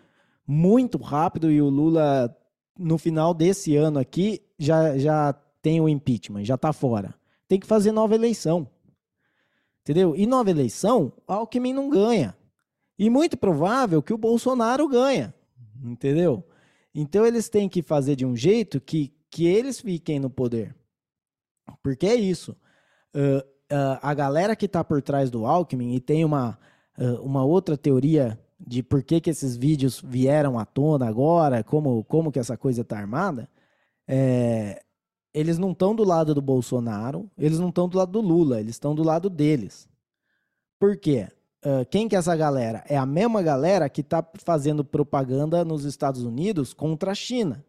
muito 0.46 0.98
rápido 0.98 1.50
e 1.50 1.60
o 1.60 1.68
Lula 1.68 2.36
no 2.78 2.98
final 2.98 3.32
desse 3.32 3.76
ano 3.76 3.98
aqui 3.98 4.42
já 4.58 4.98
já 4.98 5.32
tem 5.62 5.80
o 5.80 5.88
impeachment, 5.88 6.44
já 6.44 6.56
está 6.56 6.72
fora. 6.72 7.14
Tem 7.48 7.58
que 7.58 7.66
fazer 7.66 7.92
nova 7.92 8.14
eleição. 8.14 8.68
Entendeu? 9.82 10.14
E 10.16 10.26
nova 10.26 10.50
eleição, 10.50 11.12
Alckmin 11.26 11.72
não 11.72 11.90
ganha. 11.90 12.36
E 12.98 13.10
muito 13.10 13.36
provável 13.36 14.02
que 14.02 14.12
o 14.12 14.18
Bolsonaro 14.18 14.88
ganha. 14.88 15.34
Entendeu? 15.82 16.44
Então 16.94 17.26
eles 17.26 17.48
têm 17.48 17.68
que 17.68 17.82
fazer 17.82 18.16
de 18.16 18.24
um 18.24 18.36
jeito 18.36 18.80
que, 18.80 19.12
que 19.30 19.46
eles 19.46 19.80
fiquem 19.80 20.20
no 20.20 20.30
poder. 20.30 20.74
Porque 21.82 22.06
é 22.06 22.14
isso. 22.14 22.56
Uh, 23.14 23.38
uh, 23.72 23.98
a 24.00 24.14
galera 24.14 24.54
que 24.54 24.66
está 24.66 24.84
por 24.84 25.02
trás 25.02 25.30
do 25.30 25.46
Alckmin, 25.46 25.94
e 25.94 26.00
tem 26.00 26.24
uma, 26.24 26.58
uh, 26.98 27.22
uma 27.22 27.44
outra 27.44 27.76
teoria 27.76 28.38
de 28.58 28.82
por 28.82 29.02
que, 29.02 29.20
que 29.20 29.30
esses 29.30 29.56
vídeos 29.56 30.00
vieram 30.00 30.58
à 30.58 30.64
tona 30.64 31.06
agora, 31.06 31.62
como, 31.62 32.02
como 32.04 32.30
que 32.32 32.38
essa 32.38 32.56
coisa 32.56 32.82
está 32.82 32.98
armada, 32.98 33.48
é, 34.06 34.82
eles 35.32 35.58
não 35.58 35.72
estão 35.72 35.94
do 35.94 36.04
lado 36.04 36.34
do 36.34 36.40
Bolsonaro, 36.40 37.30
eles 37.36 37.58
não 37.58 37.68
estão 37.68 37.88
do 37.88 37.98
lado 37.98 38.12
do 38.12 38.20
Lula, 38.20 38.60
eles 38.60 38.76
estão 38.76 38.94
do 38.94 39.02
lado 39.02 39.28
deles. 39.28 39.88
Por 40.78 40.96
quê? 40.96 41.28
Uh, 41.64 41.86
quem 41.90 42.06
que 42.06 42.14
é 42.14 42.18
essa 42.18 42.36
galera? 42.36 42.84
É 42.86 42.96
a 42.96 43.06
mesma 43.06 43.42
galera 43.42 43.88
que 43.88 44.02
está 44.02 44.22
fazendo 44.44 44.84
propaganda 44.84 45.64
nos 45.64 45.84
Estados 45.84 46.22
Unidos 46.22 46.74
contra 46.74 47.12
a 47.12 47.14
China. 47.14 47.64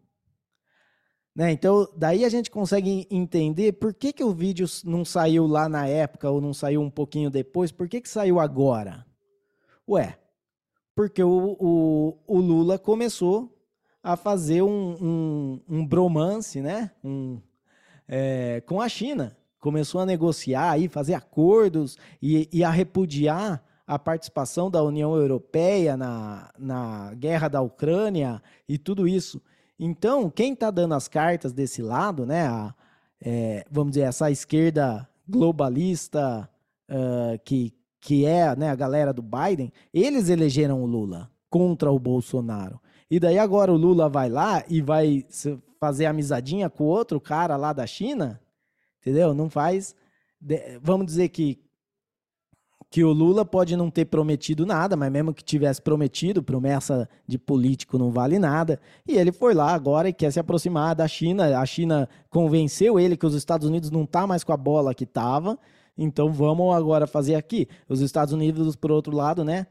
Né? 1.34 1.52
Então, 1.52 1.88
daí 1.96 2.26
a 2.26 2.30
gente 2.30 2.52
consegue 2.52 3.08
entender 3.10 3.74
por 3.74 3.94
que, 3.94 4.12
que 4.12 4.24
o 4.24 4.34
vídeo 4.34 4.66
não 4.84 5.06
saiu 5.06 5.48
lá 5.48 5.70
na 5.70 5.88
época 5.88 6.30
ou 6.30 6.42
não 6.42 6.54
saiu 6.54 6.82
um 6.82 6.90
pouquinho 6.90 7.30
depois, 7.30 7.72
por 7.72 7.88
que, 7.88 8.02
que 8.02 8.10
saiu 8.10 8.40
agora? 8.40 9.06
Ué, 9.88 10.18
porque 10.96 11.22
o, 11.24 11.58
o, 11.60 12.18
o 12.26 12.40
Lula 12.40 12.80
começou 12.80 13.54
a 14.02 14.16
fazer 14.16 14.62
um, 14.62 14.96
um, 15.02 15.62
um 15.68 15.86
bromance, 15.86 16.62
né? 16.62 16.92
Um, 17.04 17.42
é, 18.08 18.62
com 18.62 18.80
a 18.80 18.88
China. 18.88 19.38
Começou 19.60 20.00
a 20.00 20.06
negociar 20.06 20.80
e 20.80 20.88
fazer 20.88 21.16
acordos 21.16 21.98
e, 22.22 22.48
e, 22.54 22.64
a 22.64 22.70
repudiar 22.70 23.64
a 23.88 24.00
participação 24.00 24.70
da 24.70 24.82
União 24.84 25.16
Europeia 25.16 25.96
na, 25.96 26.52
na 26.58 27.14
guerra 27.16 27.48
da 27.48 27.62
Ucrânia 27.62 28.42
e 28.68 28.78
tudo 28.78 29.08
isso. 29.08 29.42
Então, 29.78 30.30
quem 30.30 30.54
está 30.54 30.72
dando 30.72 30.94
as 30.96 31.08
cartas 31.08 31.54
desse 31.54 31.82
lado, 31.82 32.26
né? 32.26 32.48
A, 32.48 32.74
é, 33.22 33.66
vamos 33.70 33.92
dizer, 33.92 34.08
essa 34.08 34.32
esquerda 34.32 35.08
globalista 35.28 36.50
uh, 36.90 37.40
que, 37.44 37.74
que 38.00 38.26
é 38.26 38.56
né, 38.56 38.70
a 38.70 38.76
galera 38.76 39.12
do 39.12 39.22
Biden, 39.22 39.72
eles 39.94 40.30
elegeram 40.30 40.82
o 40.82 40.86
Lula 40.86 41.30
contra 41.50 41.92
o 41.92 42.00
Bolsonaro. 42.00 42.80
E 43.10 43.20
daí 43.20 43.38
agora 43.38 43.72
o 43.72 43.78
Lula 43.78 44.10
vai 44.10 44.30
lá 44.30 44.64
e 44.68 44.82
vai 44.82 45.26
fazer 45.80 46.06
amizadinha 46.06 46.70
com 46.70 46.84
outro 46.86 47.20
cara 47.20 47.56
lá 47.56 47.72
da 47.72 47.86
China, 47.86 48.42
entendeu? 49.00 49.34
Não 49.34 49.50
faz. 49.50 49.96
Vamos 50.82 51.06
dizer 51.06 51.30
que 51.30 51.65
que 52.96 53.04
o 53.04 53.12
Lula 53.12 53.44
pode 53.44 53.76
não 53.76 53.92
ter 53.92 54.06
prometido 54.06 54.66
nada, 54.66 54.96
mas 54.96 55.12
mesmo 55.12 55.34
que 55.34 55.44
tivesse 55.44 55.82
prometido, 55.82 56.42
promessa 56.42 57.10
de 57.28 57.38
político 57.38 57.98
não 57.98 58.10
vale 58.10 58.40
nada. 58.40 58.80
E 59.06 59.18
ele 59.18 59.34
foi 59.34 59.54
lá 59.54 59.74
agora 59.74 60.08
e 60.08 60.14
quer 60.14 60.32
se 60.32 60.40
aproximar 60.40 60.96
da 60.96 61.06
China. 61.06 61.60
A 61.60 61.66
China 61.66 62.08
convenceu 62.30 62.98
ele 62.98 63.18
que 63.18 63.26
os 63.26 63.36
Estados 63.36 63.68
Unidos 63.68 63.92
não 63.92 64.06
tá 64.06 64.26
mais 64.26 64.46
com 64.46 64.54
a 64.54 64.56
bola 64.56 64.96
que 64.96 65.06
tava. 65.06 65.60
Então 65.98 66.32
vamos 66.32 66.74
agora 66.74 67.06
fazer 67.06 67.36
aqui. 67.36 67.68
Os 67.90 68.00
Estados 68.00 68.34
Unidos, 68.34 68.78
por 68.78 68.94
outro 68.94 69.14
lado, 69.14 69.44
né? 69.44 69.68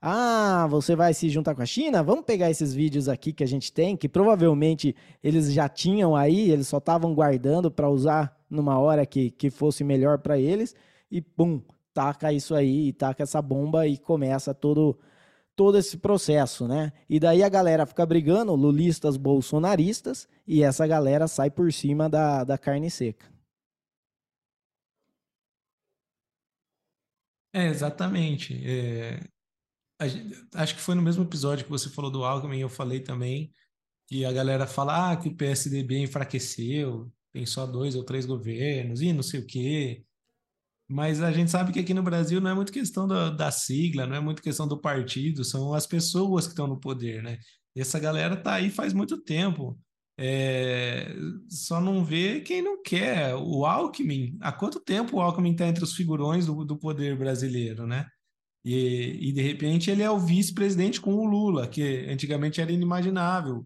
Ah, 0.00 0.68
você 0.70 0.94
vai 0.94 1.12
se 1.12 1.28
juntar 1.28 1.56
com 1.56 1.62
a 1.62 1.66
China? 1.66 2.00
Vamos 2.00 2.24
pegar 2.24 2.48
esses 2.48 2.72
vídeos 2.72 3.08
aqui 3.08 3.32
que 3.32 3.42
a 3.42 3.48
gente 3.48 3.72
tem, 3.72 3.96
que 3.96 4.08
provavelmente 4.08 4.94
eles 5.20 5.52
já 5.52 5.68
tinham 5.68 6.14
aí, 6.14 6.48
eles 6.48 6.68
só 6.68 6.78
estavam 6.78 7.12
guardando 7.12 7.72
para 7.72 7.90
usar 7.90 8.38
numa 8.48 8.78
hora 8.78 9.04
que, 9.04 9.32
que 9.32 9.50
fosse 9.50 9.82
melhor 9.82 10.18
para 10.18 10.38
eles, 10.38 10.76
e 11.10 11.20
pum, 11.20 11.60
taca 11.98 12.32
isso 12.32 12.54
aí, 12.54 12.92
taca 12.92 13.24
essa 13.24 13.42
bomba 13.42 13.84
e 13.88 13.98
começa 13.98 14.54
todo, 14.54 14.96
todo 15.56 15.76
esse 15.76 15.98
processo, 15.98 16.68
né? 16.68 16.92
E 17.10 17.18
daí 17.18 17.42
a 17.42 17.48
galera 17.48 17.84
fica 17.84 18.06
brigando, 18.06 18.54
lulistas, 18.54 19.16
bolsonaristas, 19.16 20.28
e 20.46 20.62
essa 20.62 20.86
galera 20.86 21.26
sai 21.26 21.50
por 21.50 21.72
cima 21.72 22.08
da, 22.08 22.44
da 22.44 22.56
carne 22.56 22.88
seca. 22.88 23.26
É, 27.52 27.66
exatamente. 27.66 28.54
É, 28.64 29.20
acho 30.54 30.76
que 30.76 30.80
foi 30.80 30.94
no 30.94 31.02
mesmo 31.02 31.24
episódio 31.24 31.64
que 31.64 31.70
você 31.70 31.90
falou 31.90 32.12
do 32.12 32.24
Alckmin, 32.24 32.60
eu 32.60 32.68
falei 32.68 33.00
também 33.00 33.52
que 34.06 34.24
a 34.24 34.30
galera 34.30 34.68
fala 34.68 35.10
ah, 35.10 35.16
que 35.16 35.28
o 35.28 35.34
PSDB 35.36 35.98
enfraqueceu, 35.98 37.12
tem 37.32 37.44
só 37.44 37.66
dois 37.66 37.96
ou 37.96 38.04
três 38.04 38.24
governos 38.24 39.02
e 39.02 39.12
não 39.12 39.22
sei 39.24 39.40
o 39.40 39.46
quê. 39.46 40.04
Mas 40.88 41.22
a 41.22 41.30
gente 41.30 41.50
sabe 41.50 41.72
que 41.72 41.80
aqui 41.80 41.92
no 41.92 42.02
Brasil 42.02 42.40
não 42.40 42.50
é 42.50 42.54
muito 42.54 42.72
questão 42.72 43.06
da, 43.06 43.30
da 43.30 43.50
sigla, 43.50 44.06
não 44.06 44.16
é 44.16 44.20
muito 44.20 44.42
questão 44.42 44.66
do 44.66 44.80
partido, 44.80 45.44
são 45.44 45.74
as 45.74 45.86
pessoas 45.86 46.46
que 46.46 46.52
estão 46.52 46.66
no 46.66 46.80
poder, 46.80 47.22
né? 47.22 47.38
Essa 47.76 47.98
galera 47.98 48.36
tá 48.36 48.54
aí 48.54 48.70
faz 48.70 48.92
muito 48.94 49.18
tempo. 49.18 49.78
É, 50.20 51.14
só 51.48 51.80
não 51.80 52.04
vê 52.04 52.40
quem 52.40 52.62
não 52.62 52.82
quer. 52.82 53.34
O 53.36 53.64
Alckmin, 53.64 54.36
há 54.40 54.50
quanto 54.50 54.80
tempo 54.80 55.16
o 55.16 55.20
Alckmin 55.20 55.52
está 55.52 55.66
entre 55.66 55.84
os 55.84 55.94
figurões 55.94 56.46
do, 56.46 56.64
do 56.64 56.76
poder 56.76 57.16
brasileiro, 57.16 57.86
né? 57.86 58.06
E, 58.64 59.28
e 59.28 59.32
de 59.32 59.42
repente 59.42 59.90
ele 59.90 60.02
é 60.02 60.10
o 60.10 60.18
vice-presidente 60.18 61.00
com 61.00 61.14
o 61.14 61.24
Lula, 61.24 61.68
que 61.68 62.06
antigamente 62.08 62.60
era 62.60 62.72
inimaginável. 62.72 63.64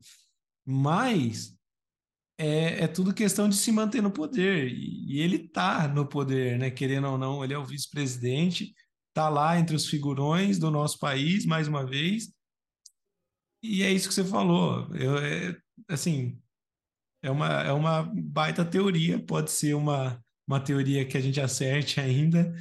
Mas 0.67 1.57
é, 2.43 2.85
é, 2.85 2.89
tudo 2.89 3.15
questão 3.15 3.49
de 3.49 3.55
se 3.55 3.71
manter 3.71 4.03
no 4.03 4.11
poder. 4.11 4.69
E, 4.69 5.15
e 5.15 5.21
ele 5.21 5.37
está 5.37 5.87
no 5.87 6.05
poder, 6.05 6.59
né? 6.59 6.71
Querendo 6.73 7.07
ou 7.09 7.17
não, 7.17 7.45
ele 7.45 7.55
é 7.55 7.59
o 7.59 7.65
vice-presidente, 7.65 8.75
está 9.09 9.29
lá 9.29 9.57
entre 9.59 9.77
os 9.77 9.87
figurões 9.87 10.59
do 10.59 10.69
nosso 10.69 10.99
país, 10.99 11.47
mais 11.47 11.69
uma 11.69 11.87
vez. 11.87 12.33
E 13.63 13.85
é 13.85 13.93
isso 13.93 14.09
que 14.09 14.15
você 14.15 14.25
falou. 14.25 14.93
Eu, 14.97 15.19
é, 15.19 15.57
assim, 15.89 16.37
é 17.23 17.31
uma, 17.31 17.63
é 17.63 17.73
uma 17.73 18.03
baita 18.13 18.65
teoria, 18.65 19.25
pode 19.25 19.53
ser 19.53 19.75
uma, 19.75 20.21
uma 20.45 20.59
teoria 20.59 21.05
que 21.07 21.17
a 21.17 21.21
gente 21.21 21.41
acerte 21.41 22.01
ainda, 22.01 22.53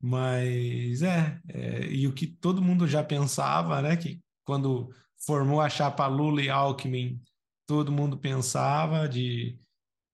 mas 0.00 1.02
é, 1.02 1.40
é, 1.48 1.86
e 1.88 2.06
o 2.06 2.12
que 2.12 2.28
todo 2.28 2.62
mundo 2.62 2.86
já 2.86 3.02
pensava, 3.02 3.82
né? 3.82 3.96
Que 3.96 4.20
quando 4.44 4.90
formou 5.26 5.60
a 5.60 5.68
chapa 5.68 6.06
Lula 6.06 6.40
e 6.40 6.48
Alckmin, 6.48 7.20
todo 7.66 7.92
mundo 7.92 8.18
pensava 8.18 9.08
de, 9.08 9.58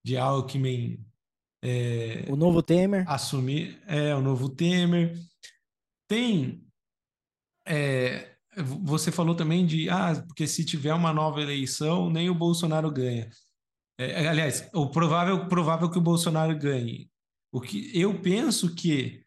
de 0.05 0.17
Alckmin 0.17 1.05
é, 1.63 2.25
O 2.29 2.37
novo 2.37 2.63
Temer. 2.63 3.09
assumir 3.09 3.83
é 3.87 4.15
o 4.15 4.21
novo 4.21 4.49
Temer. 4.49 5.19
Tem 6.09 6.67
é, 7.67 8.31
você 8.57 9.13
falou 9.13 9.35
também 9.35 9.65
de 9.65 9.89
ah, 9.89 10.23
porque 10.27 10.47
se 10.47 10.65
tiver 10.65 10.93
uma 10.95 11.13
nova 11.13 11.41
eleição, 11.41 12.11
nem 12.11 12.29
o 12.29 12.35
Bolsonaro 12.35 12.91
ganha. 12.91 13.31
É, 13.99 14.27
aliás, 14.27 14.69
o 14.75 14.89
provável, 14.91 15.47
provável 15.47 15.91
que 15.91 15.99
o 15.99 16.03
Bolsonaro 16.03 16.57
ganhe. 16.59 17.11
O 17.53 17.61
que 17.61 17.91
eu 17.95 18.21
penso 18.21 18.75
que 18.75 19.23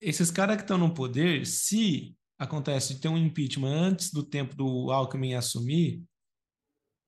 esses 0.00 0.30
caras 0.30 0.56
que 0.56 0.62
estão 0.62 0.78
no 0.78 0.94
poder, 0.94 1.46
se 1.46 2.16
acontece 2.38 2.94
de 2.94 3.00
ter 3.00 3.08
um 3.08 3.18
impeachment 3.18 3.72
antes 3.72 4.12
do 4.12 4.22
tempo 4.22 4.54
do 4.54 4.90
Alckmin 4.90 5.34
assumir, 5.34 6.02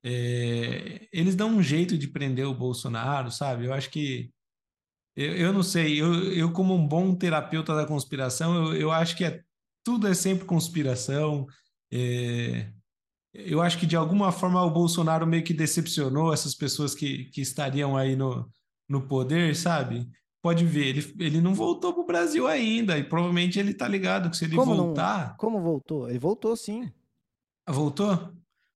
é, 0.05 1.09
eles 1.13 1.35
dão 1.37 1.49
um 1.51 1.63
jeito 1.63 1.97
de 1.97 2.09
prender 2.09 2.47
o 2.47 2.55
Bolsonaro, 2.55 3.31
sabe? 3.31 3.67
Eu 3.67 3.73
acho 3.73 3.91
que. 3.91 4.31
Eu, 5.15 5.37
eu 5.37 5.53
não 5.53 5.63
sei, 5.63 6.01
eu, 6.01 6.33
eu, 6.33 6.53
como 6.53 6.75
um 6.75 6.87
bom 6.87 7.15
terapeuta 7.15 7.75
da 7.75 7.87
conspiração, 7.87 8.69
eu, 8.69 8.75
eu 8.75 8.91
acho 8.91 9.15
que 9.17 9.25
é, 9.25 9.43
tudo 9.85 10.09
é 10.09 10.15
sempre 10.15 10.47
conspiração. 10.47 11.47
É, 11.93 12.73
eu 13.35 13.61
acho 13.61 13.79
que 13.79 13.87
de 13.87 13.97
alguma 13.97 14.33
forma 14.33 14.63
o 14.63 14.71
Bolsonaro 14.71 15.27
meio 15.27 15.45
que 15.45 15.53
decepcionou 15.55 16.33
essas 16.33 16.55
pessoas 16.55 16.95
que, 16.95 17.27
que 17.27 17.41
estariam 17.43 17.97
aí 17.97 18.17
no, 18.17 18.49
no 18.89 19.07
poder, 19.07 19.55
sabe? 19.55 20.09
Pode 20.43 20.65
ver, 20.67 20.87
ele, 20.89 21.15
ele 21.21 21.41
não 21.41 21.55
voltou 21.55 21.93
para 21.93 22.03
o 22.03 22.07
Brasil 22.07 22.49
ainda, 22.49 22.99
e 22.99 23.05
provavelmente 23.05 23.59
ele 23.61 23.73
tá 23.73 23.87
ligado 23.87 24.29
que 24.29 24.37
se 24.37 24.45
ele 24.47 24.57
Como 24.57 24.75
não- 24.75 24.87
voltar. 24.87 25.37
Como 25.37 25.61
voltou? 25.61 26.09
Ele 26.09 26.19
voltou 26.19 26.57
sim. 26.57 26.91
Voltou? 27.69 28.33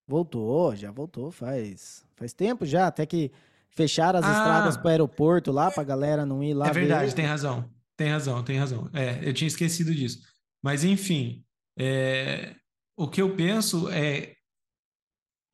Voltou, 0.08 0.74
já 0.76 0.90
voltou 0.90 1.30
faz, 1.32 2.04
faz 2.14 2.32
tempo 2.32 2.64
já, 2.64 2.86
até 2.86 3.04
que 3.04 3.30
fecharam 3.70 4.20
as 4.20 4.24
Ah. 4.24 4.32
estradas 4.32 4.76
para 4.76 4.86
o 4.86 4.90
aeroporto 4.90 5.50
lá, 5.50 5.70
pra 5.70 5.82
galera 5.82 6.24
não 6.24 6.42
ir 6.42 6.54
lá 6.54 6.68
É 6.68 6.72
verdade, 6.72 7.06
ver. 7.10 7.14
tem 7.16 7.24
razão. 7.26 7.68
Tem 7.96 8.08
razão, 8.10 8.42
tem 8.44 8.58
razão. 8.58 8.88
É, 8.92 9.26
eu 9.28 9.32
tinha 9.34 9.48
esquecido 9.48 9.94
disso. 9.94 10.22
Mas, 10.62 10.84
enfim, 10.84 11.44
é, 11.78 12.54
o 12.96 13.08
que 13.08 13.20
eu 13.20 13.34
penso 13.34 13.88
é, 13.90 14.34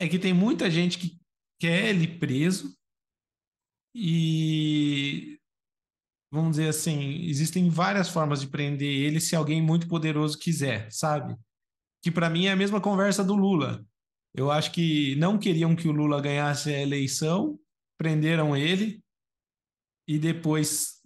é 0.00 0.08
que 0.08 0.18
tem 0.18 0.34
muita 0.34 0.70
gente 0.70 0.98
que 0.98 1.18
quer 1.60 1.86
ele 1.88 2.06
preso 2.18 2.74
e, 3.94 5.38
vamos 6.32 6.52
dizer 6.52 6.68
assim, 6.68 7.22
existem 7.26 7.68
várias 7.70 8.08
formas 8.08 8.40
de 8.40 8.48
prender 8.48 8.88
ele 8.88 9.20
se 9.20 9.36
alguém 9.36 9.62
muito 9.62 9.86
poderoso 9.88 10.38
quiser, 10.38 10.90
sabe? 10.90 11.36
Que 12.02 12.10
para 12.10 12.28
mim 12.30 12.46
é 12.46 12.52
a 12.52 12.56
mesma 12.56 12.80
conversa 12.80 13.22
do 13.22 13.34
Lula. 13.34 13.84
Eu 14.34 14.50
acho 14.50 14.72
que 14.72 15.14
não 15.16 15.38
queriam 15.38 15.76
que 15.76 15.86
o 15.88 15.92
Lula 15.92 16.20
ganhasse 16.20 16.72
a 16.72 16.80
eleição, 16.80 17.58
prenderam 17.98 18.56
ele 18.56 19.02
e 20.08 20.18
depois 20.18 21.00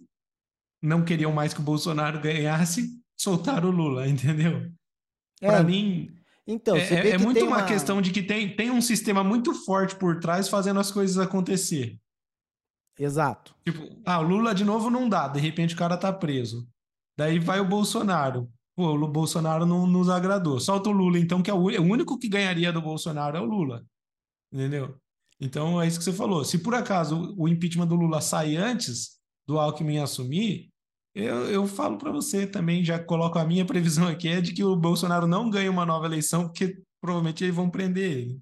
não 0.81 1.03
queriam 1.03 1.31
mais 1.31 1.53
que 1.53 1.59
o 1.59 1.63
Bolsonaro 1.63 2.21
ganhasse, 2.21 2.89
soltaram 3.17 3.69
o 3.69 3.71
Lula, 3.71 4.07
entendeu? 4.09 4.71
É, 5.41 5.47
Para 5.47 5.63
mim, 5.63 6.09
então, 6.47 6.75
é, 6.77 6.81
é- 6.93 7.09
é 7.11 7.17
muito 7.17 7.43
uma 7.45 7.65
questão 7.65 8.01
de 8.01 8.11
que 8.11 8.23
tem, 8.23 8.55
tem 8.55 8.71
um 8.71 8.81
sistema 8.81 9.23
muito 9.23 9.53
forte 9.53 9.95
por 9.95 10.19
trás 10.19 10.47
fazendo 10.47 10.79
as 10.79 10.91
coisas 10.91 11.17
acontecer. 11.17 11.99
Exato. 12.97 13.53
Tipo, 13.63 14.01
ah, 14.05 14.19
o 14.19 14.23
Lula 14.23 14.55
de 14.55 14.63
novo 14.63 14.89
não 14.89 15.07
dá, 15.07 15.27
de 15.27 15.39
repente 15.39 15.75
o 15.75 15.77
cara 15.77 15.97
tá 15.97 16.11
preso. 16.11 16.67
Daí 17.15 17.37
vai 17.37 17.59
o 17.59 17.67
Bolsonaro. 17.67 18.49
O 18.77 19.07
Bolsonaro 19.07 19.65
não 19.65 19.87
nos 19.87 20.09
agradou. 20.09 20.59
Solta 20.59 20.89
o 20.89 20.93
Lula, 20.93 21.19
então, 21.19 21.41
que 21.41 21.49
é 21.49 21.53
o, 21.53 21.57
ú- 21.57 21.71
o 21.81 21.83
único 21.83 22.17
que 22.19 22.29
ganharia 22.29 22.71
do 22.71 22.81
Bolsonaro 22.81 23.35
é 23.37 23.41
o 23.41 23.45
Lula. 23.45 23.83
Entendeu? 24.53 24.95
Então 25.39 25.81
é 25.81 25.87
isso 25.87 25.99
que 25.99 26.05
você 26.05 26.13
falou. 26.13 26.45
Se 26.45 26.59
por 26.59 26.75
acaso 26.75 27.35
o 27.37 27.47
impeachment 27.47 27.87
do 27.87 27.95
Lula 27.95 28.21
sair 28.21 28.57
antes 28.57 29.19
do 29.47 29.59
Alckmin 29.59 29.99
assumir, 29.99 30.69
eu, 31.15 31.49
eu 31.49 31.67
falo 31.67 31.97
para 31.97 32.11
você 32.11 32.45
também, 32.47 32.83
já 32.85 32.99
coloco 33.03 33.39
a 33.39 33.45
minha 33.45 33.65
previsão 33.65 34.07
aqui, 34.07 34.27
é 34.29 34.41
de 34.41 34.53
que 34.53 34.63
o 34.63 34.75
Bolsonaro 34.75 35.27
não 35.27 35.49
ganha 35.49 35.71
uma 35.71 35.85
nova 35.85 36.05
eleição, 36.05 36.45
porque 36.47 36.81
provavelmente 37.01 37.43
eles 37.43 37.55
vão 37.55 37.69
prender 37.69 38.11
ele. 38.11 38.41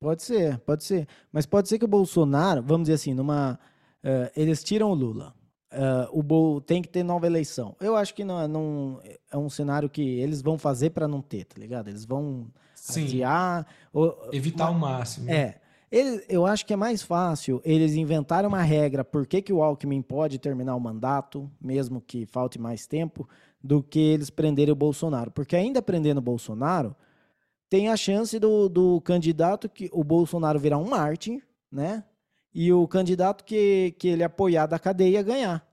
Pode 0.00 0.22
ser, 0.22 0.58
pode 0.60 0.84
ser. 0.84 1.08
Mas 1.32 1.46
pode 1.46 1.68
ser 1.68 1.78
que 1.78 1.84
o 1.84 1.88
Bolsonaro, 1.88 2.62
vamos 2.62 2.84
dizer 2.84 2.94
assim, 2.94 3.14
numa. 3.14 3.58
eh, 4.02 4.32
eles 4.36 4.62
tiram 4.62 4.90
o 4.90 4.94
Lula. 4.94 5.34
Eh, 5.70 6.08
o 6.12 6.22
Bol, 6.22 6.60
tem 6.60 6.80
que 6.80 6.88
ter 6.88 7.02
nova 7.02 7.26
eleição. 7.26 7.76
Eu 7.80 7.94
acho 7.94 8.14
que 8.14 8.24
não, 8.24 8.40
é- 8.40 8.48
não 8.48 9.00
é 9.30 9.36
um 9.36 9.50
cenário 9.50 9.88
que 9.88 10.00
eles 10.02 10.40
vão 10.40 10.56
fazer 10.56 10.90
para 10.90 11.06
não 11.06 11.20
ter, 11.20 11.44
tá 11.44 11.56
ligado? 11.60 11.88
Eles 11.88 12.04
vão 12.06 12.46
Sim, 12.74 13.04
adiar. 13.04 13.66
ou- 13.92 14.16
evitar 14.32 14.70
o 14.70 14.74
máximo. 14.74 15.30
É. 15.30 15.60
Ele- 15.90 16.22
eu 16.28 16.46
acho 16.46 16.64
que 16.66 16.72
é 16.72 16.76
mais 16.76 17.02
fácil 17.02 17.60
eles 17.64 17.94
inventarem 17.94 18.48
uma 18.48 18.62
regra 18.62 19.02
por 19.04 19.26
que, 19.26 19.40
que 19.42 19.52
o 19.52 19.62
Alckmin 19.62 20.00
pode 20.02 20.38
terminar 20.38 20.74
o 20.74 20.80
mandato, 20.80 21.50
mesmo 21.60 22.00
que 22.00 22.26
falte 22.26 22.58
mais 22.58 22.86
tempo, 22.86 23.28
do 23.62 23.82
que 23.82 23.98
eles 23.98 24.30
prenderem 24.30 24.72
o 24.72 24.76
Bolsonaro. 24.76 25.30
Porque 25.30 25.56
ainda 25.56 25.80
prendendo 25.82 26.18
o 26.18 26.22
Bolsonaro, 26.22 26.94
tem 27.70 27.88
a 27.88 27.96
chance 27.96 28.38
do, 28.38 28.68
do 28.68 29.00
candidato 29.02 29.68
que 29.68 29.90
o 29.92 30.02
Bolsonaro 30.04 30.58
virar 30.58 30.78
um 30.78 30.88
Martin, 30.88 31.42
né? 31.70 32.04
E 32.54 32.72
o 32.72 32.86
candidato 32.88 33.44
que, 33.44 33.92
que 33.98 34.08
ele 34.08 34.22
apoiar 34.24 34.66
da 34.66 34.78
cadeia 34.78 35.22
ganhar. 35.22 35.66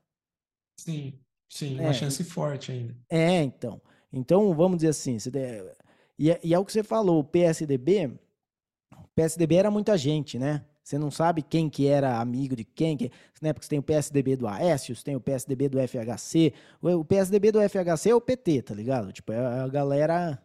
Sim, 0.78 1.18
sim, 1.50 1.78
É, 1.78 1.82
uma 1.82 1.92
chance 1.92 2.22
forte 2.22 2.70
ainda. 2.72 2.94
É, 3.10 3.42
então. 3.42 3.80
Então, 4.12 4.54
vamos 4.54 4.78
dizer 4.78 4.88
assim, 4.90 5.18
você 5.18 5.30
de- 5.30 5.64
e, 6.18 6.30
é- 6.30 6.40
e 6.42 6.54
é 6.54 6.58
o 6.58 6.64
que 6.64 6.72
você 6.72 6.82
falou, 6.82 7.20
o 7.20 7.24
PSDB, 7.24 8.18
o 8.96 9.08
PSDB 9.14 9.56
era 9.56 9.70
muita 9.70 9.96
gente, 9.96 10.38
né? 10.38 10.64
Você 10.82 10.98
não 10.98 11.10
sabe 11.10 11.42
quem 11.42 11.68
que 11.68 11.88
era 11.88 12.20
amigo 12.20 12.54
de 12.54 12.64
quem, 12.64 12.96
que, 12.96 13.10
né? 13.42 13.52
Porque 13.52 13.64
você 13.66 13.70
tem 13.70 13.78
o 13.78 13.82
PSDB 13.82 14.36
do 14.36 14.46
Aécio, 14.46 14.94
você 14.94 15.02
tem 15.02 15.16
o 15.16 15.20
PSDB 15.20 15.68
do 15.68 15.80
FHC. 15.80 16.52
O, 16.80 16.88
o 17.00 17.04
PSDB 17.04 17.50
do 17.50 17.60
FHC 17.60 18.10
é 18.10 18.14
o 18.14 18.20
PT, 18.20 18.62
tá 18.62 18.74
ligado? 18.74 19.12
Tipo, 19.12 19.32
é 19.32 19.38
a 19.62 19.66
galera 19.66 20.40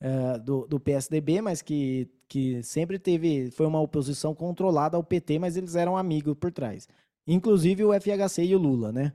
é, 0.00 0.38
do, 0.38 0.66
do 0.66 0.80
PSDB, 0.80 1.40
mas 1.40 1.62
que, 1.62 2.08
que 2.28 2.62
sempre 2.62 2.98
teve, 2.98 3.50
foi 3.50 3.66
uma 3.66 3.80
oposição 3.80 4.34
controlada 4.34 4.96
ao 4.96 5.04
PT, 5.04 5.38
mas 5.38 5.56
eles 5.56 5.74
eram 5.74 5.96
amigos 5.96 6.34
por 6.38 6.50
trás. 6.52 6.88
Inclusive 7.26 7.84
o 7.84 7.92
FHC 7.92 8.44
e 8.44 8.54
o 8.56 8.58
Lula, 8.58 8.92
né? 8.92 9.12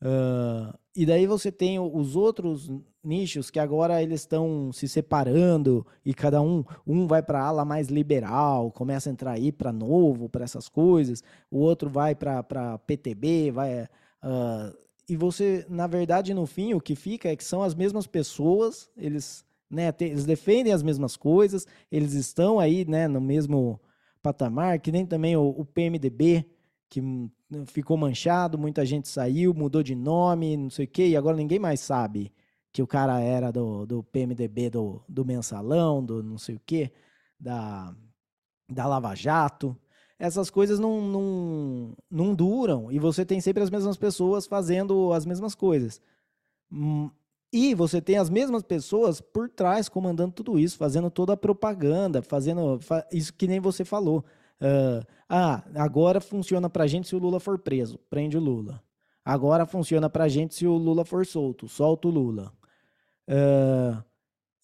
Ah, 0.00 0.76
e 0.94 1.06
daí 1.06 1.26
você 1.26 1.50
tem 1.50 1.78
os 1.78 2.16
outros 2.16 2.70
nichos 3.02 3.50
que 3.50 3.58
agora 3.58 4.02
eles 4.02 4.20
estão 4.20 4.70
se 4.72 4.86
separando 4.88 5.86
e 6.04 6.12
cada 6.12 6.40
um 6.42 6.64
um 6.86 7.06
vai 7.06 7.22
para 7.22 7.40
a 7.40 7.46
ala 7.46 7.64
mais 7.64 7.88
liberal, 7.88 8.70
começa 8.70 9.08
a 9.08 9.12
entrar 9.12 9.32
aí 9.32 9.50
para 9.50 9.72
novo, 9.72 10.28
para 10.28 10.44
essas 10.44 10.68
coisas. 10.68 11.22
O 11.50 11.58
outro 11.58 11.88
vai 11.88 12.14
para 12.14 12.78
PTB, 12.86 13.50
vai 13.52 13.88
ah, 14.22 14.72
e 15.08 15.16
você, 15.16 15.66
na 15.68 15.86
verdade, 15.86 16.32
no 16.32 16.46
fim, 16.46 16.74
o 16.74 16.80
que 16.80 16.94
fica 16.94 17.28
é 17.28 17.36
que 17.36 17.44
são 17.44 17.62
as 17.62 17.74
mesmas 17.74 18.06
pessoas, 18.06 18.88
eles, 18.96 19.44
né, 19.72 19.92
eles 20.00 20.26
defendem 20.26 20.72
as 20.72 20.82
mesmas 20.82 21.16
coisas, 21.16 21.66
eles 21.90 22.12
estão 22.12 22.60
aí, 22.60 22.84
né, 22.84 23.08
no 23.08 23.20
mesmo 23.20 23.80
patamar, 24.22 24.78
que 24.78 24.92
nem 24.92 25.06
também 25.06 25.34
o, 25.34 25.48
o 25.48 25.64
PMDB, 25.64 26.46
que 26.90 27.02
ficou 27.66 27.96
manchado, 27.96 28.58
muita 28.58 28.84
gente 28.84 29.08
saiu, 29.08 29.54
mudou 29.54 29.82
de 29.82 29.94
nome, 29.94 30.58
não 30.58 30.68
sei 30.68 30.84
o 30.84 30.88
quê, 30.88 31.08
e 31.08 31.16
agora 31.16 31.36
ninguém 31.36 31.58
mais 31.58 31.80
sabe 31.80 32.30
que 32.70 32.82
o 32.82 32.86
cara 32.86 33.18
era 33.20 33.50
do, 33.50 33.86
do 33.86 34.02
PMDB 34.04 34.70
do, 34.70 35.02
do 35.08 35.24
mensalão, 35.24 36.04
do 36.04 36.22
não 36.22 36.36
sei 36.36 36.56
o 36.56 36.60
quê, 36.64 36.92
da, 37.40 37.94
da 38.70 38.86
Lava 38.86 39.14
Jato. 39.14 39.76
Essas 40.18 40.50
coisas 40.50 40.78
não, 40.78 41.00
não, 41.02 41.96
não 42.10 42.34
duram 42.34 42.92
e 42.92 42.98
você 42.98 43.24
tem 43.24 43.40
sempre 43.40 43.62
as 43.62 43.70
mesmas 43.70 43.96
pessoas 43.96 44.46
fazendo 44.46 45.12
as 45.12 45.26
mesmas 45.26 45.54
coisas. 45.54 46.00
E 47.52 47.74
você 47.74 48.00
tem 48.00 48.16
as 48.16 48.30
mesmas 48.30 48.62
pessoas 48.62 49.20
por 49.20 49.48
trás 49.48 49.88
comandando 49.88 50.32
tudo 50.32 50.58
isso, 50.58 50.78
fazendo 50.78 51.10
toda 51.10 51.34
a 51.34 51.36
propaganda, 51.36 52.22
fazendo 52.22 52.78
fa- 52.80 53.06
isso 53.12 53.32
que 53.34 53.46
nem 53.46 53.60
você 53.60 53.84
falou. 53.84 54.24
Ah, 54.60 55.02
ah, 55.28 55.62
agora 55.74 56.20
funciona 56.20 56.70
pra 56.70 56.86
gente 56.86 57.08
se 57.08 57.14
o 57.16 57.18
Lula 57.18 57.38
for 57.40 57.58
preso, 57.58 57.98
prende 58.08 58.36
o 58.36 58.40
Lula. 58.40 58.82
Agora 59.24 59.66
funciona 59.66 60.08
pra 60.08 60.28
gente 60.28 60.54
se 60.54 60.66
o 60.66 60.76
Lula 60.76 61.04
for 61.04 61.26
solto, 61.26 61.68
solta 61.68 62.08
o 62.08 62.10
Lula. 62.10 62.52
Ah, 63.28 64.02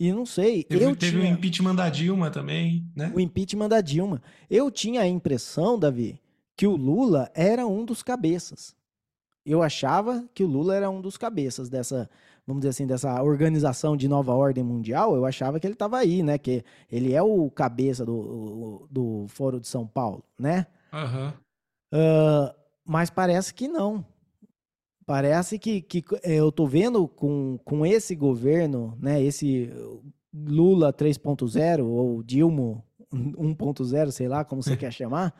e 0.00 0.12
não 0.12 0.24
sei, 0.24 0.62
Teve, 0.62 0.84
eu 0.84 0.94
teve 0.96 1.16
o 1.18 1.20
tinha 1.20 1.32
impeachment 1.32 1.74
da 1.74 1.88
Dilma 1.90 2.30
também, 2.30 2.86
né? 2.94 3.12
o 3.14 3.18
impeachment 3.20 3.68
da 3.68 3.80
Dilma. 3.80 4.22
Eu 4.48 4.70
tinha 4.70 5.00
a 5.02 5.06
impressão, 5.08 5.78
Davi, 5.78 6.20
que 6.56 6.66
o 6.66 6.76
Lula 6.76 7.30
era 7.34 7.66
um 7.66 7.84
dos 7.84 8.02
cabeças. 8.02 8.74
Eu 9.44 9.62
achava 9.62 10.24
que 10.34 10.44
o 10.44 10.46
Lula 10.46 10.74
era 10.74 10.88
um 10.90 11.00
dos 11.00 11.16
cabeças 11.16 11.68
dessa, 11.68 12.08
vamos 12.48 12.62
dizer 12.62 12.70
assim, 12.70 12.86
dessa 12.86 13.22
organização 13.22 13.94
de 13.94 14.08
nova 14.08 14.32
ordem 14.32 14.64
mundial. 14.64 15.14
Eu 15.14 15.26
achava 15.26 15.60
que 15.60 15.66
ele 15.66 15.74
estava 15.74 15.98
aí, 15.98 16.22
né? 16.22 16.38
Que 16.38 16.64
ele 16.90 17.12
é 17.12 17.22
o 17.22 17.50
cabeça 17.50 18.06
do, 18.06 18.88
do 18.90 19.26
Foro 19.28 19.60
de 19.60 19.68
São 19.68 19.86
Paulo, 19.86 20.24
né? 20.38 20.66
Aham. 20.90 21.34
Ah, 21.92 22.54
mas 22.86 23.10
parece 23.10 23.52
que 23.52 23.68
não. 23.68 24.02
Parece 25.04 25.58
que, 25.58 25.82
que 25.82 26.02
eh, 26.22 26.36
eu 26.36 26.50
tô 26.50 26.66
vendo 26.66 27.06
com, 27.06 27.58
com 27.66 27.84
esse 27.84 28.14
governo, 28.14 28.96
né? 28.98 29.22
Esse 29.22 29.70
Lula 30.32 30.90
3.0 30.90 31.84
ou 31.84 32.22
Dilma 32.22 32.82
1.0, 33.12 34.10
sei 34.10 34.26
lá 34.26 34.42
como 34.42 34.62
você 34.62 34.74
quer 34.76 34.90
chamar. 34.90 35.34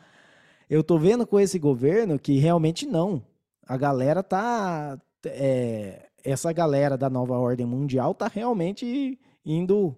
Eu 0.69 0.83
tô 0.83 0.99
vendo 0.99 1.25
com 1.25 1.39
esse 1.39 1.57
governo 1.57 2.19
que 2.19 2.37
realmente 2.37 2.85
não. 2.85 3.23
a 3.65 3.75
galera 3.75 4.21
tá. 4.21 4.99
é, 5.25 6.08
essa 6.23 6.51
galera 6.51 6.97
da 6.97 7.09
nova 7.09 7.37
ordem 7.37 7.65
mundial 7.65 8.13
tá 8.13 8.27
realmente 8.27 9.19
indo 9.45 9.95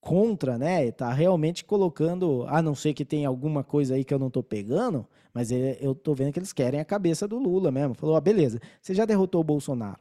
contra, 0.00 0.56
né? 0.58 0.90
Tá 0.90 1.12
realmente 1.12 1.64
colocando, 1.64 2.44
a 2.48 2.62
não 2.62 2.74
ser 2.74 2.94
que 2.94 3.04
tem 3.04 3.24
alguma 3.26 3.62
coisa 3.62 3.94
aí 3.94 4.04
que 4.04 4.14
eu 4.14 4.18
não 4.18 4.30
tô 4.30 4.42
pegando, 4.42 5.06
mas 5.32 5.52
é- 5.52 5.78
eu 5.80 5.94
tô 5.94 6.14
vendo 6.14 6.32
que 6.32 6.38
eles 6.38 6.52
querem 6.52 6.80
a 6.80 6.84
cabeça 6.84 7.28
do 7.28 7.38
Lula 7.38 7.70
mesmo. 7.70 7.94
Falou, 7.94 8.16
ah, 8.16 8.20
beleza, 8.20 8.60
você 8.80 8.94
já 8.94 9.04
derrotou 9.04 9.40
o 9.40 9.44
Bolsonaro. 9.44 10.00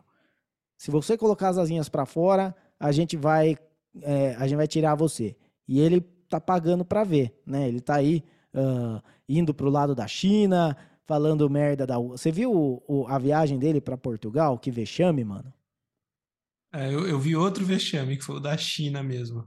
Se 0.77 0.89
você 0.89 1.17
colocar 1.17 1.49
as 1.49 1.57
asinhas 1.57 1.89
pra 1.89 2.05
fora, 2.05 2.55
a 2.79 2.91
gente 2.91 3.17
vai, 3.17 3.57
é, 4.01 4.35
a 4.35 4.47
gente 4.47 4.57
vai 4.57 4.67
tirar 4.67 4.95
você. 4.95 5.35
E 5.67 5.79
ele 5.79 6.01
tá 6.29 6.39
pagando 6.39 6.85
pra 6.85 7.03
ver, 7.03 7.37
né? 7.45 7.67
Ele 7.67 7.81
tá 7.81 7.95
aí 7.95 8.23
ah, 8.53 9.01
indo 9.27 9.53
pro 9.53 9.69
lado 9.69 9.93
da 9.93 10.07
China, 10.07 10.75
falando 11.09 11.49
merda 11.49 11.87
da. 11.87 11.97
Você 11.97 12.31
viu 12.31 12.53
o- 12.53 12.83
o- 12.87 13.07
a 13.07 13.17
viagem 13.17 13.57
dele 13.57 13.81
pra 13.81 13.97
Portugal? 13.97 14.59
Que 14.59 14.69
vexame, 14.69 15.23
mano. 15.25 15.51
É, 16.71 16.93
eu, 16.93 17.07
eu 17.07 17.19
vi 17.19 17.35
outro 17.35 17.65
vexame, 17.65 18.15
que 18.15 18.23
foi 18.23 18.35
o 18.35 18.39
da 18.39 18.55
China 18.55 19.01
mesmo. 19.01 19.43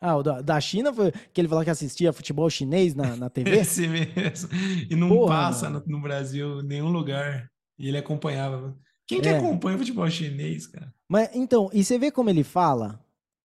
Ah, 0.00 0.16
o 0.16 0.22
da, 0.22 0.40
da 0.40 0.60
China 0.60 0.92
foi 0.94 1.10
que 1.32 1.40
ele 1.40 1.48
falou 1.48 1.64
que 1.64 1.70
assistia 1.70 2.12
futebol 2.12 2.48
chinês 2.48 2.94
na, 2.94 3.16
na 3.16 3.28
TV? 3.28 3.50
Esse 3.58 3.88
mesmo. 3.88 4.48
E 4.88 4.94
não 4.94 5.08
Porra, 5.08 5.34
passa 5.34 5.68
no, 5.68 5.82
no 5.84 6.00
Brasil 6.00 6.60
em 6.60 6.64
nenhum 6.66 6.90
lugar. 6.90 7.50
E 7.76 7.88
ele 7.88 7.98
acompanhava. 7.98 8.76
Quem 9.04 9.20
que 9.20 9.28
É. 9.28 9.36
acompanha 9.36 9.76
futebol 9.76 10.08
chinês, 10.08 10.68
cara? 10.68 10.94
Mas 11.08 11.34
então, 11.34 11.68
e 11.72 11.82
você 11.82 11.98
vê 11.98 12.12
como 12.12 12.30
ele 12.30 12.44
fala? 12.44 13.03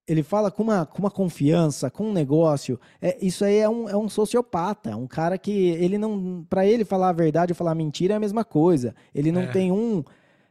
Ele 0.10 0.24
fala 0.24 0.50
com 0.50 0.64
uma, 0.64 0.86
com 0.86 1.00
uma 1.00 1.12
confiança, 1.12 1.90
com 1.90 2.06
um 2.10 2.14
negócio. 2.14 2.80
É, 3.02 3.18
isso 3.24 3.46
aí 3.46 3.58
é 3.58 3.70
um, 3.70 3.88
é 3.88 3.96
um 3.96 4.10
sociopata, 4.10 4.98
um 4.98 5.06
cara 5.08 5.38
que 5.38 5.52
ele 5.52 5.98
não, 6.00 6.44
Pra 6.50 6.66
ele 6.66 6.84
falar 6.84 7.10
a 7.10 7.14
verdade 7.14 7.52
ou 7.52 7.56
falar 7.56 7.76
mentira 7.76 8.16
é 8.16 8.18
a 8.18 8.20
mesma 8.20 8.44
coisa. 8.44 8.96
Ele 9.14 9.32
não 9.32 9.42
É. 9.44 9.48
tem 9.48 9.72
um, 9.72 10.04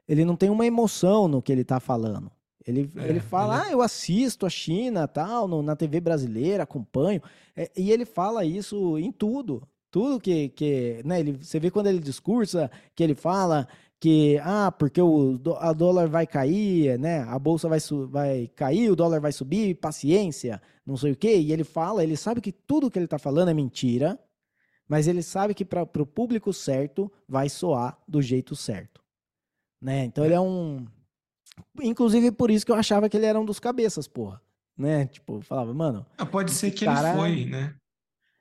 ele 0.08 0.24
não 0.24 0.36
tem 0.36 0.48
uma 0.48 0.64
emoção 0.64 1.26
no 1.26 1.42
que 1.42 1.50
ele 1.50 1.64
tá 1.64 1.80
falando. 1.80 2.30
Ele, 2.66 2.88
É, 2.96 3.08
ele 3.08 3.18
fala, 3.20 3.56
é- 3.58 3.68
ah, 3.68 3.72
eu 3.72 3.80
assisto 3.82 4.46
a 4.46 4.50
China, 4.50 5.08
tal, 5.08 5.48
no- 5.48 5.62
na 5.62 5.74
TV 5.74 6.00
brasileira, 6.00 6.62
acompanho. 6.62 7.20
É, 7.56 7.70
e 7.76 7.90
ele 7.90 8.04
fala 8.04 8.44
isso 8.44 8.96
em 8.98 9.10
tudo. 9.10 9.62
Tudo 9.90 10.20
que, 10.20 10.50
que 10.50 11.00
né, 11.04 11.18
ele, 11.18 11.32
você 11.42 11.58
vê 11.58 11.70
quando 11.70 11.86
ele 11.86 11.98
discursa, 11.98 12.70
que 12.94 13.02
ele 13.02 13.14
fala 13.14 13.66
que, 14.00 14.38
ah, 14.44 14.70
porque 14.70 15.00
o 15.02 15.38
a 15.58 15.72
dólar 15.72 16.08
vai 16.08 16.26
cair, 16.26 16.98
né, 16.98 17.20
a 17.22 17.38
bolsa 17.38 17.68
vai, 17.68 17.78
vai 18.08 18.48
cair, 18.54 18.90
o 18.90 18.96
dólar 18.96 19.20
vai 19.20 19.32
subir, 19.32 19.74
paciência, 19.74 20.62
não 20.86 20.96
sei 20.96 21.12
o 21.12 21.16
quê. 21.16 21.36
E 21.38 21.52
ele 21.52 21.64
fala, 21.64 22.02
ele 22.04 22.16
sabe 22.16 22.40
que 22.40 22.52
tudo 22.52 22.90
que 22.90 22.98
ele 22.98 23.08
tá 23.08 23.18
falando 23.18 23.48
é 23.50 23.54
mentira, 23.54 24.18
mas 24.88 25.08
ele 25.08 25.22
sabe 25.22 25.52
que 25.52 25.64
para 25.64 25.82
o 25.82 26.06
público 26.06 26.52
certo 26.52 27.10
vai 27.28 27.48
soar 27.48 27.98
do 28.06 28.22
jeito 28.22 28.54
certo. 28.56 29.02
Né? 29.82 30.04
Então 30.04 30.24
ele 30.24 30.34
é 30.34 30.40
um. 30.40 30.86
Inclusive 31.82 32.30
por 32.32 32.50
isso 32.50 32.64
que 32.64 32.72
eu 32.72 32.76
achava 32.76 33.08
que 33.08 33.16
ele 33.16 33.26
era 33.26 33.38
um 33.38 33.44
dos 33.44 33.58
cabeças, 33.60 34.06
porra. 34.08 34.40
Né? 34.76 35.06
Tipo, 35.06 35.36
eu 35.38 35.40
falava, 35.42 35.74
mano, 35.74 36.06
Ah, 36.16 36.24
pode 36.24 36.52
ser 36.52 36.70
que 36.70 36.84
cara- 36.84 37.10
ele 37.10 37.18
foi, 37.18 37.44
né? 37.46 37.74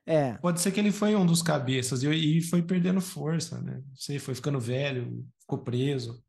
É. 0.08 0.38
Pode 0.38 0.58
ser 0.62 0.72
que 0.72 0.80
ele 0.80 0.90
foi 0.90 1.14
um 1.14 1.26
dos 1.26 1.42
cabeças 1.42 2.02
e, 2.02 2.08
e 2.08 2.40
foi 2.40 2.62
perdendo 2.62 2.98
força, 2.98 3.60
né? 3.60 3.82
Não 3.86 3.94
sei, 3.94 4.18
foi 4.18 4.34
ficando 4.34 4.58
velho, 4.58 5.22
ficou 5.38 5.58
preso. 5.58 6.24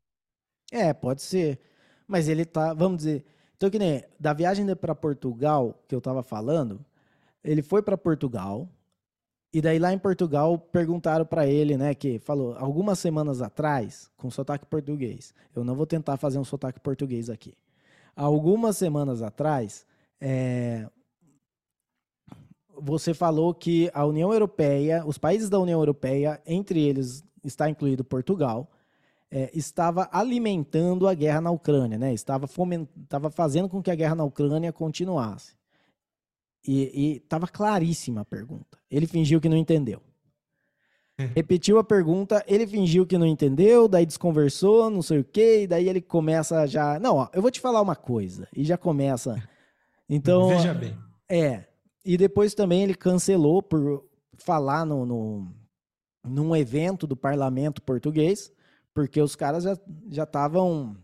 É, 0.70 0.92
pode 0.92 1.22
ser. 1.22 1.58
Mas 2.06 2.28
ele 2.28 2.44
tá, 2.44 2.74
vamos 2.74 2.98
dizer. 2.98 3.24
Então, 3.56 3.70
que 3.70 3.78
nem 3.78 4.04
da 4.18 4.34
viagem 4.34 4.66
para 4.76 4.94
Portugal 4.94 5.82
que 5.88 5.94
eu 5.94 6.00
tava 6.00 6.22
falando, 6.22 6.84
ele 7.42 7.62
foi 7.62 7.80
para 7.80 7.96
Portugal. 7.96 8.68
E 9.50 9.62
daí 9.62 9.78
lá 9.78 9.90
em 9.94 9.98
Portugal 9.98 10.58
perguntaram 10.58 11.24
para 11.24 11.46
ele, 11.46 11.78
né, 11.78 11.94
que 11.94 12.18
falou 12.18 12.54
algumas 12.58 12.98
semanas 12.98 13.40
atrás, 13.40 14.10
com 14.14 14.30
sotaque 14.30 14.66
português. 14.66 15.32
Eu 15.56 15.64
não 15.64 15.74
vou 15.74 15.86
tentar 15.86 16.18
fazer 16.18 16.38
um 16.38 16.44
sotaque 16.44 16.78
português 16.80 17.30
aqui. 17.30 17.54
Algumas 18.14 18.76
semanas 18.76 19.22
atrás, 19.22 19.86
é, 20.20 20.86
você 22.82 23.14
falou 23.14 23.54
que 23.54 23.90
a 23.94 24.04
União 24.04 24.32
Europeia, 24.32 25.04
os 25.06 25.18
países 25.18 25.48
da 25.48 25.58
União 25.58 25.80
Europeia, 25.80 26.40
entre 26.46 26.80
eles 26.82 27.24
está 27.44 27.68
incluído 27.68 28.04
Portugal, 28.04 28.70
é, 29.30 29.50
estava 29.54 30.08
alimentando 30.12 31.06
a 31.06 31.14
guerra 31.14 31.40
na 31.40 31.50
Ucrânia, 31.50 31.96
né? 31.96 32.12
Estava, 32.12 32.46
foment... 32.46 32.86
estava 33.02 33.30
fazendo 33.30 33.68
com 33.68 33.82
que 33.82 33.90
a 33.90 33.94
guerra 33.94 34.14
na 34.14 34.24
Ucrânia 34.24 34.72
continuasse. 34.72 35.54
E 36.66 37.16
estava 37.22 37.46
claríssima 37.46 38.20
a 38.20 38.24
pergunta. 38.24 38.76
Ele 38.90 39.06
fingiu 39.06 39.40
que 39.40 39.48
não 39.48 39.56
entendeu. 39.56 40.02
Repetiu 41.34 41.78
a 41.78 41.84
pergunta, 41.84 42.42
ele 42.46 42.66
fingiu 42.66 43.06
que 43.06 43.18
não 43.18 43.26
entendeu, 43.26 43.86
daí 43.86 44.06
desconversou, 44.06 44.88
não 44.88 45.02
sei 45.02 45.18
o 45.20 45.24
quê, 45.24 45.62
e 45.62 45.66
daí 45.66 45.88
ele 45.88 46.00
começa 46.00 46.66
já. 46.66 46.98
Não, 46.98 47.16
ó, 47.16 47.28
eu 47.32 47.42
vou 47.42 47.50
te 47.50 47.60
falar 47.60 47.80
uma 47.80 47.96
coisa. 47.96 48.48
E 48.54 48.64
já 48.64 48.76
começa. 48.76 49.36
Então. 50.12 50.48
Veja 50.48 50.74
bem. 50.74 50.98
É. 51.28 51.66
E 52.04 52.16
depois 52.16 52.54
também 52.54 52.82
ele 52.82 52.94
cancelou 52.94 53.62
por 53.62 54.04
falar 54.38 54.84
no, 54.86 55.04
no, 55.04 55.54
num 56.24 56.56
evento 56.56 57.06
do 57.06 57.16
parlamento 57.16 57.82
português, 57.82 58.52
porque 58.94 59.20
os 59.20 59.36
caras 59.36 59.64
já 59.64 59.78
já 60.08 60.24
estavam 60.24 60.96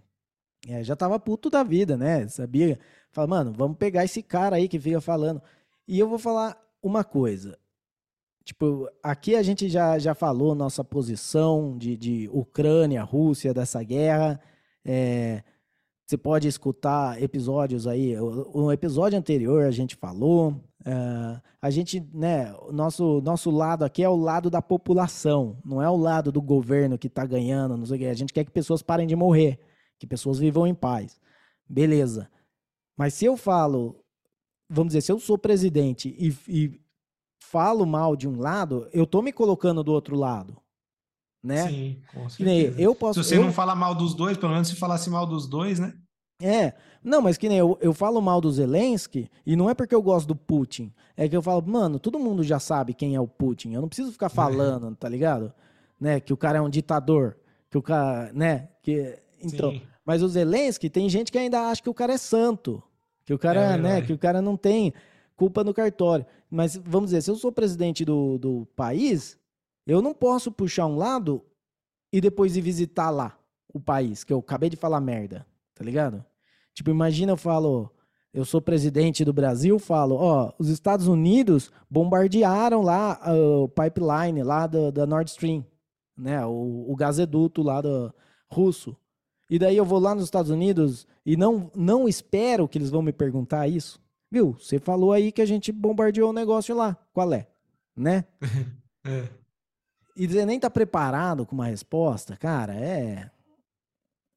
é, 0.68 0.82
já 0.82 0.96
puto 1.20 1.48
da 1.48 1.62
vida, 1.62 1.96
né? 1.96 2.26
Sabia? 2.28 2.78
Fala, 3.12 3.28
mano, 3.28 3.52
vamos 3.52 3.78
pegar 3.78 4.04
esse 4.04 4.22
cara 4.22 4.56
aí 4.56 4.68
que 4.68 4.80
fica 4.80 5.00
falando. 5.00 5.40
E 5.86 5.98
eu 5.98 6.08
vou 6.08 6.18
falar 6.18 6.56
uma 6.82 7.04
coisa. 7.04 7.58
Tipo, 8.44 8.88
aqui 9.02 9.34
a 9.34 9.42
gente 9.42 9.68
já, 9.68 9.98
já 9.98 10.14
falou 10.14 10.54
nossa 10.54 10.84
posição 10.84 11.76
de, 11.76 11.96
de 11.96 12.28
Ucrânia, 12.32 13.02
Rússia, 13.02 13.52
dessa 13.52 13.82
guerra. 13.82 14.40
É, 14.84 15.42
você 16.06 16.16
pode 16.16 16.46
escutar 16.46 17.20
episódios 17.20 17.86
aí. 17.86 18.16
O, 18.18 18.66
o 18.66 18.72
episódio 18.72 19.18
anterior 19.18 19.64
a 19.64 19.70
gente 19.70 19.96
falou. 19.96 20.60
É, 20.86 21.40
a 21.60 21.68
gente, 21.68 22.00
né, 22.14 22.54
o 22.62 22.72
nosso, 22.72 23.20
nosso 23.20 23.50
lado 23.50 23.84
aqui 23.84 24.04
é 24.04 24.08
o 24.08 24.14
lado 24.14 24.48
da 24.48 24.62
população, 24.62 25.58
não 25.64 25.82
é 25.82 25.90
o 25.90 25.96
lado 25.96 26.30
do 26.30 26.40
governo 26.40 26.96
que 26.96 27.08
tá 27.08 27.26
ganhando, 27.26 27.76
não 27.76 27.84
sei 27.84 27.96
o 27.96 27.98
quê. 27.98 28.06
A 28.06 28.14
gente 28.14 28.32
quer 28.32 28.44
que 28.44 28.52
pessoas 28.52 28.82
parem 28.82 29.06
de 29.06 29.16
morrer, 29.16 29.58
que 29.98 30.06
pessoas 30.06 30.38
vivam 30.38 30.64
em 30.64 30.74
paz. 30.74 31.20
Beleza. 31.68 32.30
Mas 32.96 33.14
se 33.14 33.24
eu 33.24 33.36
falo, 33.36 34.00
vamos 34.70 34.90
dizer, 34.92 35.00
se 35.00 35.10
eu 35.10 35.18
sou 35.18 35.36
presidente 35.36 36.14
e, 36.16 36.28
e 36.48 36.80
falo 37.42 37.84
mal 37.84 38.14
de 38.14 38.28
um 38.28 38.38
lado, 38.38 38.88
eu 38.92 39.04
tô 39.04 39.20
me 39.20 39.32
colocando 39.32 39.82
do 39.82 39.92
outro 39.92 40.14
lado, 40.16 40.56
né? 41.42 41.68
Sim, 41.68 42.00
com 42.14 42.28
certeza. 42.28 42.80
eu 42.80 42.94
posso. 42.94 43.22
Se 43.24 43.28
você 43.30 43.36
eu- 43.38 43.42
não 43.44 43.52
fala 43.52 43.74
mal 43.74 43.92
dos 43.92 44.14
dois, 44.14 44.36
pelo 44.36 44.52
menos 44.52 44.68
se 44.68 44.76
falasse 44.76 45.10
mal 45.10 45.26
dos 45.26 45.48
dois, 45.48 45.80
né? 45.80 45.92
É, 46.40 46.74
não, 47.02 47.22
mas 47.22 47.38
que 47.38 47.48
nem 47.48 47.58
eu, 47.58 47.78
eu 47.80 47.94
falo 47.94 48.20
mal 48.20 48.40
do 48.40 48.50
Zelensky, 48.52 49.30
e 49.44 49.56
não 49.56 49.70
é 49.70 49.74
porque 49.74 49.94
eu 49.94 50.02
gosto 50.02 50.28
do 50.28 50.36
Putin, 50.36 50.92
é 51.16 51.28
que 51.28 51.36
eu 51.36 51.40
falo, 51.42 51.66
mano, 51.66 51.98
todo 51.98 52.18
mundo 52.18 52.42
já 52.44 52.58
sabe 52.58 52.92
quem 52.92 53.14
é 53.14 53.20
o 53.20 53.26
Putin, 53.26 53.72
eu 53.72 53.80
não 53.80 53.88
preciso 53.88 54.12
ficar 54.12 54.28
falando, 54.28 54.94
tá 54.96 55.08
ligado? 55.08 55.52
Né, 55.98 56.20
que 56.20 56.32
o 56.32 56.36
cara 56.36 56.58
é 56.58 56.60
um 56.60 56.68
ditador, 56.68 57.36
que 57.70 57.78
o 57.78 57.82
cara, 57.82 58.30
né, 58.34 58.68
que... 58.82 59.18
Então, 59.42 59.70
Sim. 59.70 59.82
mas 60.04 60.22
o 60.22 60.28
Zelensky, 60.28 60.90
tem 60.90 61.08
gente 61.08 61.32
que 61.32 61.38
ainda 61.38 61.70
acha 61.70 61.82
que 61.82 61.88
o 61.88 61.94
cara 61.94 62.12
é 62.12 62.18
santo, 62.18 62.82
que 63.24 63.32
o 63.32 63.38
cara, 63.38 63.60
É 63.60 63.68
né, 63.70 63.76
verdade. 63.76 64.06
que 64.06 64.12
o 64.12 64.18
cara 64.18 64.42
não 64.42 64.56
tem 64.56 64.92
culpa 65.34 65.64
no 65.64 65.74
cartório. 65.74 66.24
Mas, 66.50 66.76
vamos 66.76 67.10
dizer, 67.10 67.22
se 67.22 67.30
eu 67.30 67.36
sou 67.36 67.50
presidente 67.50 68.04
do, 68.04 68.38
do 68.38 68.66
país, 68.76 69.38
eu 69.86 70.00
não 70.00 70.14
posso 70.14 70.52
puxar 70.52 70.86
um 70.86 70.96
lado 70.96 71.42
e 72.12 72.20
depois 72.20 72.56
ir 72.56 72.60
visitar 72.60 73.10
lá 73.10 73.38
o 73.72 73.80
país, 73.80 74.22
que 74.22 74.32
eu 74.32 74.38
acabei 74.38 74.70
de 74.70 74.76
falar 74.76 75.00
merda, 75.00 75.46
tá 75.76 75.84
ligado? 75.84 76.24
Tipo, 76.74 76.90
imagina 76.90 77.32
eu 77.32 77.36
falo, 77.36 77.88
eu 78.34 78.44
sou 78.44 78.60
presidente 78.60 79.24
do 79.24 79.32
Brasil, 79.32 79.78
falo, 79.78 80.16
ó, 80.16 80.52
os 80.58 80.68
Estados 80.68 81.06
Unidos 81.06 81.70
bombardearam 81.88 82.82
lá 82.82 83.20
ah, 83.22 83.34
o 83.34 83.68
pipeline 83.68 84.42
lá 84.42 84.66
da, 84.66 84.90
da 84.90 85.06
Nord 85.06 85.30
Stream, 85.30 85.64
né, 86.16 86.44
o, 86.44 86.86
o 86.90 86.96
gasoduto 86.96 87.62
lá 87.62 87.80
do 87.80 88.12
russo. 88.50 88.96
E 89.48 89.58
daí 89.58 89.76
eu 89.76 89.84
vou 89.84 90.00
lá 90.00 90.14
nos 90.14 90.24
Estados 90.24 90.50
Unidos 90.50 91.06
e 91.24 91.36
não, 91.36 91.70
não 91.74 92.08
espero 92.08 92.66
que 92.66 92.78
eles 92.78 92.90
vão 92.90 93.02
me 93.02 93.12
perguntar 93.12 93.68
isso. 93.68 94.00
Viu? 94.30 94.56
Você 94.58 94.80
falou 94.80 95.12
aí 95.12 95.30
que 95.30 95.40
a 95.40 95.46
gente 95.46 95.70
bombardeou 95.70 96.30
o 96.30 96.32
negócio 96.32 96.74
lá. 96.74 96.96
Qual 97.12 97.32
é? 97.32 97.46
Né? 97.96 98.24
É. 99.08 99.28
E 100.16 100.26
você 100.26 100.44
nem 100.44 100.58
tá 100.58 100.68
preparado 100.68 101.46
com 101.46 101.54
uma 101.54 101.66
resposta, 101.66 102.36
cara, 102.36 102.74
é. 102.74 103.30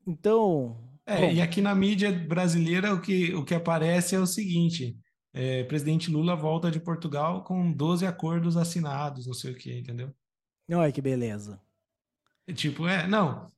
Então. 0.06 0.78
É, 1.10 1.22
bom, 1.22 1.32
e 1.32 1.42
aqui 1.42 1.60
na 1.60 1.74
mídia 1.74 2.12
brasileira 2.12 2.94
o 2.94 3.02
que, 3.02 3.34
o 3.34 3.44
que 3.44 3.56
aparece 3.56 4.16
é 4.16 4.20
o 4.20 4.28
seguinte: 4.28 4.96
é, 5.34 5.64
presidente 5.64 6.12
Lula 6.12 6.36
volta 6.36 6.70
de 6.70 6.80
Portugal 6.80 7.44
com 7.44 7.72
12 7.72 8.06
acordos 8.06 8.56
assinados, 8.56 9.26
não 9.26 9.34
sei 9.34 9.52
o 9.52 9.56
que, 9.56 9.76
entendeu? 9.76 10.14
olha 10.72 10.92
que 10.92 11.02
beleza. 11.02 11.60
É 12.46 12.54
tipo, 12.54 12.88
é, 12.88 13.08
não. 13.08 13.52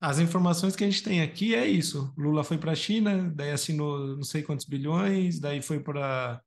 As 0.00 0.18
informações 0.18 0.74
que 0.74 0.82
a 0.82 0.90
gente 0.90 1.02
tem 1.02 1.22
aqui 1.22 1.54
é 1.54 1.66
isso. 1.66 2.12
Lula 2.16 2.42
foi 2.42 2.58
para 2.58 2.72
a 2.72 2.76
China, 2.76 3.30
daí 3.30 3.52
assinou 3.52 4.16
não 4.16 4.24
sei 4.24 4.42
quantos 4.42 4.66
bilhões, 4.66 5.38
daí 5.38 5.62
foi 5.62 5.80
para, 5.80 6.42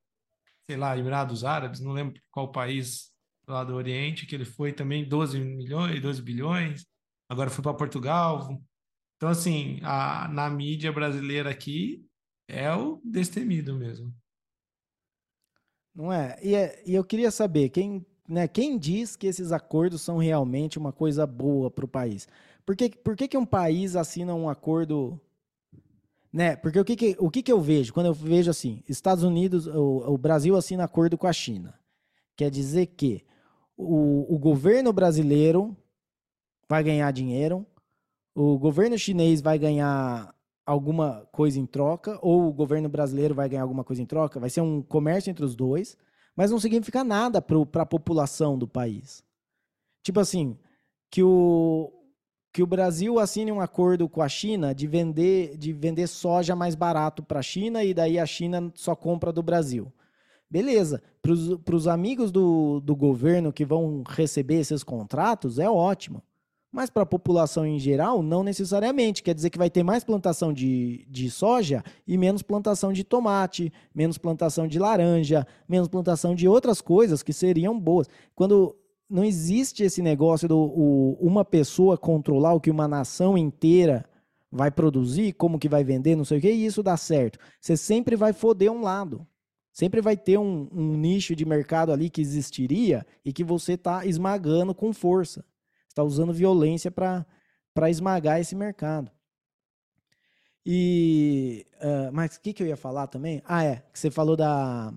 sei 0.66 0.76
lá, 0.76 0.96
Emirados 0.96 1.44
Árabes, 1.44 1.80
não 1.80 1.92
lembro 1.92 2.20
qual 2.30 2.52
país 2.52 3.10
lá 3.48 3.64
do 3.64 3.74
Oriente, 3.74 4.26
que 4.26 4.34
ele 4.34 4.44
foi 4.44 4.72
também 4.72 5.08
12 5.08 5.38
milhões, 5.40 6.00
12 6.00 6.20
bilhões. 6.22 6.86
agora 7.28 7.50
foi 7.50 7.62
para 7.62 7.74
Portugal. 7.74 8.60
Então, 9.22 9.30
assim, 9.30 9.78
a, 9.84 10.26
na 10.26 10.50
mídia 10.50 10.90
brasileira 10.90 11.48
aqui 11.48 12.04
é 12.48 12.74
o 12.74 13.00
destemido 13.04 13.72
mesmo. 13.72 14.12
Não 15.94 16.12
é? 16.12 16.36
E, 16.42 16.56
é, 16.56 16.82
e 16.84 16.92
eu 16.92 17.04
queria 17.04 17.30
saber, 17.30 17.68
quem, 17.68 18.04
né, 18.28 18.48
quem 18.48 18.76
diz 18.76 19.14
que 19.14 19.28
esses 19.28 19.52
acordos 19.52 20.02
são 20.02 20.18
realmente 20.18 20.76
uma 20.76 20.92
coisa 20.92 21.24
boa 21.24 21.70
para 21.70 21.84
o 21.84 21.88
país? 21.88 22.26
Por, 22.66 22.74
que, 22.74 22.90
por 22.90 23.14
que, 23.14 23.28
que 23.28 23.38
um 23.38 23.46
país 23.46 23.94
assina 23.94 24.34
um 24.34 24.48
acordo 24.48 25.20
né? 26.32 26.56
Porque 26.56 26.80
o 26.80 26.84
que, 26.84 26.96
que, 26.96 27.16
o 27.20 27.30
que, 27.30 27.44
que 27.44 27.52
eu 27.52 27.60
vejo? 27.60 27.94
Quando 27.94 28.06
eu 28.06 28.14
vejo 28.14 28.50
assim, 28.50 28.82
Estados 28.88 29.22
Unidos, 29.22 29.68
o, 29.68 30.14
o 30.14 30.18
Brasil 30.18 30.56
assina 30.56 30.82
acordo 30.82 31.16
com 31.16 31.28
a 31.28 31.32
China. 31.32 31.78
Quer 32.34 32.50
dizer 32.50 32.86
que 32.86 33.24
o, 33.76 34.34
o 34.34 34.36
governo 34.36 34.92
brasileiro 34.92 35.76
vai 36.68 36.82
ganhar 36.82 37.12
dinheiro, 37.12 37.64
o 38.34 38.58
governo 38.58 38.98
chinês 38.98 39.40
vai 39.40 39.58
ganhar 39.58 40.34
alguma 40.64 41.26
coisa 41.32 41.58
em 41.58 41.66
troca, 41.66 42.18
ou 42.22 42.48
o 42.48 42.52
governo 42.52 42.88
brasileiro 42.88 43.34
vai 43.34 43.48
ganhar 43.48 43.62
alguma 43.62 43.84
coisa 43.84 44.00
em 44.00 44.06
troca, 44.06 44.40
vai 44.40 44.50
ser 44.50 44.60
um 44.60 44.80
comércio 44.80 45.30
entre 45.30 45.44
os 45.44 45.54
dois, 45.54 45.96
mas 46.36 46.50
não 46.50 46.58
significa 46.58 47.04
nada 47.04 47.42
para 47.42 47.82
a 47.82 47.86
população 47.86 48.56
do 48.56 48.66
país. 48.66 49.22
Tipo 50.02 50.20
assim, 50.20 50.56
que 51.10 51.22
o, 51.22 51.92
que 52.52 52.62
o 52.62 52.66
Brasil 52.66 53.18
assine 53.18 53.52
um 53.52 53.60
acordo 53.60 54.08
com 54.08 54.22
a 54.22 54.28
China 54.28 54.74
de 54.74 54.86
vender, 54.86 55.56
de 55.56 55.72
vender 55.72 56.06
soja 56.06 56.56
mais 56.56 56.74
barato 56.74 57.22
para 57.22 57.40
a 57.40 57.42
China 57.42 57.84
e 57.84 57.92
daí 57.92 58.18
a 58.18 58.26
China 58.26 58.72
só 58.74 58.94
compra 58.94 59.32
do 59.32 59.42
Brasil. 59.42 59.92
Beleza, 60.50 61.02
para 61.22 61.76
os 61.76 61.88
amigos 61.88 62.30
do, 62.30 62.80
do 62.80 62.94
governo 62.94 63.52
que 63.52 63.64
vão 63.64 64.02
receber 64.06 64.56
esses 64.56 64.84
contratos, 64.84 65.58
é 65.58 65.68
ótimo. 65.68 66.22
Mas 66.72 66.88
para 66.88 67.02
a 67.02 67.06
população 67.06 67.66
em 67.66 67.78
geral, 67.78 68.22
não 68.22 68.42
necessariamente. 68.42 69.22
Quer 69.22 69.34
dizer 69.34 69.50
que 69.50 69.58
vai 69.58 69.68
ter 69.68 69.82
mais 69.82 70.02
plantação 70.02 70.54
de, 70.54 71.06
de 71.06 71.30
soja 71.30 71.84
e 72.06 72.16
menos 72.16 72.40
plantação 72.40 72.94
de 72.94 73.04
tomate, 73.04 73.70
menos 73.94 74.16
plantação 74.16 74.66
de 74.66 74.78
laranja, 74.78 75.46
menos 75.68 75.86
plantação 75.86 76.34
de 76.34 76.48
outras 76.48 76.80
coisas 76.80 77.22
que 77.22 77.32
seriam 77.32 77.78
boas. 77.78 78.08
Quando 78.34 78.74
não 79.08 79.22
existe 79.22 79.82
esse 79.82 80.00
negócio 80.00 80.48
do 80.48 81.18
uma 81.20 81.44
pessoa 81.44 81.98
controlar 81.98 82.54
o 82.54 82.60
que 82.60 82.70
uma 82.70 82.88
nação 82.88 83.36
inteira 83.36 84.06
vai 84.50 84.70
produzir, 84.70 85.34
como 85.34 85.58
que 85.58 85.68
vai 85.68 85.84
vender, 85.84 86.16
não 86.16 86.24
sei 86.24 86.38
o 86.38 86.40
que, 86.40 86.50
e 86.50 86.64
isso 86.64 86.82
dá 86.82 86.96
certo. 86.96 87.38
Você 87.60 87.76
sempre 87.76 88.16
vai 88.16 88.32
foder 88.32 88.72
um 88.72 88.80
lado. 88.80 89.26
Sempre 89.70 90.00
vai 90.00 90.16
ter 90.16 90.38
um, 90.38 90.68
um 90.72 90.96
nicho 90.96 91.36
de 91.36 91.44
mercado 91.44 91.92
ali 91.92 92.08
que 92.08 92.20
existiria 92.20 93.06
e 93.24 93.32
que 93.32 93.44
você 93.44 93.74
está 93.74 94.06
esmagando 94.06 94.74
com 94.74 94.92
força. 94.92 95.44
Está 95.92 96.02
usando 96.02 96.32
violência 96.32 96.90
para 96.90 97.90
esmagar 97.90 98.40
esse 98.40 98.56
mercado. 98.56 99.10
E. 100.64 101.66
Uh, 101.76 102.12
mas 102.12 102.36
o 102.36 102.40
que, 102.40 102.52
que 102.52 102.62
eu 102.62 102.66
ia 102.66 102.76
falar 102.76 103.06
também? 103.08 103.42
Ah, 103.44 103.64
é. 103.64 103.76
Que 103.92 103.98
você 103.98 104.10
falou 104.10 104.36
da, 104.36 104.92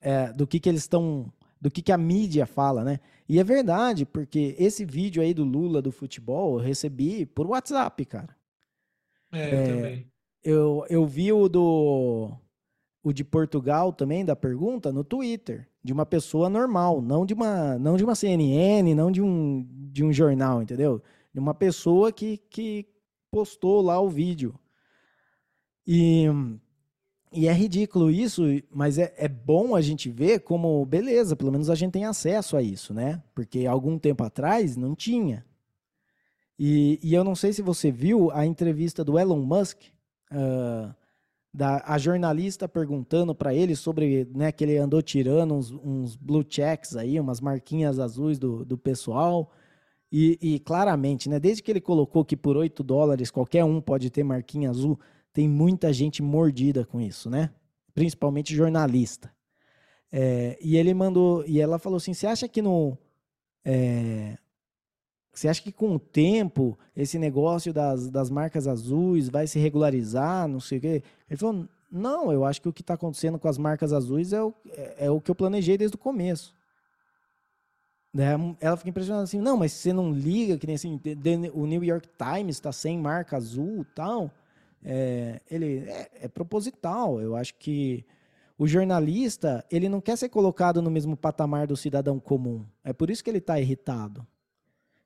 é, 0.00 0.32
do 0.32 0.46
que, 0.46 0.60
que 0.60 0.68
eles 0.68 0.82
estão 0.82 1.32
do 1.60 1.70
que, 1.70 1.82
que 1.82 1.92
a 1.92 1.98
mídia 1.98 2.46
fala, 2.46 2.84
né? 2.84 3.00
E 3.28 3.38
é 3.38 3.44
verdade, 3.44 4.06
porque 4.06 4.54
esse 4.58 4.84
vídeo 4.84 5.22
aí 5.22 5.34
do 5.34 5.44
Lula 5.44 5.82
do 5.82 5.90
futebol 5.90 6.58
eu 6.58 6.64
recebi 6.64 7.26
por 7.26 7.46
WhatsApp, 7.46 8.04
cara. 8.04 8.36
É, 9.32 9.54
eu 9.54 9.58
é, 9.58 9.66
também. 9.66 10.12
Eu, 10.42 10.86
eu 10.88 11.06
vi 11.06 11.32
o 11.32 11.48
do 11.48 12.32
o 13.02 13.12
de 13.12 13.24
Portugal 13.24 13.92
também 13.92 14.24
da 14.24 14.36
pergunta 14.36 14.92
no 14.92 15.04
Twitter, 15.04 15.67
de 15.88 15.92
uma 15.94 16.04
pessoa 16.04 16.50
normal, 16.50 17.00
não 17.00 17.24
de 17.24 17.32
uma 17.32 17.78
não 17.78 17.96
de 17.96 18.04
uma 18.04 18.14
CNN, 18.14 18.94
não 18.94 19.10
de 19.10 19.22
um 19.22 19.66
de 19.90 20.04
um 20.04 20.12
jornal, 20.12 20.60
entendeu? 20.60 21.02
De 21.32 21.40
uma 21.40 21.54
pessoa 21.54 22.12
que 22.12 22.36
que 22.50 22.86
postou 23.30 23.80
lá 23.80 23.98
o 23.98 24.10
vídeo. 24.10 24.54
E 25.86 26.26
e 27.32 27.48
é 27.48 27.52
ridículo 27.54 28.10
isso, 28.10 28.42
mas 28.70 28.98
é, 28.98 29.14
é 29.16 29.28
bom 29.28 29.74
a 29.74 29.80
gente 29.80 30.10
ver 30.10 30.40
como, 30.40 30.84
beleza, 30.84 31.34
pelo 31.34 31.52
menos 31.52 31.70
a 31.70 31.74
gente 31.74 31.92
tem 31.92 32.04
acesso 32.04 32.54
a 32.54 32.62
isso, 32.62 32.92
né? 32.92 33.22
Porque 33.34 33.64
algum 33.64 33.98
tempo 33.98 34.22
atrás 34.22 34.76
não 34.76 34.94
tinha. 34.94 35.42
E, 36.58 37.00
e 37.02 37.14
eu 37.14 37.24
não 37.24 37.34
sei 37.34 37.54
se 37.54 37.62
você 37.62 37.90
viu 37.90 38.30
a 38.30 38.44
entrevista 38.44 39.02
do 39.02 39.18
Elon 39.18 39.40
Musk, 39.40 39.78
uh, 40.32 40.94
da, 41.52 41.82
a 41.86 41.98
jornalista 41.98 42.68
perguntando 42.68 43.34
para 43.34 43.54
ele 43.54 43.74
sobre 43.74 44.28
né, 44.34 44.52
que 44.52 44.64
ele 44.64 44.76
andou 44.76 45.02
tirando 45.02 45.54
uns, 45.54 45.70
uns, 45.70 46.16
blue 46.16 46.44
checks 46.48 46.96
aí, 46.96 47.18
umas 47.18 47.40
marquinhas 47.40 47.98
azuis 47.98 48.38
do, 48.38 48.64
do 48.64 48.76
pessoal. 48.76 49.50
E, 50.10 50.38
e 50.40 50.58
claramente, 50.58 51.28
né, 51.28 51.38
desde 51.38 51.62
que 51.62 51.70
ele 51.70 51.80
colocou 51.80 52.24
que 52.24 52.36
por 52.36 52.56
8 52.56 52.82
dólares 52.82 53.30
qualquer 53.30 53.64
um 53.64 53.80
pode 53.80 54.08
ter 54.10 54.24
marquinha 54.24 54.70
azul 54.70 54.98
tem 55.32 55.48
muita 55.48 55.92
gente 55.92 56.22
mordida 56.22 56.84
com 56.84 57.00
isso, 57.00 57.28
né? 57.30 57.50
Principalmente 57.94 58.54
jornalista. 58.54 59.30
É, 60.10 60.58
e 60.60 60.76
ele 60.76 60.94
mandou, 60.94 61.44
e 61.46 61.60
ela 61.60 61.78
falou 61.78 61.98
assim: 61.98 62.14
você 62.14 62.26
acha 62.26 62.48
que 62.48 62.62
no. 62.62 62.96
É, 63.64 64.38
você 65.38 65.48
acha 65.48 65.62
que 65.62 65.72
com 65.72 65.94
o 65.94 65.98
tempo 65.98 66.78
esse 66.96 67.18
negócio 67.18 67.72
das, 67.72 68.10
das 68.10 68.30
marcas 68.30 68.66
azuis 68.66 69.28
vai 69.28 69.46
se 69.46 69.58
regularizar? 69.58 70.48
Não 70.48 70.60
sei 70.60 70.78
o 70.78 70.80
quê. 70.80 71.02
Ele 71.30 71.38
falou: 71.38 71.68
não, 71.90 72.32
eu 72.32 72.44
acho 72.44 72.60
que 72.60 72.68
o 72.68 72.72
que 72.72 72.82
está 72.82 72.94
acontecendo 72.94 73.38
com 73.38 73.48
as 73.48 73.58
marcas 73.58 73.92
azuis 73.92 74.32
é 74.32 74.42
o, 74.42 74.52
é, 74.70 75.06
é 75.06 75.10
o 75.10 75.20
que 75.20 75.30
eu 75.30 75.34
planejei 75.34 75.78
desde 75.78 75.94
o 75.94 75.98
começo. 75.98 76.54
Ela 78.60 78.76
fica 78.76 78.90
impressionada 78.90 79.24
assim: 79.24 79.40
não, 79.40 79.56
mas 79.56 79.72
você 79.72 79.92
não 79.92 80.12
liga 80.12 80.58
que 80.58 80.66
nem 80.66 80.76
assim, 80.76 81.00
o 81.54 81.66
New 81.66 81.84
York 81.84 82.08
Times 82.18 82.56
está 82.56 82.72
sem 82.72 82.98
marca 82.98 83.36
azul 83.36 83.86
tal 83.94 84.30
é, 84.84 85.40
ele 85.50 85.84
é, 85.88 86.10
é, 86.22 86.28
proposital. 86.28 87.20
Eu 87.20 87.36
acho 87.36 87.54
que 87.54 88.04
o 88.56 88.66
jornalista 88.66 89.64
ele 89.70 89.88
não 89.88 90.00
quer 90.00 90.16
ser 90.16 90.28
colocado 90.28 90.82
no 90.82 90.90
mesmo 90.90 91.16
patamar 91.16 91.66
do 91.66 91.76
cidadão 91.76 92.18
comum. 92.18 92.64
É 92.82 92.92
por 92.92 93.10
isso 93.10 93.22
que 93.22 93.30
ele 93.30 93.38
está 93.38 93.60
irritado. 93.60 94.26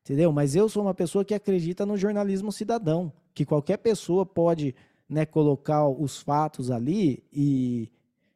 Entendeu? 0.04 0.32
Mas 0.32 0.56
eu 0.56 0.68
sou 0.68 0.82
uma 0.82 0.94
pessoa 0.94 1.24
que 1.24 1.34
acredita 1.34 1.86
no 1.86 1.96
jornalismo 1.96 2.50
cidadão, 2.50 3.12
que 3.32 3.44
qualquer 3.44 3.76
pessoa 3.78 4.26
pode 4.26 4.74
né, 5.08 5.24
colocar 5.24 5.86
os 5.86 6.18
fatos 6.18 6.70
ali 6.70 7.22
e, 7.32 7.88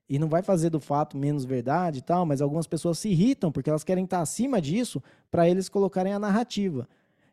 e 0.09 0.19
não 0.19 0.29
vai 0.29 0.43
fazer 0.43 0.71
do 0.71 0.79
fato 0.79 1.17
menos 1.17 1.45
verdade 1.45 1.99
e 1.99 2.03
tal, 2.03 2.25
mas 2.25 2.41
algumas 2.41 2.69
pessoas 2.69 2.99
se 2.99 3.09
irritam 3.09 3.51
porque 3.51 3.69
elas 3.69 3.83
querem 3.83 4.05
estar 4.05 4.21
acima 4.21 4.61
disso 4.61 5.03
para 5.31 5.49
eles 5.49 5.69
colocarem 5.69 6.13
a 6.13 6.19
narrativa. 6.19 6.89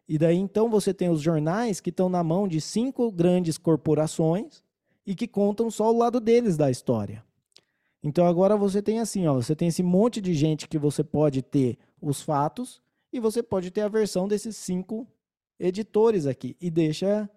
E 0.09 0.17
daí 0.17 0.37
então 0.37 0.69
você 0.69 0.93
tem 0.93 1.09
os 1.09 1.21
jornais 1.21 1.79
que 1.79 1.89
estão 1.89 2.09
na 2.09 2.23
mão 2.23 2.47
de 2.47 2.59
cinco 2.59 3.11
grandes 3.11 3.57
corporações 3.57 4.63
e 5.05 5.13
que 5.13 5.27
contam 5.27 5.69
só 5.69 5.91
o 5.91 5.97
lado 5.97 6.19
deles 6.19 6.57
da 6.57 6.71
história. 6.71 7.23
Então 8.01 8.25
agora 8.25 8.57
você 8.57 8.81
tem 8.81 8.99
assim, 8.99 9.27
ó, 9.27 9.35
você 9.35 9.55
tem 9.55 9.67
esse 9.67 9.83
monte 9.83 10.19
de 10.19 10.33
gente 10.33 10.67
que 10.67 10.77
você 10.77 11.03
pode 11.03 11.41
ter 11.41 11.77
os 12.01 12.21
fatos 12.21 12.81
e 13.13 13.19
você 13.19 13.43
pode 13.43 13.69
ter 13.69 13.81
a 13.81 13.87
versão 13.87 14.27
desses 14.27 14.57
cinco 14.57 15.07
editores 15.59 16.25
aqui 16.25 16.57
e 16.59 16.71
deixa 16.71 17.29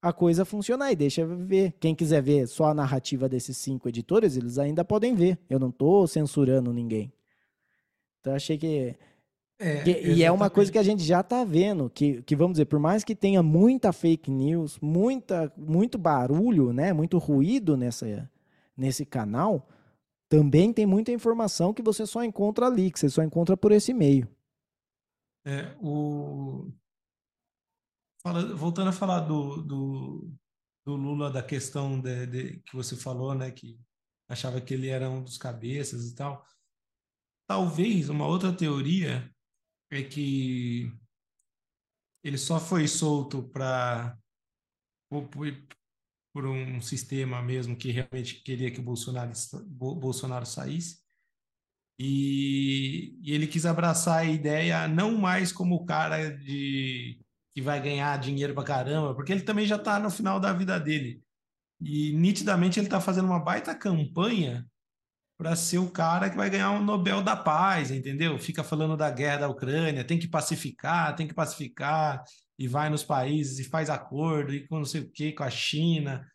a 0.00 0.12
coisa 0.12 0.44
funcionar 0.44 0.92
e 0.92 0.96
deixa 0.96 1.26
ver. 1.26 1.74
Quem 1.80 1.94
quiser 1.94 2.22
ver 2.22 2.46
só 2.46 2.66
a 2.66 2.74
narrativa 2.74 3.28
desses 3.28 3.56
cinco 3.56 3.88
editores, 3.88 4.36
eles 4.36 4.56
ainda 4.56 4.84
podem 4.84 5.14
ver. 5.14 5.38
Eu 5.50 5.58
não 5.58 5.68
estou 5.68 6.06
censurando 6.06 6.72
ninguém. 6.72 7.12
Então 8.20 8.34
achei 8.34 8.56
que 8.56 8.96
é, 9.58 9.86
e, 9.86 10.14
e 10.14 10.24
é 10.24 10.32
uma 10.32 10.48
coisa 10.48 10.72
que 10.72 10.78
a 10.78 10.82
gente 10.82 11.02
já 11.02 11.20
está 11.20 11.44
vendo, 11.44 11.90
que, 11.90 12.22
que 12.22 12.34
vamos 12.34 12.54
dizer, 12.54 12.64
por 12.64 12.78
mais 12.78 13.04
que 13.04 13.14
tenha 13.14 13.42
muita 13.42 13.92
fake 13.92 14.30
news, 14.30 14.78
muita, 14.80 15.52
muito 15.54 15.98
barulho, 15.98 16.72
né, 16.72 16.94
muito 16.94 17.18
ruído 17.18 17.76
nessa, 17.76 18.30
nesse 18.74 19.04
canal, 19.04 19.68
também 20.30 20.72
tem 20.72 20.86
muita 20.86 21.12
informação 21.12 21.74
que 21.74 21.82
você 21.82 22.06
só 22.06 22.24
encontra 22.24 22.66
ali, 22.66 22.90
que 22.90 22.98
você 22.98 23.10
só 23.10 23.22
encontra 23.22 23.54
por 23.54 23.70
esse 23.70 23.92
meio. 23.92 24.26
É, 25.44 25.76
o... 25.80 26.72
Fala, 28.22 28.54
voltando 28.54 28.88
a 28.88 28.92
falar 28.92 29.20
do, 29.20 29.62
do, 29.62 30.34
do 30.84 30.96
Lula, 30.96 31.30
da 31.30 31.42
questão 31.42 32.00
de, 32.00 32.26
de, 32.26 32.60
que 32.60 32.76
você 32.76 32.94
falou, 32.94 33.34
né, 33.34 33.50
que 33.50 33.80
achava 34.28 34.60
que 34.60 34.74
ele 34.74 34.88
era 34.88 35.08
um 35.08 35.22
dos 35.22 35.38
cabeças 35.38 36.10
e 36.10 36.14
tal. 36.14 36.46
Talvez 37.48 38.08
uma 38.08 38.26
outra 38.26 38.54
teoria 38.56 39.34
é 39.90 40.02
que 40.02 40.92
ele 42.22 42.38
só 42.38 42.60
foi 42.60 42.86
solto 42.86 43.42
para 43.48 44.16
por, 46.32 46.46
um 46.46 46.80
sistema 46.80 47.42
mesmo 47.42 47.76
que 47.76 47.90
realmente 47.90 48.42
queria 48.42 48.70
que 48.70 48.78
o 48.78 48.84
Bolsonaro, 48.84 49.32
Bolsonaro 49.66 50.46
saísse. 50.46 50.99
E, 52.02 53.14
e 53.22 53.34
ele 53.34 53.46
quis 53.46 53.66
abraçar 53.66 54.20
a 54.20 54.24
ideia 54.24 54.88
não 54.88 55.18
mais 55.18 55.52
como 55.52 55.74
o 55.74 55.84
cara 55.84 56.30
de 56.34 57.20
que 57.52 57.60
vai 57.60 57.78
ganhar 57.82 58.18
dinheiro 58.18 58.54
pra 58.54 58.64
caramba, 58.64 59.14
porque 59.14 59.30
ele 59.30 59.42
também 59.42 59.66
já 59.66 59.76
está 59.76 59.98
no 59.98 60.10
final 60.10 60.40
da 60.40 60.50
vida 60.50 60.80
dele. 60.80 61.22
E 61.78 62.12
nitidamente 62.14 62.80
ele 62.80 62.86
está 62.86 63.02
fazendo 63.02 63.26
uma 63.26 63.38
baita 63.38 63.74
campanha 63.74 64.66
para 65.36 65.54
ser 65.54 65.78
o 65.78 65.90
cara 65.90 66.30
que 66.30 66.36
vai 66.38 66.48
ganhar 66.48 66.70
um 66.70 66.82
Nobel 66.82 67.22
da 67.22 67.36
Paz, 67.36 67.90
entendeu? 67.90 68.38
Fica 68.38 68.64
falando 68.64 68.96
da 68.96 69.10
guerra 69.10 69.38
da 69.38 69.48
Ucrânia, 69.48 70.02
tem 70.04 70.18
que 70.18 70.28
pacificar, 70.28 71.14
tem 71.14 71.28
que 71.28 71.34
pacificar. 71.34 72.24
e 72.58 72.66
vai 72.68 72.88
nos 72.88 73.04
países 73.04 73.58
e 73.58 73.68
faz 73.68 73.90
acordo 73.90 74.54
e 74.54 74.66
com 74.66 74.78
não 74.78 74.86
sei 74.86 75.02
o 75.02 75.10
que 75.10 75.32
com 75.32 75.42
a 75.44 75.50
China. 75.50 76.26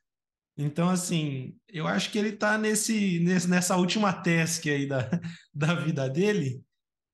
Então, 0.58 0.90
assim, 0.90 1.56
eu 1.68 1.86
acho 1.88 2.12
que 2.12 2.18
ele 2.18 2.30
está 2.30 2.58
nesse, 2.58 3.20
nesse, 3.20 3.50
nessa 3.50 3.76
última 3.76 4.14
task 4.14 4.66
aí 4.68 4.88
da, 4.88 5.10
da 5.54 5.74
vida 5.76 6.10
dele. 6.10 6.64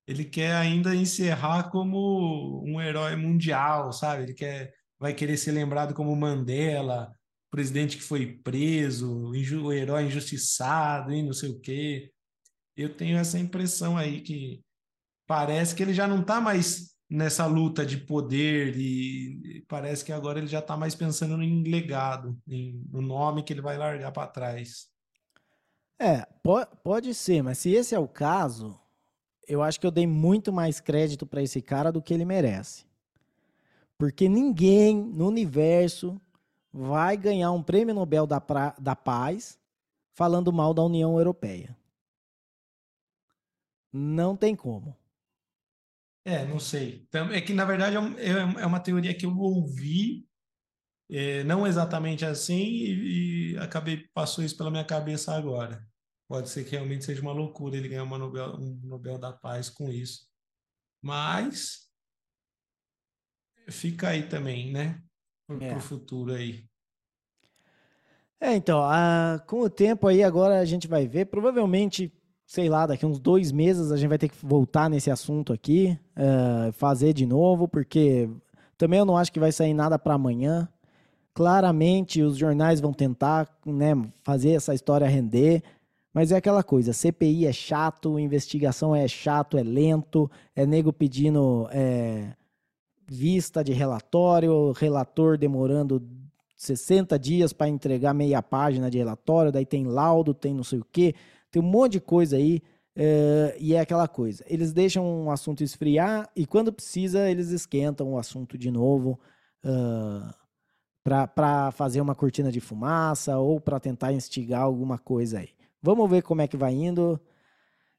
Ele 0.08 0.26
quer 0.26 0.54
ainda 0.56 0.96
encerrar 0.96 1.70
como 1.72 2.64
um 2.66 2.80
herói 2.82 3.16
mundial, 3.16 3.92
sabe? 3.92 4.24
Ele 4.24 4.34
quer, 4.34 4.74
vai 5.00 5.14
querer 5.14 5.38
ser 5.38 5.52
lembrado 5.52 5.94
como 5.94 6.16
Mandela, 6.16 7.12
presidente 7.50 7.98
que 7.98 8.04
foi 8.04 8.38
preso, 8.44 9.32
o 9.32 9.74
herói 9.74 10.06
injustiçado 10.06 11.12
e 11.12 11.24
não 11.24 11.34
sei 11.34 11.50
o 11.50 11.60
quê. 11.60 12.12
Eu 12.76 12.96
tenho 12.96 13.18
essa 13.18 13.40
impressão 13.40 13.98
aí 13.98 14.22
que 14.22 14.64
parece 15.28 15.76
que 15.76 15.84
ele 15.84 15.94
já 15.94 16.08
não 16.08 16.22
está 16.22 16.40
mais 16.40 16.92
nessa 17.12 17.46
luta 17.46 17.86
de 17.86 17.98
poder 17.98 18.74
e 18.78 19.66
parece 19.68 20.06
que 20.06 20.14
agora 20.14 20.40
ele 20.40 20.48
já 20.48 20.60
está 20.60 20.78
mais 20.78 20.96
pensando 20.96 21.44
em 21.44 21.62
legado, 21.64 22.40
em, 22.48 22.82
no 22.90 23.02
nome 23.02 23.44
que 23.44 23.52
ele 23.52 23.60
vai 23.60 23.78
largar 23.78 24.14
para 24.14 24.28
trás. 24.28 24.88
É, 26.00 26.26
pode 26.82 27.14
ser, 27.14 27.44
mas 27.44 27.58
se 27.58 27.70
esse 27.72 27.94
é 27.94 28.00
o 28.00 28.08
caso, 28.08 28.80
eu 29.46 29.62
acho 29.62 29.78
que 29.78 29.86
eu 29.86 29.92
dei 29.92 30.08
muito 30.08 30.54
mais 30.54 30.80
crédito 30.80 31.28
para 31.28 31.44
esse 31.44 31.62
cara 31.62 31.92
do 31.92 32.02
que 32.02 32.14
ele 32.14 32.24
merece. 32.24 32.86
Porque 33.98 34.30
ninguém 34.30 34.96
no 34.96 35.28
universo 35.28 36.20
vai 36.72 37.18
ganhar 37.18 37.52
um 37.52 37.62
prêmio 37.62 37.94
Nobel 37.94 38.26
da, 38.26 38.42
da 38.80 38.96
Paz 38.96 39.60
falando 40.14 40.54
mal 40.54 40.74
da 40.74 40.82
União 40.82 41.18
Europeia. 41.18 41.78
Não 43.92 44.34
tem 44.38 44.56
como. 44.56 44.96
É, 46.24 46.46
não 46.46 46.60
sei. 46.60 47.08
É 47.32 47.42
que, 47.42 47.54
na 47.54 47.66
verdade, 47.66 47.96
é, 47.96 48.30
é, 48.30 48.62
é 48.62 48.66
uma 48.66 48.80
teoria 48.80 49.14
que 49.14 49.26
eu 49.26 49.36
ouvi, 49.38 50.28
é, 51.10 51.44
não 51.44 51.66
exatamente 51.66 52.24
assim, 52.24 52.64
e, 52.64 53.54
e, 53.54 53.58
acabei, 53.58 54.08
passou 54.14 54.44
isso 54.44 54.56
pela 54.56 54.72
minha 54.72 54.86
cabeça 54.86 55.34
agora. 55.34 55.86
Pode 56.28 56.50
ser 56.50 56.64
que 56.64 56.72
realmente 56.72 57.04
seja 57.04 57.22
uma 57.22 57.34
loucura 57.34 57.76
ele 57.76 57.90
ganhar 57.90 58.04
uma 58.04 58.18
Nobel, 58.18 58.56
um 58.56 58.80
Nobel 58.84 59.18
da 59.18 59.34
Paz 59.34 59.70
com 59.70 59.90
isso. 59.90 60.26
Mas 61.02 61.90
fica 63.70 64.10
aí 64.10 64.30
também, 64.30 64.72
né? 64.72 65.02
Para 65.48 65.58
o 65.58 65.64
é. 65.64 65.80
futuro 65.80 66.34
aí. 66.34 66.66
É, 68.40 68.56
então, 68.56 68.82
a, 68.82 69.44
com 69.46 69.62
o 69.62 69.70
tempo 69.70 70.08
aí, 70.08 70.24
agora 70.24 70.60
a 70.60 70.66
gente 70.66 70.88
vai 70.88 71.08
ver. 71.08 71.26
Provavelmente 71.26 72.12
sei 72.52 72.68
lá, 72.68 72.86
daqui 72.86 73.06
uns 73.06 73.18
dois 73.18 73.50
meses 73.50 73.94
a 73.94 73.96
gente 73.96 74.10
vai 74.10 74.18
ter 74.18 74.28
que 74.28 74.36
voltar 74.46 74.90
nesse 74.90 75.10
assunto 75.10 75.54
aqui, 75.54 75.98
uh, 76.18 76.70
fazer 76.74 77.14
de 77.14 77.26
novo, 77.26 77.66
porque 77.66 78.30
também 78.78 79.00
eu 79.00 79.06
não 79.06 79.16
acho 79.16 79.32
que 79.32 79.40
vai 79.40 79.54
sair 79.54 79.74
nada 79.74 79.98
para 79.98 80.16
amanhã. 80.16 80.68
Claramente 81.34 82.22
os 82.22 82.36
jornais 82.38 82.82
vão 82.82 82.92
tentar 82.92 83.48
né, 83.66 83.94
fazer 84.22 84.50
essa 84.50 84.74
história 84.74 85.08
render, 85.08 85.64
mas 86.14 86.34
é 86.34 86.36
aquela 86.36 86.62
coisa: 86.62 86.92
CPI 86.92 87.46
é 87.46 87.54
chato, 87.54 88.20
investigação 88.20 88.94
é 88.94 89.08
chato, 89.08 89.58
é 89.58 89.64
lento, 89.64 90.30
é 90.54 90.66
nego 90.66 90.92
pedindo 90.92 91.70
é, 91.72 92.34
vista 93.10 93.64
de 93.64 93.72
relatório, 93.72 94.74
relator 94.74 95.38
demorando 95.38 96.06
60 96.58 97.18
dias 97.18 97.54
para 97.54 97.70
entregar 97.70 98.14
meia 98.14 98.44
página 98.44 98.92
de 98.92 98.98
relatório, 98.98 99.54
daí 99.54 99.66
tem 99.66 99.86
laudo, 99.86 100.34
tem 100.34 100.54
não 100.54 100.66
sei 100.66 100.80
o 100.80 100.86
quê. 100.92 101.16
Tem 101.52 101.62
um 101.62 101.66
monte 101.66 101.94
de 101.94 102.00
coisa 102.00 102.38
aí. 102.38 102.62
Uh, 102.94 103.56
e 103.58 103.74
é 103.74 103.80
aquela 103.80 104.06
coisa, 104.06 104.44
eles 104.48 104.74
deixam 104.74 105.06
um 105.06 105.32
assunto 105.32 105.64
esfriar 105.64 106.30
e 106.36 106.46
quando 106.46 106.74
precisa 106.74 107.30
eles 107.30 107.50
esquentam 107.50 108.12
o 108.12 108.18
assunto 108.18 108.58
de 108.58 108.70
novo 108.70 109.18
uh, 109.64 110.30
eh, 111.06 111.28
para 111.34 111.72
fazer 111.72 112.02
uma 112.02 112.14
cortina 112.14 112.52
de 112.52 112.60
fumaça 112.60 113.38
ou 113.38 113.62
para 113.62 113.80
tentar 113.80 114.12
instigar 114.12 114.64
alguma 114.64 114.98
coisa 114.98 115.40
aí. 115.40 115.52
Vamos 115.82 116.10
ver 116.10 116.22
como 116.22 116.42
é 116.42 116.48
que 116.50 116.58
vai 116.58 116.74
indo. 116.74 117.18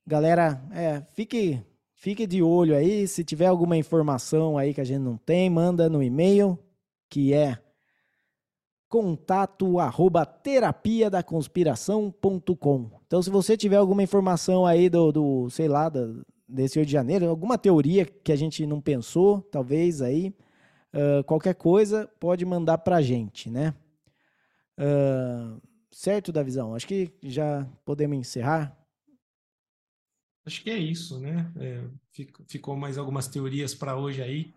Galera, 0.07 0.63
é, 0.73 1.01
fique, 1.15 1.61
fique 1.95 2.27
de 2.27 2.43
olho 2.43 2.77
aí. 2.77 3.09
Se 3.09 3.25
tiver 3.25 3.47
alguma 3.47 3.79
informação 3.79 4.59
aí 4.59 4.75
que 4.75 4.81
a 4.81 4.85
gente 4.85 5.01
não 5.01 5.17
tem, 5.17 5.49
manda 5.49 5.89
no 5.89 6.03
e-mail, 6.03 6.59
que 7.09 7.33
é 7.33 7.59
contato 8.93 9.79
arroba 9.79 10.27
terapia 10.27 11.09
da 11.09 11.23
conspiração.com. 11.23 12.91
Então, 13.07 13.23
se 13.23 13.31
você 13.31 13.57
tiver 13.57 13.77
alguma 13.77 14.03
informação 14.03 14.67
aí 14.67 14.91
do, 14.91 15.11
do 15.11 15.49
sei 15.49 15.67
lá, 15.67 15.89
do, 15.89 16.23
desse 16.47 16.79
Rio 16.79 16.85
de 16.85 16.93
Janeiro, 16.93 17.27
alguma 17.27 17.57
teoria 17.57 18.05
que 18.05 18.31
a 18.31 18.37
gente 18.37 18.67
não 18.67 18.83
pensou, 18.83 19.41
talvez 19.51 20.03
aí, 20.03 20.29
uh, 20.93 21.25
qualquer 21.25 21.55
coisa, 21.55 22.07
pode 22.21 22.45
mandar 22.45 22.77
pra 22.79 23.01
gente, 23.01 23.49
né? 23.49 23.75
Uh, 24.79 25.59
certo, 25.91 26.31
Davizão? 26.31 26.75
Acho 26.75 26.87
que 26.87 27.11
já 27.23 27.67
podemos 27.87 28.19
encerrar. 28.19 28.77
Acho 30.45 30.63
que 30.63 30.69
é 30.69 30.77
isso, 30.77 31.19
né? 31.19 31.51
É, 31.57 31.83
ficou 32.47 32.77
mais 32.77 32.99
algumas 32.99 33.27
teorias 33.27 33.75
para 33.75 33.97
hoje 33.97 34.21
aí. 34.21 34.53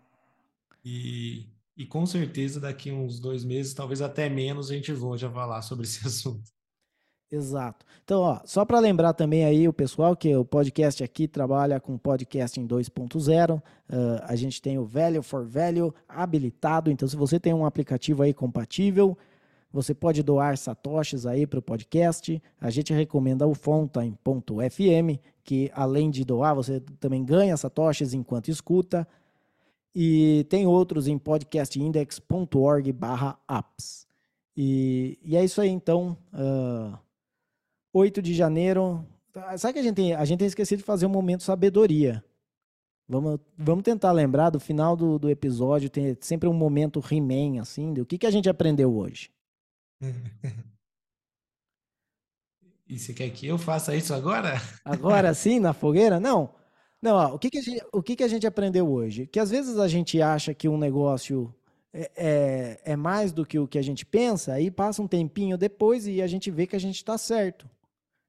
E 0.84 1.46
e 1.76 1.84
com 1.84 2.06
certeza 2.06 2.58
daqui 2.58 2.90
uns 2.90 3.20
dois 3.20 3.44
meses, 3.44 3.74
talvez 3.74 4.00
até 4.00 4.28
menos, 4.28 4.70
a 4.70 4.74
gente 4.74 4.90
a 4.90 5.30
falar 5.30 5.62
sobre 5.62 5.84
esse 5.84 6.04
assunto. 6.06 6.50
Exato. 7.30 7.84
Então, 8.04 8.20
ó, 8.20 8.40
só 8.44 8.64
para 8.64 8.78
lembrar 8.78 9.12
também 9.12 9.44
aí 9.44 9.66
o 9.66 9.72
pessoal 9.72 10.16
que 10.16 10.34
o 10.36 10.44
podcast 10.44 11.02
aqui 11.02 11.26
trabalha 11.26 11.80
com 11.80 11.98
podcast 11.98 12.58
em 12.60 12.66
2.0. 12.66 13.58
Uh, 13.58 13.62
a 14.22 14.36
gente 14.36 14.62
tem 14.62 14.78
o 14.78 14.84
Value 14.84 15.22
for 15.22 15.44
Value 15.44 15.92
habilitado. 16.08 16.88
Então, 16.88 17.08
se 17.08 17.16
você 17.16 17.40
tem 17.40 17.52
um 17.52 17.66
aplicativo 17.66 18.22
aí 18.22 18.32
compatível, 18.32 19.18
você 19.72 19.92
pode 19.92 20.22
doar 20.22 20.56
satoshis 20.56 21.26
aí 21.26 21.48
para 21.48 21.58
o 21.58 21.62
podcast. 21.62 22.40
A 22.60 22.70
gente 22.70 22.94
recomenda 22.94 23.44
o 23.44 23.54
Fountain.fm, 23.54 25.20
que 25.42 25.68
além 25.74 26.10
de 26.10 26.24
doar, 26.24 26.54
você 26.54 26.80
também 27.00 27.24
ganha 27.24 27.56
satoshis 27.56 28.14
enquanto 28.14 28.48
escuta. 28.48 29.06
E 29.98 30.44
tem 30.50 30.66
outros 30.66 31.08
em 31.08 31.16
podcastindex.org 31.16 32.92
barra 32.92 33.38
apps. 33.48 34.06
E, 34.54 35.18
e 35.22 35.34
é 35.34 35.42
isso 35.42 35.58
aí, 35.58 35.70
então. 35.70 36.18
Uh, 36.34 36.92
ah, 36.92 37.00
8 37.94 38.20
de 38.20 38.34
janeiro. 38.34 39.02
Sabe 39.56 39.72
que 39.72 39.78
a 39.78 39.82
gente 39.82 39.94
tem, 39.94 40.12
a 40.12 40.22
gente 40.26 40.40
tem 40.40 40.48
esquecido 40.48 40.80
de 40.80 40.84
fazer 40.84 41.06
um 41.06 41.10
momento 41.10 41.42
sabedoria. 41.42 42.22
Vamos, 43.08 43.40
vamos 43.56 43.84
tentar 43.84 44.12
lembrar 44.12 44.50
do 44.50 44.60
final 44.60 44.94
do, 44.94 45.18
do 45.18 45.30
episódio, 45.30 45.88
tem 45.88 46.14
sempre 46.20 46.46
um 46.46 46.52
momento 46.52 47.00
He-Man, 47.00 47.62
assim, 47.62 47.94
do 47.94 48.04
que, 48.04 48.18
que 48.18 48.26
a 48.26 48.30
gente 48.30 48.50
aprendeu 48.50 48.94
hoje. 48.94 49.30
E 52.88 53.00
você 53.00 53.12
quer 53.12 53.28
que 53.30 53.44
eu 53.44 53.58
faça 53.58 53.96
isso 53.96 54.14
agora? 54.14 54.62
Agora 54.84 55.34
sim, 55.34 55.58
na 55.58 55.72
fogueira? 55.72 56.20
Não. 56.20 56.54
Não, 57.02 57.16
ó, 57.16 57.34
o, 57.34 57.38
que, 57.38 57.50
que, 57.50 57.58
a 57.58 57.62
gente, 57.62 57.86
o 57.92 58.02
que, 58.02 58.16
que 58.16 58.24
a 58.24 58.28
gente 58.28 58.46
aprendeu 58.46 58.88
hoje? 58.90 59.26
Que 59.26 59.38
às 59.38 59.50
vezes 59.50 59.78
a 59.78 59.86
gente 59.86 60.20
acha 60.20 60.54
que 60.54 60.68
um 60.68 60.78
negócio 60.78 61.54
é, 61.92 62.10
é, 62.16 62.92
é 62.92 62.96
mais 62.96 63.32
do 63.32 63.44
que 63.44 63.58
o 63.58 63.68
que 63.68 63.78
a 63.78 63.82
gente 63.82 64.04
pensa, 64.04 64.52
aí 64.54 64.70
passa 64.70 65.02
um 65.02 65.08
tempinho 65.08 65.56
depois 65.56 66.06
e 66.06 66.20
a 66.20 66.26
gente 66.26 66.50
vê 66.50 66.66
que 66.66 66.76
a 66.76 66.80
gente 66.80 66.96
está 66.96 67.16
certo. 67.16 67.68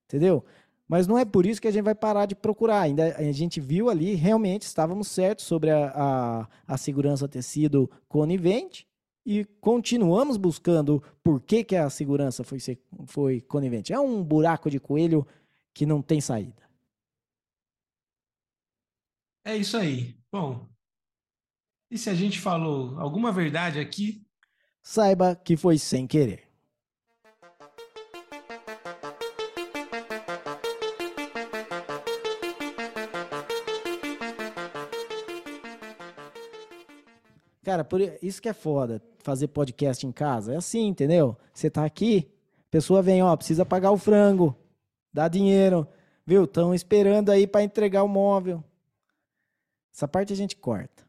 Entendeu? 0.06 0.44
Mas 0.88 1.06
não 1.06 1.18
é 1.18 1.26
por 1.26 1.46
isso 1.46 1.62
que 1.62 1.68
a 1.68 1.72
gente 1.72 1.84
vai 1.84 1.96
parar 1.96 2.26
de 2.26 2.36
procurar. 2.36 2.82
Ainda 2.82 3.16
a 3.18 3.32
gente 3.32 3.60
viu 3.60 3.90
ali, 3.90 4.16
realmente 4.16 4.62
estávamos 4.62 5.10
certos 5.10 5.46
sobre 5.46 5.70
a, 5.70 5.92
a, 5.94 6.48
a 6.66 6.78
segurança 6.78 7.28
ter 7.28 7.42
sido 7.42 7.90
conivente 8.08 8.88
e 9.26 9.44
continuamos 9.60 10.38
buscando 10.38 11.04
por 11.22 11.42
que, 11.42 11.62
que 11.66 11.76
a 11.76 11.90
segurança 11.90 12.46
foi, 12.46 12.60
foi 13.06 13.42
conivente. 13.42 13.92
É 13.92 14.00
um 14.00 14.24
buraco 14.24 14.70
de 14.70 14.80
coelho 14.80 15.28
que 15.74 15.86
não 15.86 16.02
tem 16.02 16.22
saída. 16.22 16.67
É 19.48 19.56
isso 19.56 19.78
aí. 19.78 20.14
Bom, 20.30 20.68
e 21.90 21.98
se 21.98 22.10
a 22.10 22.14
gente 22.14 22.38
falou 22.38 23.00
alguma 23.00 23.32
verdade 23.32 23.80
aqui? 23.80 24.28
Saiba 24.84 25.38
que 25.38 25.56
foi 25.56 25.78
sem 25.78 26.06
querer. 26.06 26.44
Cara, 37.64 37.86
por 37.86 38.02
isso 38.22 38.42
que 38.42 38.50
é 38.50 38.54
foda 38.54 39.02
fazer 39.20 39.48
podcast 39.48 40.06
em 40.06 40.12
casa. 40.12 40.56
É 40.56 40.58
assim, 40.58 40.88
entendeu? 40.88 41.38
Você 41.54 41.70
tá 41.70 41.86
aqui, 41.86 42.30
pessoa 42.70 43.02
vem, 43.02 43.24
ó, 43.24 43.34
precisa 43.38 43.66
pagar 43.66 43.92
o 43.92 43.98
frango, 43.98 44.54
dá 45.14 45.30
dinheiro, 45.30 45.88
viu? 46.26 46.44
Estão 46.44 46.76
esperando 46.76 47.30
aí 47.30 47.48
para 47.48 47.64
entregar 47.64 48.04
o 48.04 48.10
móvel. 48.10 48.62
Essa 49.94 50.08
parte 50.08 50.34
a 50.34 50.36
gente 50.36 50.56
corta. 50.56 51.07